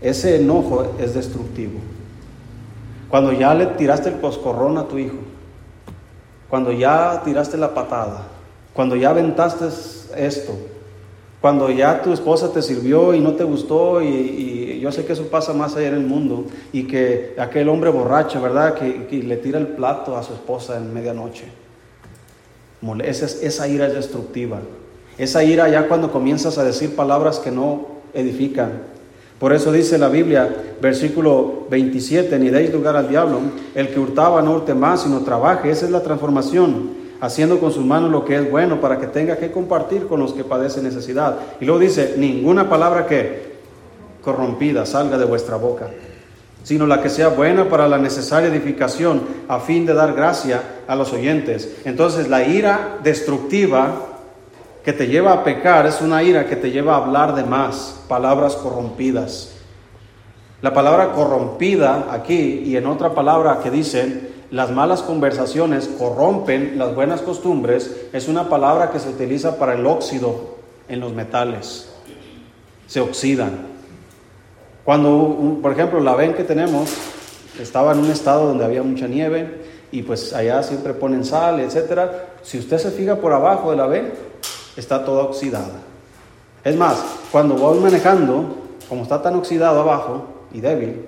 ese 0.00 0.36
enojo 0.36 0.94
es 0.98 1.14
destructivo. 1.14 1.78
Cuando 3.08 3.32
ya 3.32 3.54
le 3.54 3.66
tiraste 3.66 4.10
el 4.10 4.20
coscorrón 4.20 4.76
a 4.76 4.86
tu 4.86 4.98
hijo, 4.98 5.16
cuando 6.50 6.72
ya 6.72 7.22
tiraste 7.24 7.56
la 7.56 7.74
patada, 7.74 8.26
cuando 8.74 8.96
ya 8.96 9.10
aventaste 9.10 9.66
esto, 10.16 10.56
cuando 11.40 11.70
ya 11.70 12.02
tu 12.02 12.12
esposa 12.12 12.52
te 12.52 12.62
sirvió 12.62 13.14
y 13.14 13.20
no 13.20 13.34
te 13.34 13.44
gustó, 13.44 14.02
y, 14.02 14.80
yo 14.80 14.90
sé 14.92 15.04
que 15.04 15.12
eso 15.12 15.24
pasa 15.24 15.52
más 15.52 15.76
allá 15.76 15.88
en 15.88 15.94
el 15.94 16.06
mundo, 16.06 16.46
y 16.72 16.84
que 16.84 17.34
aquel 17.38 17.68
hombre 17.68 17.90
borracho, 17.90 18.40
¿verdad?, 18.40 18.74
que, 18.74 19.22
le 19.22 19.36
tira 19.36 19.58
el 19.58 19.68
plato 19.68 20.16
a 20.16 20.22
su 20.22 20.32
esposa 20.32 20.76
en 20.76 20.92
medianoche. 20.92 21.44
Esa, 23.04 23.26
esa 23.26 23.68
ira 23.68 23.86
es 23.86 23.94
destructiva. 23.94 24.60
Esa 25.16 25.42
ira 25.42 25.68
ya 25.68 25.88
cuando 25.88 26.12
comienzas 26.12 26.58
a 26.58 26.64
decir 26.64 26.94
palabras 26.94 27.38
que 27.38 27.50
no 27.50 27.86
edifican. 28.14 28.82
Por 29.38 29.52
eso 29.52 29.70
dice 29.70 29.98
la 29.98 30.08
Biblia, 30.08 30.48
versículo 30.80 31.66
27, 31.70 32.38
ni 32.38 32.50
deis 32.50 32.72
lugar 32.72 32.96
al 32.96 33.08
diablo, 33.08 33.40
el 33.74 33.88
que 33.88 34.00
hurtaba 34.00 34.42
no 34.42 34.54
hurte 34.54 34.74
más, 34.74 35.02
sino 35.02 35.20
trabaje. 35.20 35.70
Esa 35.70 35.86
es 35.86 35.92
la 35.92 36.02
transformación 36.02 36.90
haciendo 37.20 37.58
con 37.58 37.72
sus 37.72 37.84
manos 37.84 38.10
lo 38.10 38.24
que 38.24 38.36
es 38.36 38.50
bueno 38.50 38.80
para 38.80 38.98
que 38.98 39.06
tenga 39.06 39.36
que 39.36 39.50
compartir 39.50 40.06
con 40.06 40.20
los 40.20 40.32
que 40.32 40.44
padecen 40.44 40.84
necesidad. 40.84 41.36
Y 41.60 41.64
luego 41.64 41.80
dice, 41.80 42.14
ninguna 42.16 42.68
palabra 42.68 43.06
que 43.06 43.58
corrompida 44.22 44.86
salga 44.86 45.18
de 45.18 45.24
vuestra 45.24 45.56
boca, 45.56 45.88
sino 46.62 46.86
la 46.86 47.02
que 47.02 47.08
sea 47.08 47.28
buena 47.28 47.68
para 47.68 47.88
la 47.88 47.98
necesaria 47.98 48.48
edificación 48.48 49.22
a 49.48 49.60
fin 49.60 49.86
de 49.86 49.94
dar 49.94 50.12
gracia 50.14 50.62
a 50.86 50.94
los 50.94 51.12
oyentes. 51.12 51.76
Entonces 51.84 52.28
la 52.28 52.44
ira 52.44 52.98
destructiva 53.02 54.06
que 54.84 54.92
te 54.92 55.06
lleva 55.06 55.32
a 55.32 55.44
pecar 55.44 55.86
es 55.86 56.00
una 56.00 56.22
ira 56.22 56.46
que 56.46 56.56
te 56.56 56.70
lleva 56.70 56.94
a 56.94 57.04
hablar 57.04 57.34
de 57.34 57.44
más, 57.44 58.00
palabras 58.08 58.54
corrompidas. 58.56 59.54
La 60.60 60.74
palabra 60.74 61.12
corrompida 61.12 62.08
aquí 62.10 62.62
y 62.64 62.76
en 62.76 62.86
otra 62.86 63.14
palabra 63.14 63.60
que 63.62 63.70
dicen 63.70 64.27
las 64.50 64.70
malas 64.70 65.02
conversaciones 65.02 65.88
corrompen 65.98 66.78
las 66.78 66.94
buenas 66.94 67.20
costumbres 67.20 68.08
es 68.12 68.28
una 68.28 68.48
palabra 68.48 68.90
que 68.90 68.98
se 68.98 69.10
utiliza 69.10 69.58
para 69.58 69.74
el 69.74 69.86
óxido 69.86 70.56
en 70.88 71.00
los 71.00 71.12
metales. 71.12 71.88
Se 72.86 73.00
oxidan. 73.00 73.66
Cuando, 74.84 75.58
por 75.60 75.72
ejemplo, 75.72 76.00
la 76.00 76.14
ven 76.14 76.32
que 76.32 76.44
tenemos 76.44 76.94
estaba 77.60 77.92
en 77.92 77.98
un 77.98 78.10
estado 78.10 78.46
donde 78.46 78.64
había 78.64 78.82
mucha 78.82 79.06
nieve 79.06 79.62
y 79.92 80.02
pues 80.02 80.32
allá 80.32 80.62
siempre 80.62 80.94
ponen 80.94 81.24
sal, 81.24 81.60
etcétera. 81.60 82.28
Si 82.42 82.58
usted 82.58 82.78
se 82.78 82.90
fija 82.90 83.16
por 83.16 83.32
abajo 83.32 83.70
de 83.70 83.76
la 83.76 83.86
ven, 83.86 84.12
está 84.76 85.04
toda 85.04 85.24
oxidada. 85.24 85.82
Es 86.64 86.74
más, 86.76 87.04
cuando 87.30 87.54
voy 87.54 87.80
manejando, 87.80 88.56
como 88.88 89.02
está 89.02 89.20
tan 89.20 89.34
oxidado 89.36 89.80
abajo 89.80 90.24
y 90.52 90.60
débil, 90.60 91.04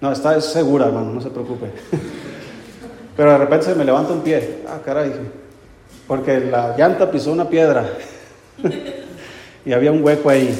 no, 0.00 0.10
está 0.10 0.40
segura, 0.40 0.86
hermano, 0.86 1.12
no 1.12 1.20
se 1.20 1.30
preocupe. 1.30 1.70
Pero 3.20 3.32
de 3.32 3.36
repente 3.36 3.66
se 3.66 3.74
me 3.74 3.84
levanta 3.84 4.14
un 4.14 4.22
pie. 4.22 4.60
Ah, 4.66 4.78
caray. 4.82 5.12
Porque 6.08 6.40
la 6.40 6.74
llanta 6.74 7.10
pisó 7.10 7.30
una 7.32 7.46
piedra. 7.50 7.86
y 9.66 9.74
había 9.74 9.92
un 9.92 10.02
hueco 10.02 10.30
ahí. 10.30 10.58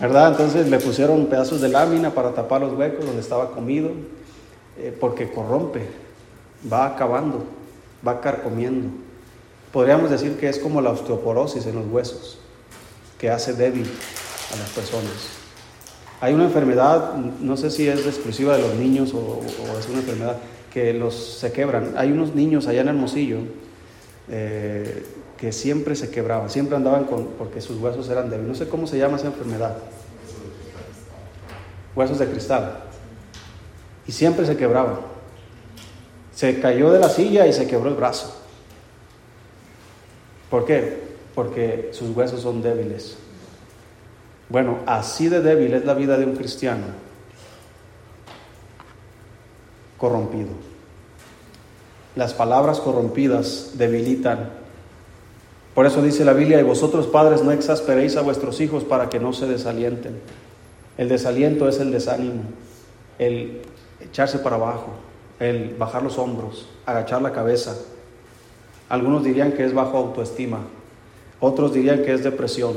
¿Verdad? 0.00 0.32
Entonces 0.32 0.68
le 0.68 0.80
pusieron 0.80 1.26
pedazos 1.26 1.60
de 1.60 1.68
lámina 1.68 2.10
para 2.10 2.32
tapar 2.32 2.62
los 2.62 2.72
huecos 2.72 3.06
donde 3.06 3.20
estaba 3.20 3.52
comido. 3.52 3.90
Eh, 4.76 4.92
porque 4.98 5.30
corrompe. 5.30 5.86
Va 6.70 6.84
acabando. 6.84 7.44
Va 8.04 8.20
carcomiendo. 8.20 8.88
Podríamos 9.70 10.10
decir 10.10 10.36
que 10.38 10.48
es 10.48 10.58
como 10.58 10.80
la 10.80 10.90
osteoporosis 10.90 11.64
en 11.66 11.76
los 11.76 11.86
huesos. 11.86 12.40
Que 13.20 13.30
hace 13.30 13.52
débil 13.52 13.88
a 14.52 14.56
las 14.56 14.70
personas. 14.70 15.12
Hay 16.20 16.34
una 16.34 16.42
enfermedad, 16.42 17.14
no 17.14 17.56
sé 17.56 17.70
si 17.70 17.86
es 17.86 18.04
exclusiva 18.04 18.56
de 18.56 18.62
los 18.62 18.74
niños 18.74 19.14
o 19.14 19.42
es 19.78 19.88
una 19.88 19.98
enfermedad 20.00 20.38
que 20.72 20.92
los 20.94 21.14
se 21.14 21.52
quebran. 21.52 21.94
Hay 21.96 22.10
unos 22.12 22.34
niños 22.34 22.66
allá 22.66 22.80
en 22.80 22.88
Hermosillo 22.88 23.38
eh, 24.28 25.04
que 25.36 25.52
siempre 25.52 25.94
se 25.94 26.10
quebraban, 26.10 26.48
siempre 26.48 26.76
andaban 26.76 27.04
con, 27.04 27.28
porque 27.38 27.60
sus 27.60 27.78
huesos 27.78 28.08
eran 28.08 28.30
débiles. 28.30 28.48
No 28.48 28.54
sé 28.54 28.68
cómo 28.68 28.86
se 28.86 28.98
llama 28.98 29.16
esa 29.16 29.26
enfermedad. 29.26 29.76
Huesos 31.94 32.18
de 32.18 32.26
cristal. 32.26 32.84
Y 34.06 34.12
siempre 34.12 34.46
se 34.46 34.56
quebraban. 34.56 34.96
Se 36.34 36.60
cayó 36.60 36.90
de 36.90 36.98
la 36.98 37.08
silla 37.08 37.46
y 37.46 37.52
se 37.52 37.66
quebró 37.66 37.90
el 37.90 37.96
brazo. 37.96 38.34
¿Por 40.48 40.64
qué? 40.64 41.02
Porque 41.34 41.90
sus 41.92 42.16
huesos 42.16 42.40
son 42.40 42.62
débiles. 42.62 43.16
Bueno, 44.48 44.78
así 44.86 45.28
de 45.28 45.40
débil 45.40 45.74
es 45.74 45.84
la 45.84 45.94
vida 45.94 46.18
de 46.18 46.24
un 46.24 46.36
cristiano 46.36 47.01
corrompido. 50.02 50.48
Las 52.16 52.34
palabras 52.34 52.80
corrompidas 52.80 53.74
debilitan. 53.74 54.50
Por 55.76 55.86
eso 55.86 56.02
dice 56.02 56.24
la 56.24 56.32
Biblia, 56.32 56.58
y 56.58 56.64
vosotros 56.64 57.06
padres 57.06 57.44
no 57.44 57.52
exasperéis 57.52 58.16
a 58.16 58.22
vuestros 58.22 58.60
hijos 58.60 58.82
para 58.82 59.08
que 59.08 59.20
no 59.20 59.32
se 59.32 59.46
desalienten. 59.46 60.18
El 60.98 61.08
desaliento 61.08 61.68
es 61.68 61.78
el 61.78 61.92
desánimo, 61.92 62.42
el 63.20 63.62
echarse 64.00 64.40
para 64.40 64.56
abajo, 64.56 64.88
el 65.38 65.76
bajar 65.76 66.02
los 66.02 66.18
hombros, 66.18 66.68
agachar 66.84 67.22
la 67.22 67.30
cabeza. 67.30 67.76
Algunos 68.88 69.22
dirían 69.22 69.52
que 69.52 69.64
es 69.64 69.72
bajo 69.72 69.98
autoestima, 69.98 70.62
otros 71.38 71.72
dirían 71.72 72.02
que 72.02 72.12
es 72.12 72.24
depresión. 72.24 72.74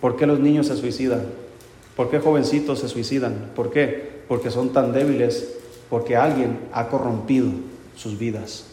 ¿Por 0.00 0.14
qué 0.14 0.28
los 0.28 0.38
niños 0.38 0.68
se 0.68 0.76
suicidan? 0.76 1.24
¿Por 1.96 2.08
qué 2.08 2.20
jovencitos 2.20 2.78
se 2.78 2.88
suicidan? 2.88 3.50
¿Por 3.56 3.72
qué? 3.72 4.22
Porque 4.28 4.52
son 4.52 4.72
tan 4.72 4.92
débiles 4.92 5.56
porque 5.90 6.16
alguien 6.16 6.60
ha 6.72 6.86
corrompido 6.86 7.50
sus 7.96 8.18
vidas. 8.18 8.64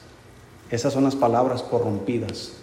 Esas 0.70 0.93
son 0.93 1.03
las 1.03 1.15
palabras 1.15 1.63
corrompidas. 1.63 2.53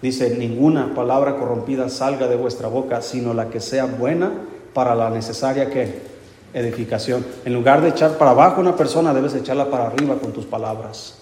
Dice, 0.00 0.36
ninguna 0.36 0.94
palabra 0.94 1.36
corrompida 1.36 1.88
salga 1.90 2.26
de 2.28 2.36
vuestra 2.36 2.68
boca, 2.68 3.02
sino 3.02 3.34
la 3.34 3.50
que 3.50 3.60
sea 3.60 3.84
buena 3.84 4.30
para 4.72 4.94
la 4.94 5.10
necesaria 5.10 5.68
que 5.68 6.08
edificación. 6.54 7.24
En 7.44 7.52
lugar 7.52 7.82
de 7.82 7.90
echar 7.90 8.16
para 8.16 8.30
abajo 8.30 8.60
una 8.60 8.76
persona, 8.76 9.12
debes 9.12 9.34
echarla 9.34 9.70
para 9.70 9.88
arriba 9.88 10.16
con 10.16 10.32
tus 10.32 10.46
palabras. 10.46 11.16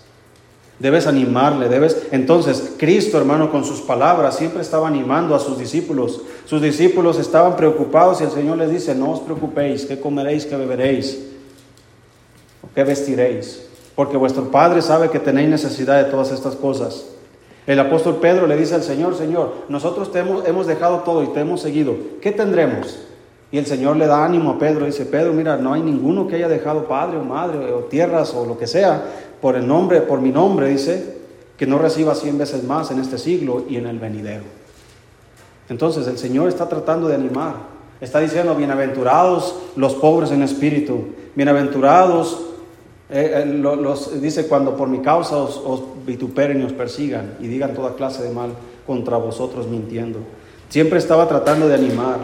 Debes 0.79 1.09
animarle, 1.09 1.69
debes... 1.69 2.07
Entonces, 2.12 2.75
Cristo, 2.79 3.19
hermano, 3.19 3.51
con 3.51 3.64
sus 3.64 3.81
palabras 3.81 4.37
siempre 4.37 4.62
estaba 4.62 4.87
animando 4.87 5.35
a 5.35 5.41
sus 5.41 5.59
discípulos. 5.59 6.21
Sus 6.45 6.62
discípulos 6.62 7.19
estaban 7.19 7.57
preocupados 7.57 8.21
y 8.21 8.25
el 8.25 8.31
Señor 8.31 8.59
les 8.59 8.71
dice, 8.71 8.95
no 8.95 9.11
os 9.11 9.21
preocupéis, 9.21 9.87
¿qué 9.87 9.99
comeréis, 9.99 10.47
qué 10.47 10.57
beberéis? 10.57 11.19
¿Qué 12.75 12.85
vestiréis? 12.85 13.66
Porque 13.95 14.16
vuestro 14.16 14.51
Padre 14.51 14.83
sabe 14.83 15.11
que 15.11 15.19
tenéis 15.19 15.49
necesidad 15.49 16.03
de 16.03 16.11
todas 16.11 16.31
estas 16.31 16.55
cosas. 16.55 17.07
El 17.66 17.81
apóstol 17.81 18.16
Pedro 18.16 18.47
le 18.47 18.57
dice 18.57 18.75
al 18.75 18.83
Señor, 18.83 19.14
Señor, 19.14 19.53
nosotros 19.69 20.11
te 20.11 20.21
hemos, 20.21 20.66
dejado 20.66 21.01
todo 21.01 21.23
y 21.23 21.27
te 21.29 21.41
hemos 21.41 21.61
seguido. 21.61 21.95
¿Qué 22.21 22.33
tendremos? 22.33 22.99
Y 23.51 23.59
el 23.59 23.66
Señor 23.66 23.97
le 23.97 24.07
da 24.07 24.25
ánimo 24.25 24.53
a 24.53 24.59
Pedro. 24.59 24.87
Dice, 24.87 25.05
Pedro, 25.05 25.33
mira, 25.33 25.57
no 25.57 25.75
hay 25.75 25.83
ninguno 25.83 26.27
que 26.27 26.37
haya 26.37 26.49
dejado 26.49 26.89
padre 26.89 27.19
o 27.19 27.25
madre 27.25 27.73
o 27.73 27.81
tierras 27.81 28.33
o 28.35 28.47
lo 28.47 28.57
que 28.57 28.66
sea 28.66 29.03
por 29.41 29.57
el 29.57 29.66
nombre, 29.66 30.01
por 30.01 30.21
mi 30.21 30.31
nombre, 30.31 30.69
dice, 30.69 31.19
que 31.57 31.66
no 31.66 31.79
reciba 31.79 32.14
cien 32.14 32.39
veces 32.39 32.64
más 32.64 32.91
en 32.91 33.01
este 33.01 33.19
siglo 33.19 33.64
y 33.69 33.77
en 33.77 33.87
el 33.87 33.99
venidero. 33.99 34.45
Entonces 35.69 36.07
el 36.07 36.19
Señor 36.19 36.49
está 36.49 36.69
tratando 36.69 37.09
de 37.09 37.14
animar. 37.14 37.55
Está 38.01 38.21
diciendo, 38.21 38.55
bienaventurados 38.55 39.57
los 39.77 39.95
pobres 39.95 40.31
en 40.31 40.43
espíritu, 40.43 41.09
bienaventurados 41.35 42.48
eh, 43.11 43.43
eh, 43.43 43.47
los, 43.47 44.21
dice, 44.21 44.47
cuando 44.47 44.77
por 44.77 44.89
mi 44.89 45.01
causa 45.01 45.37
os, 45.37 45.83
vituperen 46.05 46.61
y 46.61 46.65
os 46.65 46.73
persigan 46.73 47.37
y 47.41 47.47
digan 47.47 47.75
toda 47.75 47.95
clase 47.95 48.23
de 48.23 48.31
mal 48.31 48.51
contra 48.87 49.17
vosotros 49.17 49.67
mintiendo. 49.67 50.19
Siempre 50.69 50.99
estaba 50.99 51.27
tratando 51.29 51.69
de 51.69 51.75
animar. 51.75 52.19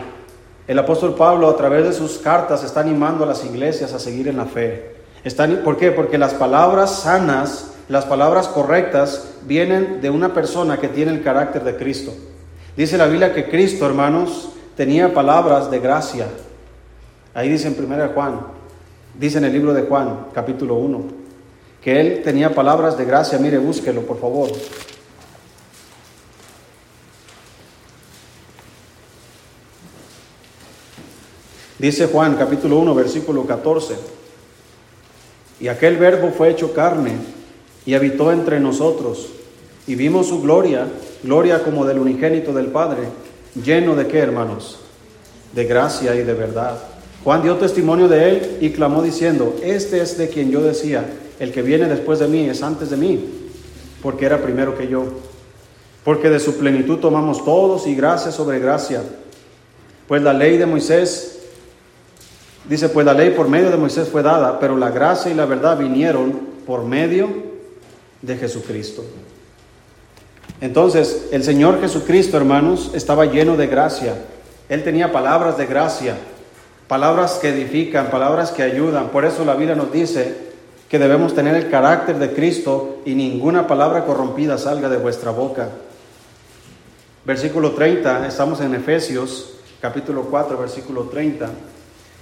El 0.66 0.78
apóstol 0.78 1.14
Pablo 1.14 1.48
a 1.48 1.56
través 1.56 1.84
de 1.84 1.92
sus 1.92 2.18
cartas 2.18 2.64
está 2.64 2.80
animando 2.80 3.24
a 3.24 3.26
las 3.26 3.44
iglesias 3.44 3.92
a 3.92 3.98
seguir 3.98 4.28
en 4.28 4.36
la 4.36 4.46
fe. 4.46 4.94
Están, 5.24 5.62
¿Por 5.64 5.76
qué? 5.76 5.90
Porque 5.90 6.18
las 6.18 6.34
palabras 6.34 7.00
sanas, 7.00 7.72
las 7.88 8.04
palabras 8.04 8.48
correctas, 8.48 9.34
vienen 9.46 10.00
de 10.02 10.10
una 10.10 10.34
persona 10.34 10.78
que 10.78 10.88
tiene 10.88 11.12
el 11.12 11.22
carácter 11.22 11.64
de 11.64 11.76
Cristo. 11.76 12.12
Dice 12.76 12.98
la 12.98 13.06
Biblia 13.06 13.32
que 13.34 13.48
Cristo, 13.48 13.86
hermanos, 13.86 14.50
tenía 14.76 15.14
palabras 15.14 15.70
de 15.70 15.78
gracia. 15.80 16.26
Ahí 17.32 17.48
dice 17.48 17.68
en 17.68 17.92
1 17.92 18.08
Juan, 18.14 18.40
Dice 19.18 19.38
en 19.38 19.44
el 19.44 19.52
libro 19.52 19.72
de 19.72 19.82
Juan, 19.82 20.26
capítulo 20.32 20.74
1, 20.74 21.04
que 21.80 22.00
él 22.00 22.22
tenía 22.24 22.54
palabras 22.54 22.98
de 22.98 23.04
gracia. 23.04 23.38
Mire, 23.38 23.58
búsquelo, 23.58 24.02
por 24.02 24.18
favor. 24.18 24.50
Dice 31.78 32.06
Juan, 32.06 32.34
capítulo 32.36 32.78
1, 32.78 32.94
versículo 32.94 33.46
14. 33.46 33.94
Y 35.60 35.68
aquel 35.68 35.96
verbo 35.96 36.32
fue 36.36 36.50
hecho 36.50 36.72
carne 36.72 37.12
y 37.86 37.94
habitó 37.94 38.32
entre 38.32 38.58
nosotros. 38.58 39.28
Y 39.86 39.94
vimos 39.94 40.28
su 40.28 40.40
gloria, 40.42 40.88
gloria 41.22 41.62
como 41.62 41.84
del 41.84 41.98
unigénito 41.98 42.52
del 42.52 42.66
Padre, 42.66 43.02
lleno 43.62 43.94
de 43.94 44.08
qué, 44.08 44.18
hermanos? 44.18 44.80
De 45.52 45.64
gracia 45.66 46.16
y 46.16 46.24
de 46.24 46.34
verdad. 46.34 46.93
Juan 47.24 47.42
dio 47.42 47.56
testimonio 47.56 48.06
de 48.06 48.28
él 48.28 48.58
y 48.60 48.70
clamó 48.70 49.02
diciendo, 49.02 49.56
este 49.62 50.02
es 50.02 50.18
de 50.18 50.28
quien 50.28 50.50
yo 50.50 50.60
decía, 50.60 51.06
el 51.40 51.52
que 51.52 51.62
viene 51.62 51.86
después 51.86 52.18
de 52.18 52.28
mí 52.28 52.46
es 52.46 52.62
antes 52.62 52.90
de 52.90 52.98
mí, 52.98 53.48
porque 54.02 54.26
era 54.26 54.42
primero 54.42 54.76
que 54.76 54.88
yo. 54.88 55.06
Porque 56.04 56.28
de 56.28 56.38
su 56.38 56.58
plenitud 56.58 56.98
tomamos 56.98 57.42
todos 57.42 57.86
y 57.86 57.94
gracia 57.94 58.30
sobre 58.30 58.58
gracia. 58.58 59.02
Pues 60.06 60.20
la 60.20 60.34
ley 60.34 60.58
de 60.58 60.66
Moisés, 60.66 61.38
dice, 62.68 62.90
pues 62.90 63.06
la 63.06 63.14
ley 63.14 63.30
por 63.30 63.48
medio 63.48 63.70
de 63.70 63.78
Moisés 63.78 64.06
fue 64.08 64.22
dada, 64.22 64.60
pero 64.60 64.76
la 64.76 64.90
gracia 64.90 65.32
y 65.32 65.34
la 65.34 65.46
verdad 65.46 65.78
vinieron 65.78 66.40
por 66.66 66.84
medio 66.84 67.30
de 68.20 68.36
Jesucristo. 68.36 69.02
Entonces, 70.60 71.28
el 71.32 71.42
Señor 71.42 71.80
Jesucristo, 71.80 72.36
hermanos, 72.36 72.90
estaba 72.92 73.24
lleno 73.24 73.56
de 73.56 73.66
gracia. 73.66 74.14
Él 74.68 74.84
tenía 74.84 75.10
palabras 75.10 75.56
de 75.56 75.64
gracia 75.64 76.16
palabras 76.88 77.38
que 77.40 77.48
edifican, 77.48 78.10
palabras 78.10 78.50
que 78.50 78.62
ayudan. 78.62 79.08
Por 79.08 79.24
eso 79.24 79.44
la 79.44 79.54
Biblia 79.54 79.74
nos 79.74 79.92
dice 79.92 80.52
que 80.88 80.98
debemos 80.98 81.34
tener 81.34 81.54
el 81.54 81.70
carácter 81.70 82.18
de 82.18 82.32
Cristo 82.32 82.98
y 83.04 83.14
ninguna 83.14 83.66
palabra 83.66 84.04
corrompida 84.04 84.58
salga 84.58 84.88
de 84.88 84.98
vuestra 84.98 85.30
boca. 85.30 85.68
Versículo 87.24 87.72
30, 87.72 88.26
estamos 88.26 88.60
en 88.60 88.74
Efesios 88.74 89.54
capítulo 89.80 90.22
4, 90.30 90.56
versículo 90.56 91.02
30. 91.04 91.50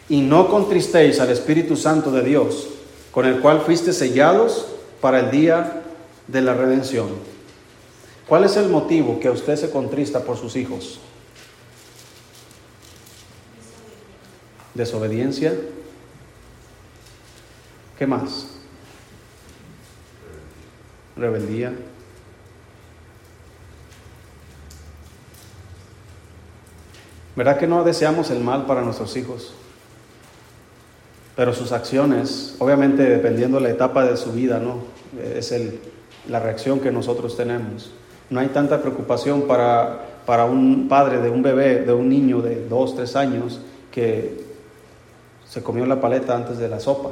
Y 0.09 0.21
no 0.21 0.49
contristéis 0.49 1.21
al 1.21 1.31
Espíritu 1.31 1.77
Santo 1.77 2.11
de 2.11 2.23
Dios, 2.23 2.69
con 3.13 3.25
el 3.25 3.41
cual 3.41 3.61
fuiste 3.61 3.93
sellados 3.93 4.67
para 5.01 5.21
el 5.21 5.31
día 5.31 5.83
de 6.27 6.41
la 6.41 6.55
redención. 6.55 7.07
¿Cuál 8.27 8.45
es 8.45 8.57
el 8.57 8.69
motivo 8.69 9.21
que 9.21 9.31
usted 9.31 9.57
se 9.57 9.71
contrista 9.71 10.21
por 10.21 10.37
sus 10.37 10.57
hijos? 10.57 10.99
Desobediencia. 14.75 15.55
¿Qué 17.99 18.07
más? 18.07 18.47
Rebeldía. 21.16 21.73
¿Verdad 27.35 27.59
que 27.59 27.66
no 27.66 27.83
deseamos 27.83 28.31
el 28.31 28.41
mal 28.41 28.66
para 28.66 28.83
nuestros 28.83 29.16
hijos? 29.16 29.55
Pero 31.35 31.55
sus 31.55 31.73
acciones, 31.73 32.57
obviamente 32.59 33.05
dependiendo 33.05 33.57
de 33.57 33.62
la 33.64 33.70
etapa 33.70 34.05
de 34.05 34.16
su 34.18 34.33
vida, 34.33 34.59
¿no? 34.59 34.81
Es 35.35 35.51
el, 35.53 35.81
la 36.29 36.41
reacción 36.41 36.81
que 36.81 36.93
nosotros 36.93 37.37
tenemos. 37.37 37.91
No 38.29 38.41
hay 38.41 38.49
tanta 38.49 38.83
preocupación 38.83 39.43
para, 39.43 40.20
para 40.27 40.45
un 40.45 40.89
padre 40.89 41.18
de 41.18 41.31
un 41.31 41.43
bebé, 41.43 41.81
de 41.81 41.93
un 41.93 42.09
niño 42.09 42.43
de 42.43 42.66
dos, 42.68 42.97
tres 42.97 43.16
años, 43.16 43.61
que 43.91 44.41
se 45.53 45.63
comió 45.63 45.85
la 45.85 46.01
paleta 46.01 46.35
antes 46.35 46.57
de 46.57 46.67
la 46.67 46.81
sopa. 46.81 47.11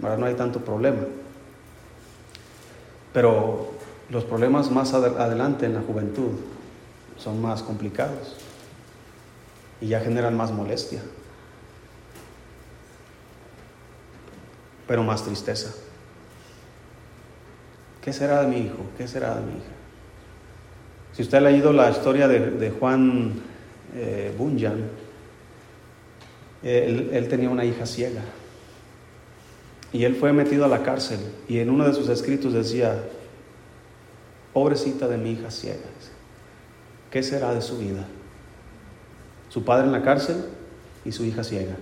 Ahora 0.00 0.16
no 0.16 0.26
hay 0.26 0.34
tanto 0.34 0.60
problema. 0.60 1.00
Pero 3.12 3.72
los 4.08 4.22
problemas 4.22 4.70
más 4.70 4.94
adelante 4.94 5.66
en 5.66 5.74
la 5.74 5.80
juventud 5.80 6.30
son 7.16 7.42
más 7.42 7.64
complicados 7.64 8.36
y 9.80 9.88
ya 9.88 9.98
generan 9.98 10.36
más 10.36 10.52
molestia, 10.52 11.02
pero 14.86 15.02
más 15.02 15.24
tristeza. 15.24 15.74
¿Qué 18.00 18.12
será 18.12 18.42
de 18.42 18.46
mi 18.46 18.58
hijo? 18.58 18.86
¿Qué 18.96 19.08
será 19.08 19.34
de 19.34 19.40
mi 19.40 19.58
hija? 19.58 19.72
Si 21.14 21.22
usted 21.22 21.38
ha 21.38 21.40
leído 21.40 21.72
la 21.72 21.90
historia 21.90 22.28
de, 22.28 22.70
Juan 22.78 23.32
eh, 23.96 24.32
Bunyan, 24.38 25.05
él, 26.66 27.28
tenía 27.28 27.48
una 27.48 27.64
hija 27.64 27.86
ciega. 27.86 28.22
Y 29.92 30.04
él 30.04 30.16
fue 30.16 30.32
metido 30.32 30.64
a 30.64 30.68
la 30.68 30.82
cárcel 30.82 31.20
y 31.48 31.60
en 31.60 31.70
uno 31.70 31.86
de 31.86 31.94
sus 31.94 32.08
escritos 32.08 32.52
decía, 32.52 33.04
pobrecita 34.52 35.06
de 35.06 35.16
mi 35.16 35.30
hija 35.30 35.50
ciega, 35.50 35.86
¿qué 37.10 37.22
será 37.22 37.54
de 37.54 37.62
su 37.62 37.78
vida? 37.78 38.04
Su 39.48 39.64
padre 39.64 39.86
en 39.86 39.92
la 39.92 40.02
cárcel 40.02 40.44
y 41.04 41.12
su 41.12 41.24
hija 41.24 41.44
ciega. 41.44 41.76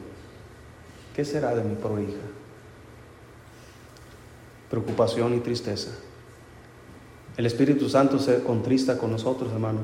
¿Qué 1.16 1.24
será 1.24 1.54
de 1.54 1.64
mi 1.64 1.76
pobre 1.76 2.02
hija? 2.02 2.20
Preocupación 4.68 5.34
y 5.34 5.40
tristeza. 5.40 5.92
El 7.36 7.46
Espíritu 7.46 7.88
Santo 7.88 8.18
se 8.18 8.42
contrista 8.42 8.98
con 8.98 9.10
nosotros, 9.10 9.50
hermano, 9.52 9.80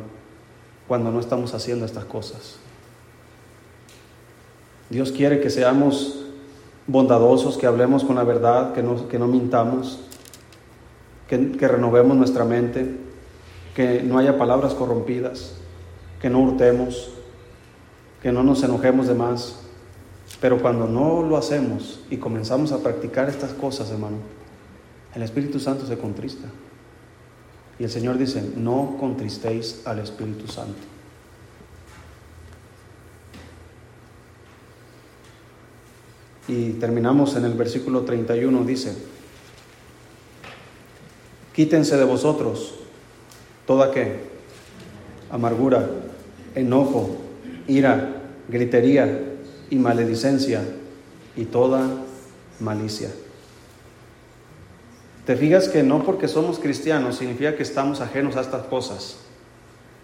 cuando 0.86 1.10
no 1.10 1.20
estamos 1.20 1.54
haciendo 1.54 1.86
estas 1.86 2.04
cosas. 2.04 2.58
Dios 4.90 5.12
quiere 5.12 5.40
que 5.40 5.50
seamos 5.50 6.24
bondadosos, 6.88 7.56
que 7.56 7.66
hablemos 7.66 8.02
con 8.02 8.16
la 8.16 8.24
verdad, 8.24 8.72
que 8.72 8.82
no, 8.82 9.08
que 9.08 9.18
no 9.18 9.28
mintamos, 9.28 10.00
que, 11.28 11.52
que 11.52 11.68
renovemos 11.68 12.16
nuestra 12.16 12.44
mente, 12.44 12.96
que 13.74 14.02
no 14.02 14.18
haya 14.18 14.36
palabras 14.36 14.74
corrompidas, 14.74 15.54
que 16.20 16.28
no 16.28 16.40
hurtemos, 16.40 17.12
que 18.20 18.32
no 18.32 18.42
nos 18.42 18.62
enojemos 18.64 19.06
de 19.06 19.14
más. 19.14 19.60
Pero 20.40 20.60
cuando 20.60 20.86
no 20.86 21.22
lo 21.22 21.36
hacemos 21.36 22.00
y 22.10 22.16
comenzamos 22.16 22.72
a 22.72 22.78
practicar 22.78 23.28
estas 23.28 23.52
cosas, 23.52 23.90
hermano, 23.90 24.16
el 25.14 25.22
Espíritu 25.22 25.60
Santo 25.60 25.86
se 25.86 25.98
contrista. 25.98 26.48
Y 27.78 27.84
el 27.84 27.90
Señor 27.90 28.18
dice, 28.18 28.42
no 28.56 28.96
contristéis 28.98 29.82
al 29.86 30.00
Espíritu 30.00 30.46
Santo. 30.48 30.99
Y 36.50 36.70
terminamos 36.80 37.36
en 37.36 37.44
el 37.44 37.52
versículo 37.52 38.00
31, 38.00 38.64
dice, 38.64 38.92
quítense 41.54 41.96
de 41.96 42.02
vosotros 42.02 42.74
toda 43.68 43.92
amargura, 45.30 45.88
enojo, 46.56 47.18
ira, 47.68 48.22
gritería 48.48 49.36
y 49.70 49.76
maledicencia 49.76 50.64
y 51.36 51.44
toda 51.44 51.86
malicia. 52.58 53.10
Te 55.26 55.36
fijas 55.36 55.68
que 55.68 55.84
no 55.84 56.02
porque 56.02 56.26
somos 56.26 56.58
cristianos 56.58 57.18
significa 57.18 57.54
que 57.54 57.62
estamos 57.62 58.00
ajenos 58.00 58.34
a 58.34 58.40
estas 58.40 58.64
cosas. 58.64 59.18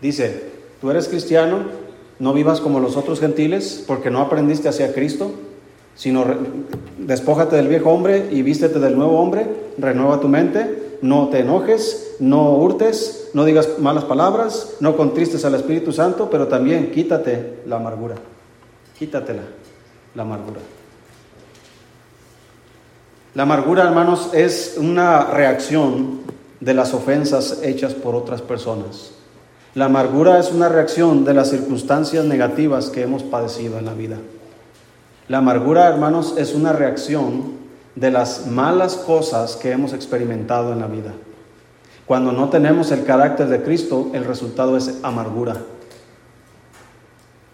Dice, 0.01 0.45
tú 0.81 0.93
eres 0.93 1.09
cristiano, 1.09 1.65
no 2.21 2.33
vivas 2.33 2.61
como 2.61 2.79
los 2.79 2.97
otros 2.97 3.19
gentiles 3.19 3.83
porque 3.85 4.13
no 4.13 4.21
aprendiste 4.21 4.69
hacia 4.69 4.95
Cristo 4.95 5.33
sino 5.97 6.25
despójate 6.99 7.57
del 7.57 7.69
viejo 7.69 7.91
hombre 7.91 8.29
y 8.31 8.43
vístete 8.43 8.79
del 8.79 8.97
nuevo 8.97 9.19
hombre, 9.19 9.47
renueva 9.79 10.21
tu 10.21 10.29
mente, 10.29 10.99
no 11.03 11.29
te 11.29 11.41
enojes, 11.41 12.17
no 12.21 12.53
hurtes, 12.55 13.31
no 13.35 13.45
digas 13.45 13.79
malas 13.79 14.05
palabras, 14.05 14.77
no 14.81 14.97
contristes 14.97 15.45
al 15.45 15.55
Espíritu 15.55 15.93
Santo, 15.93 16.29
pero 16.31 16.49
también 16.49 16.91
quítate 16.91 17.61
la 17.67 17.77
amargura, 17.77 18.17
quítatela, 18.99 19.43
la 20.15 20.23
amargura. 20.23 20.61
La 23.35 23.43
amargura, 23.43 23.85
hermanos, 23.85 24.31
es 24.33 24.77
una 24.79 25.27
reacción 25.27 26.21
de 26.61 26.73
las 26.73 26.95
ofensas 26.95 27.61
hechas 27.63 27.93
por 27.93 28.15
otras 28.15 28.41
personas. 28.41 29.13
La 29.75 29.87
amargura 29.87 30.39
es 30.39 30.53
una 30.53 30.71
reacción 30.71 31.27
de 31.27 31.35
las 31.35 31.51
circunstancias 31.51 32.25
negativas 32.25 32.89
que 32.89 33.03
hemos 33.03 33.23
padecido 33.23 33.79
en 33.79 33.85
la 33.85 33.93
vida. 33.93 34.17
La 35.29 35.39
amargura, 35.39 35.89
hermanos, 35.89 36.35
es 36.39 36.55
una 36.55 36.73
reacción 36.73 37.57
de 37.97 38.13
las 38.13 38.47
malas 38.47 38.95
cosas 38.95 39.57
que 39.57 39.73
hemos 39.73 39.93
experimentado 39.93 40.73
en 40.73 40.79
la 40.79 40.87
vida. 40.87 41.15
Cuando 42.07 42.31
no 42.31 42.49
tenemos 42.49 42.93
el 42.93 43.05
carácter 43.05 43.49
de 43.49 43.63
Cristo, 43.63 44.11
el 44.13 44.25
resultado 44.25 44.77
es 44.77 45.01
amargura. 45.03 45.57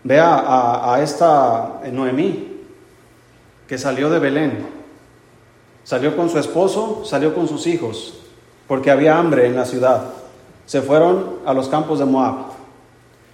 Vea 0.05 0.93
a, 0.93 1.01
esta 1.03 1.81
Noemí, 1.91 2.61
que 3.67 3.79
salió 3.79 4.11
de 4.11 4.19
Belén. 4.19 4.67
Salió 5.83 6.15
con 6.15 6.29
su 6.29 6.39
esposo, 6.39 7.03
salió 7.07 7.35
con 7.35 7.49
sus 7.49 7.67
hijos, 7.67 8.19
porque 8.69 8.91
había 8.91 9.17
hambre 9.17 9.47
en 9.47 9.57
la 9.57 9.65
ciudad. 9.65 10.11
Se 10.67 10.83
fueron 10.83 11.39
a 11.47 11.55
los 11.55 11.71
campos 11.71 12.01
de 12.01 12.05
Moab. 12.05 12.53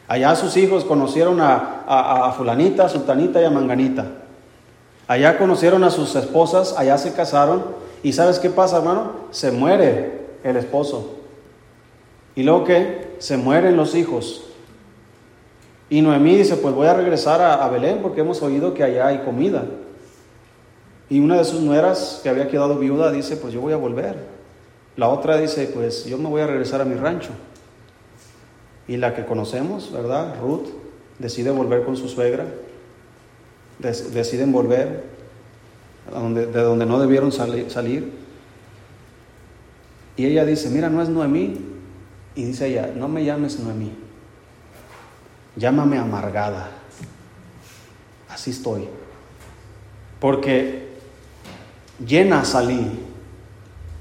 Allá 0.06 0.36
sus 0.36 0.56
hijos 0.56 0.84
conocieron 0.84 1.40
a, 1.40 1.82
a, 1.88 2.28
a 2.28 2.32
fulanita, 2.32 2.88
sultanita 2.88 3.42
y 3.42 3.44
a 3.44 3.50
manganita. 3.50 4.06
Allá 5.08 5.38
conocieron 5.38 5.82
a 5.84 5.90
sus 5.90 6.14
esposas, 6.14 6.74
allá 6.76 6.98
se 6.98 7.14
casaron. 7.14 7.64
¿Y 8.02 8.12
sabes 8.12 8.38
qué 8.38 8.50
pasa, 8.50 8.76
hermano? 8.76 9.12
Se 9.30 9.50
muere 9.50 10.20
el 10.44 10.56
esposo. 10.58 11.14
Y 12.36 12.42
luego 12.42 12.64
que 12.64 13.16
se 13.18 13.38
mueren 13.38 13.76
los 13.76 13.94
hijos. 13.94 14.44
Y 15.90 16.02
Noemí 16.02 16.36
dice, 16.36 16.56
pues 16.56 16.74
voy 16.74 16.86
a 16.86 16.92
regresar 16.92 17.40
a, 17.40 17.66
Belén 17.70 18.00
porque 18.02 18.20
hemos 18.20 18.42
oído 18.42 18.74
que 18.74 18.84
allá 18.84 19.06
hay 19.06 19.18
comida. 19.20 19.64
Y 21.08 21.20
una 21.20 21.38
de 21.38 21.44
sus 21.44 21.62
nueras 21.62 22.20
que 22.22 22.28
había 22.28 22.48
quedado 22.48 22.76
viuda 22.76 23.10
dice, 23.10 23.38
pues 23.38 23.54
yo 23.54 23.62
voy 23.62 23.72
a 23.72 23.78
volver. 23.78 24.26
La 24.96 25.08
otra 25.08 25.38
dice, 25.38 25.70
pues 25.72 26.04
yo 26.04 26.18
me 26.18 26.28
voy 26.28 26.42
a 26.42 26.46
regresar 26.46 26.82
a 26.82 26.84
mi 26.84 26.94
rancho. 26.96 27.30
Y 28.86 28.98
la 28.98 29.14
que 29.14 29.24
conocemos, 29.24 29.90
¿verdad? 29.90 30.36
Ruth 30.38 30.68
decide 31.18 31.50
volver 31.50 31.84
con 31.84 31.96
su 31.96 32.10
suegra. 32.10 32.44
Deciden 33.78 34.52
volver 34.52 35.04
donde, 36.10 36.46
de 36.46 36.60
donde 36.60 36.86
no 36.86 36.98
debieron 36.98 37.32
salir. 37.32 38.12
Y 40.16 40.26
ella 40.26 40.44
dice, 40.44 40.68
mira, 40.70 40.88
no 40.88 41.02
es 41.02 41.08
Noemí. 41.08 41.56
Y 42.34 42.44
dice 42.44 42.68
ella, 42.68 42.92
no 42.94 43.08
me 43.08 43.24
llames 43.24 43.58
Noemí, 43.58 43.92
llámame 45.56 45.98
amargada. 45.98 46.70
Así 48.28 48.50
estoy. 48.50 48.86
Porque 50.20 50.88
llena 52.04 52.44
salí 52.44 53.00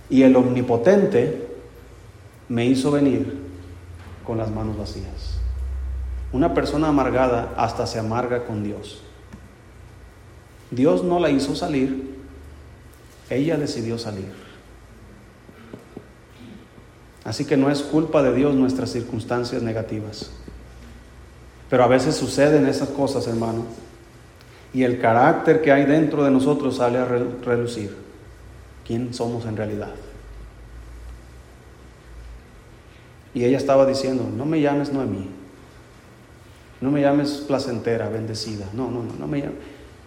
y 0.09 0.21
el 0.21 0.35
omnipotente 0.35 1.47
me 2.49 2.65
hizo 2.65 2.91
venir 2.91 3.39
con 4.25 4.37
las 4.37 4.51
manos 4.51 4.77
vacías. 4.77 5.39
Una 6.31 6.53
persona 6.53 6.89
amargada 6.89 7.53
hasta 7.57 7.87
se 7.87 7.99
amarga 7.99 8.45
con 8.45 8.63
Dios. 8.63 9.01
Dios 10.71 11.03
no 11.03 11.19
la 11.19 11.29
hizo 11.29 11.55
salir, 11.55 12.15
ella 13.29 13.57
decidió 13.57 13.97
salir. 13.97 14.31
Así 17.23 17.45
que 17.45 17.57
no 17.57 17.69
es 17.69 17.81
culpa 17.81 18.23
de 18.23 18.33
Dios 18.33 18.55
nuestras 18.55 18.91
circunstancias 18.91 19.61
negativas. 19.61 20.31
Pero 21.69 21.83
a 21.83 21.87
veces 21.87 22.15
suceden 22.15 22.65
esas 22.67 22.89
cosas, 22.89 23.27
hermano, 23.27 23.65
y 24.73 24.83
el 24.83 24.99
carácter 24.99 25.61
que 25.61 25.71
hay 25.71 25.85
dentro 25.85 26.23
de 26.23 26.31
nosotros 26.31 26.77
sale 26.77 26.97
a 26.97 27.05
relucir. 27.05 27.95
¿Quién 28.85 29.13
somos 29.13 29.45
en 29.45 29.57
realidad? 29.57 29.93
Y 33.33 33.43
ella 33.43 33.57
estaba 33.57 33.85
diciendo, 33.85 34.29
no 34.35 34.45
me 34.45 34.61
llames 34.61 34.93
Noemí, 34.93 35.29
no 36.79 36.91
me 36.91 37.01
llames 37.01 37.43
placentera, 37.45 38.07
bendecida, 38.07 38.67
no, 38.73 38.89
no, 38.89 39.03
no, 39.03 39.13
no 39.19 39.27
me 39.27 39.41
llames. 39.41 39.57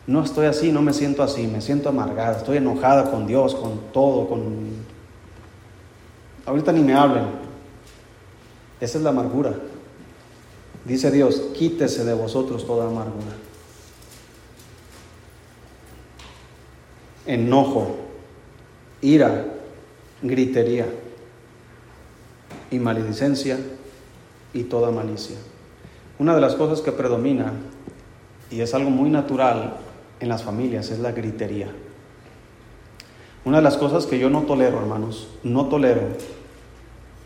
No 0.07 0.25
estoy 0.25 0.47
así, 0.47 0.73
no 0.73 0.83
me 0.83 0.93
siento 0.93 1.23
así, 1.23 1.47
me 1.47 1.61
siento 1.61 1.89
amargada, 1.89 2.39
estoy 2.39 2.57
enojada 2.57 3.11
con 3.11 3.27
Dios, 3.27 3.55
con 3.55 3.93
todo, 3.93 4.29
con... 4.29 4.71
Ahorita 6.47 6.73
ni 6.73 6.81
me 6.81 6.95
hablen. 6.95 7.25
Esa 8.81 8.99
es 8.99 9.05
la 9.05 9.11
amargura. 9.11 9.55
Dice 10.85 11.11
Dios, 11.11 11.41
quítese 11.55 12.05
de 12.05 12.15
vosotros 12.15 12.67
toda 12.67 12.89
amargura. 12.89 13.37
Enojo, 17.27 17.97
ira, 19.03 19.47
gritería 20.23 20.87
y 22.71 22.79
maledicencia 22.79 23.59
y 24.53 24.65
toda 24.65 24.91
malicia. 24.91 25.37
Una 26.19 26.35
de 26.35 26.41
las 26.41 26.55
cosas 26.55 26.81
que 26.81 26.93
predomina, 26.93 27.53
y 28.51 28.61
es 28.61 28.75
algo 28.75 28.91
muy 28.91 29.11
natural 29.11 29.77
en 30.21 30.29
las 30.29 30.43
familias, 30.43 30.91
es 30.91 30.99
la 30.99 31.13
gritería. 31.13 31.69
Una 33.45 33.59
de 33.59 33.63
las 33.63 33.77
cosas 33.77 34.07
que 34.07 34.19
yo 34.19 34.31
no 34.31 34.43
tolero, 34.43 34.79
hermanos, 34.79 35.29
no 35.43 35.67
tolero, 35.67 36.03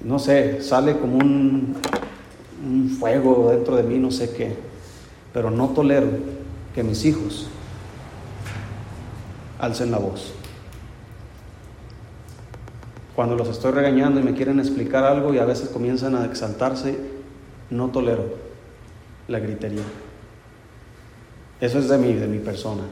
no 0.03 0.19
sé, 0.19 0.63
sale 0.63 0.99
como 0.99 1.17
un, 1.17 1.77
un 2.65 2.91
fuego 2.91 3.51
dentro 3.51 3.77
de 3.77 3.83
mí, 3.83 3.99
no 3.99 4.11
sé 4.11 4.33
qué, 4.35 4.55
pero 5.33 5.51
no 5.51 5.71
tolero 5.71 6.09
que 6.75 6.83
mis 6.83 7.05
hijos 7.05 7.49
alcen 9.59 9.91
la 9.91 9.99
voz 9.99 10.35
cuando 13.15 13.37
los 13.37 13.49
estoy 13.49 13.73
regañando 13.73 14.21
y 14.21 14.25
me 14.25 14.35
quieren 14.35 14.59
explicar 14.59 15.05
algo 15.05 15.33
y 15.33 15.39
a 15.39 15.45
veces 15.45 15.69
comienzan 15.69 16.17
a 16.17 16.25
exaltarse, 16.25 16.99
no 17.71 17.89
tolero 17.89 18.25
la 19.29 19.39
gritería. 19.39 19.83
Eso 21.61 21.79
es 21.79 21.89
de 21.89 21.99
mí, 21.99 22.13
de 22.13 22.27
mi 22.27 22.39
persona. 22.39 22.83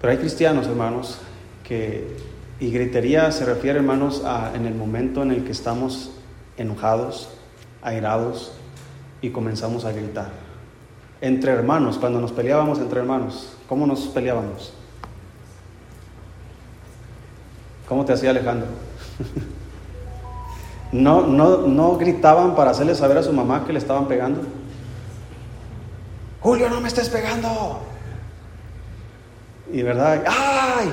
Pero 0.00 0.12
hay 0.12 0.18
cristianos, 0.18 0.66
hermanos, 0.66 1.18
que, 1.62 2.16
y 2.58 2.70
gritería 2.70 3.30
se 3.32 3.44
refiere, 3.44 3.78
hermanos, 3.78 4.24
a 4.24 4.52
en 4.54 4.66
el 4.66 4.74
momento 4.74 5.22
en 5.22 5.30
el 5.30 5.44
que 5.44 5.52
estamos 5.52 6.10
enojados, 6.56 7.28
airados 7.82 8.52
y 9.20 9.30
comenzamos 9.30 9.84
a 9.84 9.92
gritar. 9.92 10.30
Entre 11.20 11.52
hermanos, 11.52 11.98
cuando 11.98 12.20
nos 12.20 12.32
peleábamos 12.32 12.78
entre 12.78 13.00
hermanos, 13.00 13.56
¿cómo 13.68 13.86
nos 13.86 14.00
peleábamos? 14.06 14.72
¿Cómo 17.86 18.04
te 18.04 18.14
hacía 18.14 18.30
Alejandro? 18.30 18.68
no, 20.92 21.26
no, 21.26 21.66
no 21.66 21.98
gritaban 21.98 22.54
para 22.54 22.70
hacerle 22.70 22.94
saber 22.94 23.18
a 23.18 23.22
su 23.22 23.32
mamá 23.32 23.66
que 23.66 23.72
le 23.72 23.78
estaban 23.78 24.08
pegando. 24.08 24.42
Julio, 26.40 26.68
no 26.68 26.80
me 26.80 26.88
estés 26.88 27.08
pegando. 27.08 27.80
Y 29.72 29.82
verdad, 29.82 30.24
¡ay! 30.26 30.92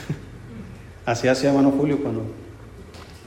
Así 1.06 1.28
hacía 1.28 1.50
hermano 1.50 1.72
Julio 1.76 1.98
cuando, 2.00 2.22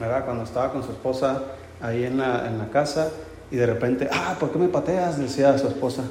¿verdad? 0.00 0.24
cuando 0.24 0.44
estaba 0.44 0.72
con 0.72 0.82
su 0.82 0.92
esposa 0.92 1.42
ahí 1.80 2.04
en 2.04 2.18
la, 2.18 2.46
en 2.46 2.58
la 2.58 2.68
casa 2.70 3.10
y 3.50 3.56
de 3.56 3.66
repente, 3.66 4.08
ah, 4.10 4.36
¿por 4.40 4.50
qué 4.50 4.58
me 4.58 4.68
pateas? 4.68 5.18
Decía 5.18 5.58
su 5.58 5.68
esposa, 5.68 6.02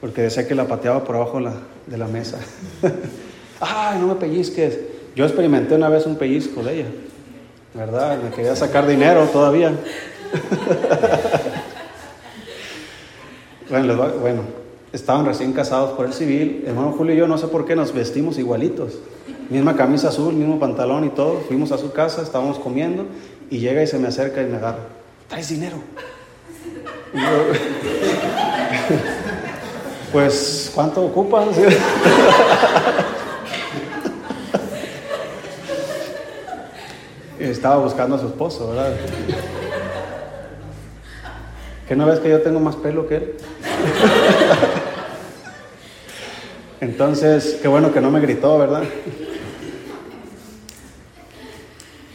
porque 0.00 0.22
decía 0.22 0.46
que 0.46 0.54
la 0.54 0.66
pateaba 0.66 1.02
por 1.04 1.16
abajo 1.16 1.40
de 1.86 1.98
la 1.98 2.06
mesa. 2.06 2.38
¡ay, 3.60 3.98
no 4.00 4.08
me 4.08 4.16
pellizques! 4.16 4.78
Yo 5.14 5.24
experimenté 5.24 5.74
una 5.74 5.88
vez 5.88 6.04
un 6.06 6.16
pellizco 6.16 6.62
de 6.62 6.80
ella, 6.80 6.88
¿verdad? 7.72 8.18
Me 8.22 8.28
quería 8.30 8.54
sacar 8.54 8.86
dinero 8.86 9.26
todavía. 9.32 9.72
bueno, 13.70 13.96
bueno, 14.20 14.42
estaban 14.92 15.26
recién 15.26 15.52
casados 15.52 15.92
por 15.92 16.06
el 16.06 16.12
civil. 16.12 16.64
Hermano 16.66 16.92
Julio 16.92 17.14
y 17.14 17.18
yo 17.18 17.26
no 17.26 17.38
sé 17.38 17.48
por 17.48 17.66
qué 17.66 17.76
nos 17.76 17.92
vestimos 17.92 18.38
igualitos. 18.38 18.94
Misma 19.50 19.76
camisa 19.76 20.08
azul, 20.08 20.34
mismo 20.34 20.58
pantalón 20.58 21.04
y 21.04 21.10
todo. 21.10 21.40
Fuimos 21.46 21.72
a 21.72 21.78
su 21.78 21.92
casa, 21.92 22.22
estábamos 22.22 22.58
comiendo 22.58 23.06
y 23.50 23.58
llega 23.58 23.82
y 23.82 23.86
se 23.86 23.98
me 23.98 24.08
acerca 24.08 24.42
y 24.42 24.46
me 24.46 24.56
agarra. 24.56 24.78
¿Traes 25.28 25.48
dinero? 25.48 25.76
pues, 30.12 30.70
¿cuánto 30.74 31.04
ocupas? 31.04 31.48
estaba 37.50 37.76
buscando 37.76 38.16
a 38.16 38.18
su 38.18 38.26
esposo, 38.26 38.68
¿verdad? 38.68 38.92
¿Que 41.88 41.94
no 41.94 42.06
ves 42.06 42.20
que 42.20 42.30
yo 42.30 42.40
tengo 42.42 42.60
más 42.60 42.76
pelo 42.76 43.06
que 43.06 43.16
él? 43.16 43.36
Entonces, 46.80 47.58
qué 47.62 47.68
bueno 47.68 47.92
que 47.92 48.00
no 48.00 48.10
me 48.10 48.20
gritó, 48.20 48.58
¿verdad? 48.58 48.84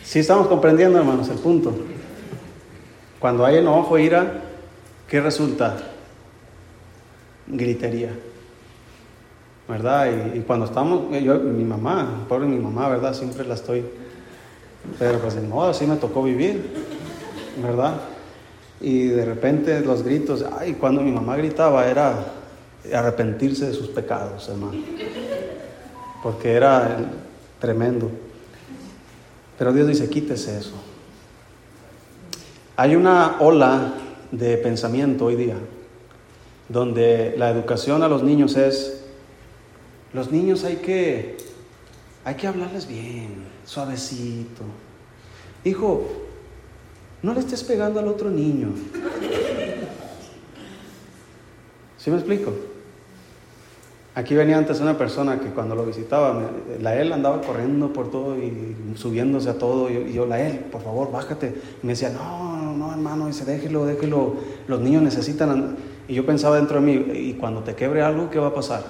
Sí 0.04 0.20
estamos 0.20 0.48
comprendiendo, 0.48 1.00
hermanos, 1.00 1.30
el 1.30 1.38
punto. 1.38 1.74
Cuando 3.20 3.46
hay 3.46 3.58
enojo, 3.58 3.98
ira, 3.98 4.42
¿qué 5.08 5.22
resulta? 5.22 5.78
Gritería. 7.48 8.12
¿Verdad? 9.68 10.36
Y, 10.36 10.40
cuando 10.42 10.66
estamos, 10.66 11.12
yo, 11.24 11.40
mi 11.40 11.64
mamá, 11.64 12.26
pobre 12.28 12.46
mi 12.46 12.60
mamá, 12.60 12.90
¿verdad? 12.90 13.14
Siempre 13.14 13.46
la 13.46 13.54
estoy 13.54 13.86
pero 14.98 15.20
pues 15.20 15.36
de 15.36 15.42
modo, 15.42 15.70
así 15.70 15.86
me 15.86 15.96
tocó 15.96 16.24
vivir, 16.24 16.64
¿verdad? 17.62 17.96
Y 18.80 19.06
de 19.06 19.26
repente 19.26 19.80
los 19.82 20.04
gritos, 20.04 20.46
ay, 20.58 20.74
cuando 20.74 21.02
mi 21.02 21.12
mamá 21.12 21.38
gritaba 21.38 21.88
era 21.88 22.16
arrepentirse 22.94 23.68
de 23.68 23.74
sus 23.74 23.88
pecados, 23.88 24.50
hermano. 24.50 24.82
Porque 26.24 26.54
era 26.54 27.12
tremendo. 27.60 28.10
Pero 29.58 29.74
Dios 29.74 29.88
dice, 29.88 30.10
quítese 30.10 30.58
eso. 30.58 30.74
Hay 32.76 32.96
una 32.96 33.38
ola 33.40 33.94
de 34.32 34.58
pensamiento 34.58 35.26
hoy 35.26 35.36
día 35.36 35.58
donde 36.70 37.36
la 37.38 37.50
educación 37.50 38.02
a 38.02 38.08
los 38.08 38.24
niños 38.24 38.56
es, 38.56 39.04
los 40.14 40.32
niños 40.32 40.64
hay 40.64 40.78
que, 40.78 41.38
hay 42.24 42.36
que 42.36 42.48
hablarles 42.48 42.88
bien, 42.88 43.44
suavecito. 43.66 44.64
Hijo, 45.66 46.08
no 47.22 47.34
le 47.34 47.42
estés 47.42 47.64
pegando 47.64 48.00
al 48.00 48.08
otro 48.08 48.30
niño. 48.30 48.70
¿Sí 51.98 52.10
me 52.10 52.18
explico? 52.18 52.52
Aquí 54.14 54.36
venía 54.36 54.58
antes 54.58 54.82
una 54.82 54.98
persona 54.98 55.40
que 55.40 55.52
cuando 55.52 55.74
lo 55.74 55.86
visitaba, 55.86 56.38
la 56.82 56.96
él 57.00 57.14
andaba 57.14 57.40
corriendo 57.42 57.94
por 57.94 58.12
todo 58.12 58.38
y 58.38 58.76
subiéndose 58.96 59.50
a 59.50 59.58
todo. 59.58 59.90
Y 59.90 60.12
yo, 60.12 60.26
la 60.26 60.42
él, 60.42 60.60
por 60.60 60.82
favor, 60.82 61.12
bájate. 61.12 61.56
Y 61.82 61.88
me 61.88 61.94
decía, 61.94 62.10
no, 62.10 62.74
no, 62.74 62.92
hermano, 62.92 63.28
dice, 63.28 63.46
déjelo, 63.46 63.86
déjelo. 63.86 64.36
Los 64.68 64.82
niños 64.82 65.02
necesitan. 65.02 65.78
Y 66.10 66.14
yo 66.14 66.26
pensaba 66.26 66.58
dentro 66.58 66.82
de 66.82 66.86
mí, 66.86 67.12
y 67.14 67.34
cuando 67.36 67.62
te 67.62 67.74
quebre 67.74 68.02
algo, 68.02 68.30
¿qué 68.30 68.38
va 68.38 68.48
a 68.48 68.54
pasar? 68.54 68.84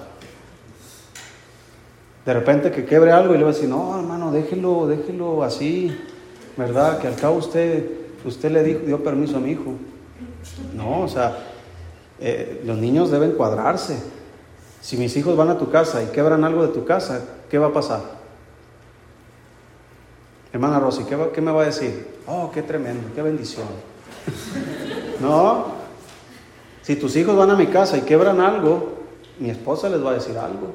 De 2.26 2.34
repente 2.34 2.72
que 2.72 2.84
quebre 2.84 3.12
algo 3.12 3.34
y 3.34 3.38
le 3.38 3.44
va 3.44 3.50
a 3.50 3.52
decir, 3.52 3.68
no, 3.68 3.96
hermano, 3.96 4.32
déjelo, 4.32 4.88
déjelo 4.88 5.44
así, 5.44 5.96
¿verdad? 6.56 6.98
Que 6.98 7.06
al 7.06 7.14
cabo 7.14 7.36
usted, 7.36 7.88
usted 8.24 8.50
le 8.50 8.64
dio 8.64 9.04
permiso 9.04 9.36
a 9.36 9.40
mi 9.40 9.52
hijo. 9.52 9.74
No, 10.74 11.02
o 11.02 11.08
sea, 11.08 11.36
eh, 12.20 12.60
los 12.64 12.76
niños 12.78 13.12
deben 13.12 13.32
cuadrarse. 13.32 13.98
Si 14.82 14.96
mis 14.96 15.16
hijos 15.16 15.36
van 15.36 15.48
a 15.48 15.56
tu 15.56 15.70
casa 15.70 16.02
y 16.02 16.06
quebran 16.06 16.42
algo 16.44 16.66
de 16.66 16.72
tu 16.72 16.84
casa, 16.84 17.22
¿qué 17.48 17.56
va 17.56 17.68
a 17.68 17.72
pasar? 17.72 18.00
Hermana 20.52 20.80
Rosy, 20.80 21.04
¿qué, 21.04 21.16
¿qué, 21.32 21.40
me 21.40 21.52
va 21.52 21.62
a 21.62 21.66
decir? 21.66 22.08
Oh, 22.26 22.50
qué 22.52 22.62
tremendo, 22.62 23.08
qué 23.14 23.22
bendición. 23.22 23.66
no, 25.20 25.66
si 26.82 26.96
tus 26.96 27.14
hijos 27.16 27.36
van 27.36 27.50
a 27.50 27.54
mi 27.54 27.68
casa 27.68 27.96
y 27.96 28.00
quebran 28.00 28.40
algo, 28.40 28.98
mi 29.38 29.50
esposa 29.50 29.88
les 29.88 30.04
va 30.04 30.10
a 30.10 30.14
decir 30.14 30.36
algo. 30.36 30.74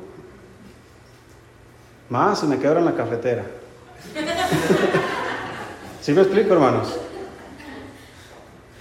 Más 2.10 2.40
si 2.40 2.48
me 2.48 2.58
quebran 2.58 2.86
la 2.86 2.96
cafetera. 2.96 3.44
¿Sí 6.02 6.14
me 6.14 6.22
explico, 6.22 6.54
hermanos? 6.54 6.98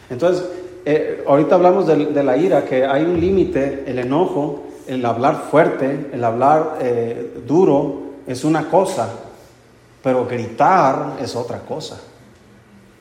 Entonces, 0.08 0.46
eh, 0.84 1.24
ahorita 1.26 1.56
hablamos 1.56 1.88
de, 1.88 2.22
la 2.22 2.36
ira, 2.36 2.64
que 2.64 2.86
hay 2.86 3.02
un 3.04 3.20
límite, 3.20 3.82
el 3.88 3.98
enojo, 3.98 4.65
el 4.86 5.04
hablar 5.04 5.46
fuerte, 5.50 6.10
el 6.12 6.24
hablar 6.24 6.78
eh, 6.80 7.42
duro 7.46 8.02
es 8.26 8.44
una 8.44 8.68
cosa, 8.68 9.08
pero 10.02 10.26
gritar 10.26 11.16
es 11.20 11.34
otra 11.36 11.60
cosa. 11.60 12.00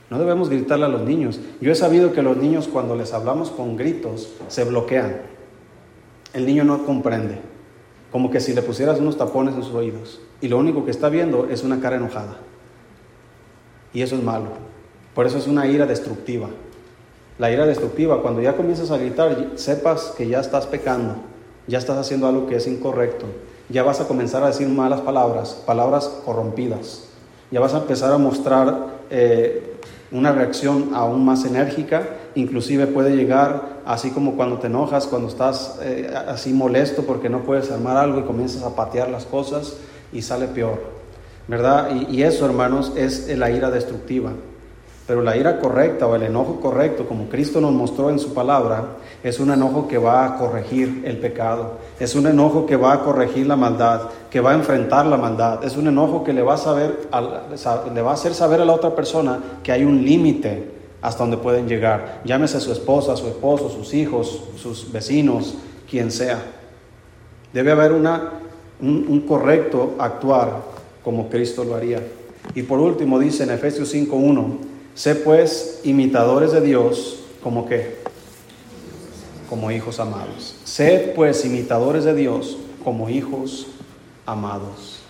No 0.09 0.19
debemos 0.19 0.49
gritarle 0.49 0.85
a 0.85 0.89
los 0.89 1.01
niños. 1.01 1.39
Yo 1.61 1.71
he 1.71 1.75
sabido 1.75 2.13
que 2.13 2.21
los 2.21 2.37
niños 2.37 2.67
cuando 2.67 2.95
les 2.95 3.13
hablamos 3.13 3.49
con 3.49 3.75
gritos 3.75 4.33
se 4.47 4.63
bloquean. 4.63 5.17
El 6.33 6.45
niño 6.45 6.63
no 6.63 6.85
comprende. 6.85 7.39
Como 8.11 8.29
que 8.29 8.39
si 8.39 8.53
le 8.53 8.61
pusieras 8.61 8.99
unos 8.99 9.17
tapones 9.17 9.55
en 9.55 9.63
sus 9.63 9.73
oídos. 9.73 10.21
Y 10.41 10.47
lo 10.47 10.57
único 10.57 10.85
que 10.85 10.91
está 10.91 11.09
viendo 11.09 11.47
es 11.49 11.63
una 11.63 11.79
cara 11.79 11.95
enojada. 11.95 12.37
Y 13.93 14.01
eso 14.01 14.15
es 14.15 14.23
malo. 14.23 14.49
Por 15.15 15.25
eso 15.25 15.37
es 15.37 15.47
una 15.47 15.67
ira 15.67 15.85
destructiva. 15.85 16.49
La 17.37 17.51
ira 17.51 17.65
destructiva, 17.65 18.21
cuando 18.21 18.41
ya 18.41 18.55
comienzas 18.55 18.91
a 18.91 18.97
gritar, 18.97 19.51
sepas 19.55 20.13
que 20.17 20.27
ya 20.27 20.39
estás 20.39 20.67
pecando, 20.67 21.15
ya 21.67 21.77
estás 21.77 21.97
haciendo 21.97 22.27
algo 22.27 22.47
que 22.47 22.55
es 22.55 22.67
incorrecto, 22.67 23.25
ya 23.69 23.83
vas 23.83 23.99
a 23.99 24.07
comenzar 24.07 24.43
a 24.43 24.47
decir 24.47 24.67
malas 24.67 25.01
palabras, 25.01 25.61
palabras 25.65 26.07
corrompidas, 26.25 27.05
ya 27.51 27.59
vas 27.59 27.73
a 27.73 27.79
empezar 27.79 28.11
a 28.11 28.17
mostrar 28.17 28.87
eh, 29.09 29.75
una 30.11 30.31
reacción 30.31 30.91
aún 30.93 31.25
más 31.25 31.45
enérgica, 31.45 32.07
inclusive 32.35 32.87
puede 32.87 33.15
llegar 33.15 33.81
así 33.85 34.11
como 34.11 34.35
cuando 34.35 34.59
te 34.59 34.67
enojas, 34.67 35.07
cuando 35.07 35.27
estás 35.27 35.79
eh, 35.81 36.13
así 36.27 36.53
molesto 36.53 37.03
porque 37.03 37.29
no 37.29 37.43
puedes 37.43 37.71
armar 37.71 37.97
algo 37.97 38.19
y 38.19 38.23
comienzas 38.23 38.63
a 38.63 38.75
patear 38.75 39.09
las 39.09 39.25
cosas 39.25 39.77
y 40.13 40.21
sale 40.21 40.47
peor, 40.47 40.81
¿verdad? 41.47 41.89
Y, 41.95 42.17
y 42.17 42.23
eso, 42.23 42.45
hermanos, 42.45 42.93
es 42.95 43.27
la 43.37 43.49
ira 43.51 43.71
destructiva. 43.71 44.31
Pero 45.07 45.21
la 45.21 45.37
ira 45.37 45.59
correcta 45.59 46.07
o 46.07 46.15
el 46.15 46.23
enojo 46.23 46.59
correcto, 46.59 47.07
como 47.07 47.29
Cristo 47.29 47.61
nos 47.61 47.71
mostró 47.71 48.09
en 48.09 48.17
su 48.17 48.33
palabra, 48.33 48.97
es 49.23 49.39
un 49.39 49.51
enojo 49.51 49.87
que 49.87 49.99
va 49.99 50.25
a 50.25 50.37
corregir 50.37 51.03
el 51.05 51.17
pecado, 51.17 51.73
es 51.99 52.15
un 52.15 52.25
enojo 52.25 52.65
que 52.65 52.75
va 52.75 52.93
a 52.93 53.03
corregir 53.03 53.45
la 53.45 53.55
maldad, 53.55 54.09
que 54.31 54.41
va 54.41 54.51
a 54.51 54.55
enfrentar 54.55 55.05
la 55.05 55.17
maldad, 55.17 55.63
es 55.63 55.77
un 55.77 55.87
enojo 55.87 56.23
que 56.23 56.33
le 56.33 56.41
va 56.41 56.55
a, 56.55 56.57
saber, 56.57 57.07
le 57.93 58.01
va 58.01 58.11
a 58.11 58.13
hacer 58.15 58.33
saber 58.33 58.61
a 58.61 58.65
la 58.65 58.73
otra 58.73 58.95
persona 58.95 59.39
que 59.61 59.71
hay 59.71 59.83
un 59.83 60.03
límite 60.03 60.71
hasta 61.03 61.23
donde 61.23 61.37
pueden 61.37 61.67
llegar. 61.67 62.21
Llámese 62.25 62.59
su 62.59 62.71
esposa, 62.71 63.15
su 63.15 63.27
esposo, 63.27 63.69
sus 63.69 63.93
hijos, 63.93 64.41
sus 64.57 64.91
vecinos, 64.91 65.55
quien 65.87 66.11
sea. 66.11 66.43
Debe 67.53 67.71
haber 67.71 67.91
una, 67.91 68.31
un, 68.81 69.05
un 69.07 69.21
correcto 69.21 69.93
actuar 69.99 70.63
como 71.03 71.29
Cristo 71.29 71.63
lo 71.63 71.75
haría. 71.75 72.01
Y 72.55 72.63
por 72.63 72.79
último 72.79 73.19
dice 73.19 73.43
en 73.43 73.51
Efesios 73.51 73.93
5.1, 73.93 74.74
Sé 74.95 75.13
pues 75.13 75.81
imitadores 75.83 76.53
de 76.53 76.61
Dios 76.61 77.19
como 77.43 77.67
que, 77.67 77.97
como 79.49 79.69
hijos 79.69 79.99
amados. 79.99 80.55
Sed 80.63 81.13
pues 81.13 81.43
imitadores 81.45 82.05
de 82.05 82.15
Dios 82.15 82.57
como 82.83 83.09
hijos 83.09 83.67
amados. 84.25 85.01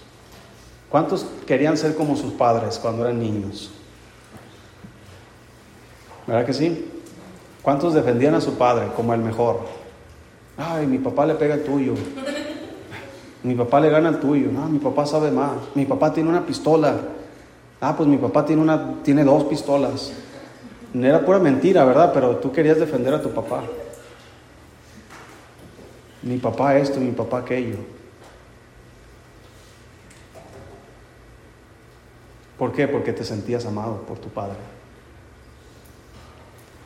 ¿Cuántos 0.90 1.26
querían 1.46 1.78
ser 1.78 1.96
como 1.96 2.16
sus 2.16 2.34
padres 2.34 2.80
cuando 2.80 3.04
eran 3.04 3.20
niños? 3.20 3.70
¿Verdad 6.26 6.46
que 6.46 6.54
sí? 6.54 6.92
¿Cuántos 7.62 7.94
defendían 7.94 8.34
a 8.34 8.42
su 8.42 8.56
padre 8.56 8.88
como 8.96 9.14
el 9.14 9.22
mejor? 9.22 9.62
Ay, 10.58 10.88
mi 10.88 10.98
papá 10.98 11.26
le 11.26 11.36
pega 11.36 11.56
el 11.56 11.64
tuyo. 11.64 11.94
Mi 13.44 13.54
papá 13.54 13.80
le 13.80 13.90
gana 13.90 14.10
el 14.10 14.20
tuyo. 14.20 14.52
No, 14.52 14.68
mi 14.68 14.80
papá 14.80 15.06
sabe 15.06 15.30
más. 15.30 15.58
Mi 15.76 15.86
papá 15.86 16.12
tiene 16.12 16.30
una 16.30 16.46
pistola. 16.46 16.96
Ah, 17.82 17.96
pues 17.96 18.08
mi 18.08 18.18
papá 18.18 18.46
tiene, 18.46 18.62
una, 18.62 19.02
tiene 19.04 19.24
dos 19.24 19.44
pistolas. 19.46 20.14
Era 20.94 21.26
pura 21.26 21.40
mentira, 21.40 21.84
¿verdad? 21.84 22.12
Pero 22.14 22.38
tú 22.38 22.52
querías 22.52 22.80
defender 22.80 23.14
a 23.14 23.22
tu 23.22 23.32
papá. 23.32 23.64
Mi 26.22 26.38
papá 26.38 26.78
esto, 26.78 27.00
mi 27.00 27.12
papá 27.12 27.40
aquello. 27.40 27.78
¿Por 32.58 32.72
qué? 32.72 32.88
Porque 32.88 33.12
te 33.12 33.24
sentías 33.24 33.66
amado 33.66 34.02
por 34.04 34.18
tu 34.18 34.30
padre. 34.30 34.58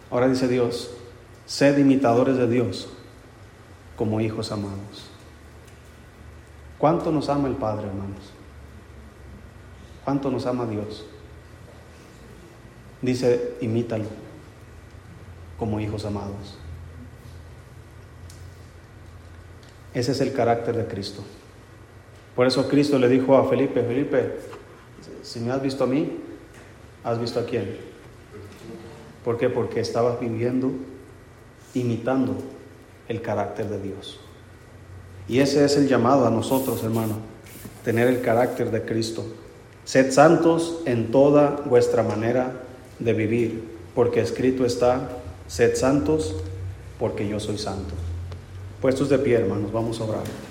Ahora 0.10 0.28
dice 0.28 0.48
Dios, 0.48 0.90
sed 1.46 1.78
imitadores 1.78 2.38
de 2.38 2.48
Dios 2.48 2.90
como 3.96 4.20
hijos 4.22 4.52
amados. 4.52 5.10
¿Cuánto 6.80 7.12
nos 7.12 7.30
ama 7.30 7.48
el 7.48 7.56
Padre, 7.56 7.88
hermanos? 7.88 8.32
¿Cuánto 10.10 10.32
nos 10.32 10.48
ama 10.48 10.66
Dios? 10.66 11.06
Dice, 13.00 13.54
imítalo 13.62 14.06
como 15.60 15.80
hijos 15.80 16.04
amados. 16.04 16.58
Ese 19.94 20.14
es 20.14 20.22
el 20.22 20.34
carácter 20.34 20.76
de 20.78 20.88
Cristo. 20.88 21.22
Por 22.36 22.48
eso 22.48 22.68
Cristo 22.68 22.98
le 22.98 23.08
dijo 23.08 23.38
a 23.38 23.48
Felipe, 23.48 23.84
Felipe, 23.84 24.40
si 25.22 25.42
me 25.42 25.52
has 25.52 25.62
visto 25.62 25.84
a 25.84 25.88
mí, 25.88 26.18
has 27.04 27.22
visto 27.22 27.40
a 27.40 27.46
quién. 27.46 27.78
¿Por 29.24 29.38
qué? 29.38 29.48
Porque 29.48 29.80
estabas 29.80 30.20
viviendo, 30.20 30.72
imitando 31.76 32.36
el 33.08 33.22
carácter 33.22 33.70
de 33.70 33.80
Dios. 33.80 34.20
Y 35.28 35.40
ese 35.40 35.64
es 35.64 35.78
el 35.78 35.88
llamado 35.88 36.26
a 36.26 36.32
nosotros, 36.32 36.84
hermano, 36.84 37.18
tener 37.84 38.08
el 38.08 38.22
carácter 38.24 38.72
de 38.72 38.84
Cristo. 38.84 39.24
Sed 39.90 40.12
santos 40.12 40.82
en 40.86 41.10
toda 41.10 41.64
vuestra 41.66 42.04
manera 42.04 42.52
de 43.00 43.12
vivir, 43.12 43.64
porque 43.96 44.20
escrito 44.20 44.64
está, 44.64 45.10
sed 45.48 45.76
santos 45.76 46.36
porque 47.00 47.28
yo 47.28 47.40
soy 47.40 47.58
santo. 47.58 47.96
Puestos 48.84 49.10
de 49.10 49.18
pie, 49.18 49.38
hermanos, 49.38 49.72
vamos 49.72 50.00
a 50.00 50.04
orar. 50.04 50.49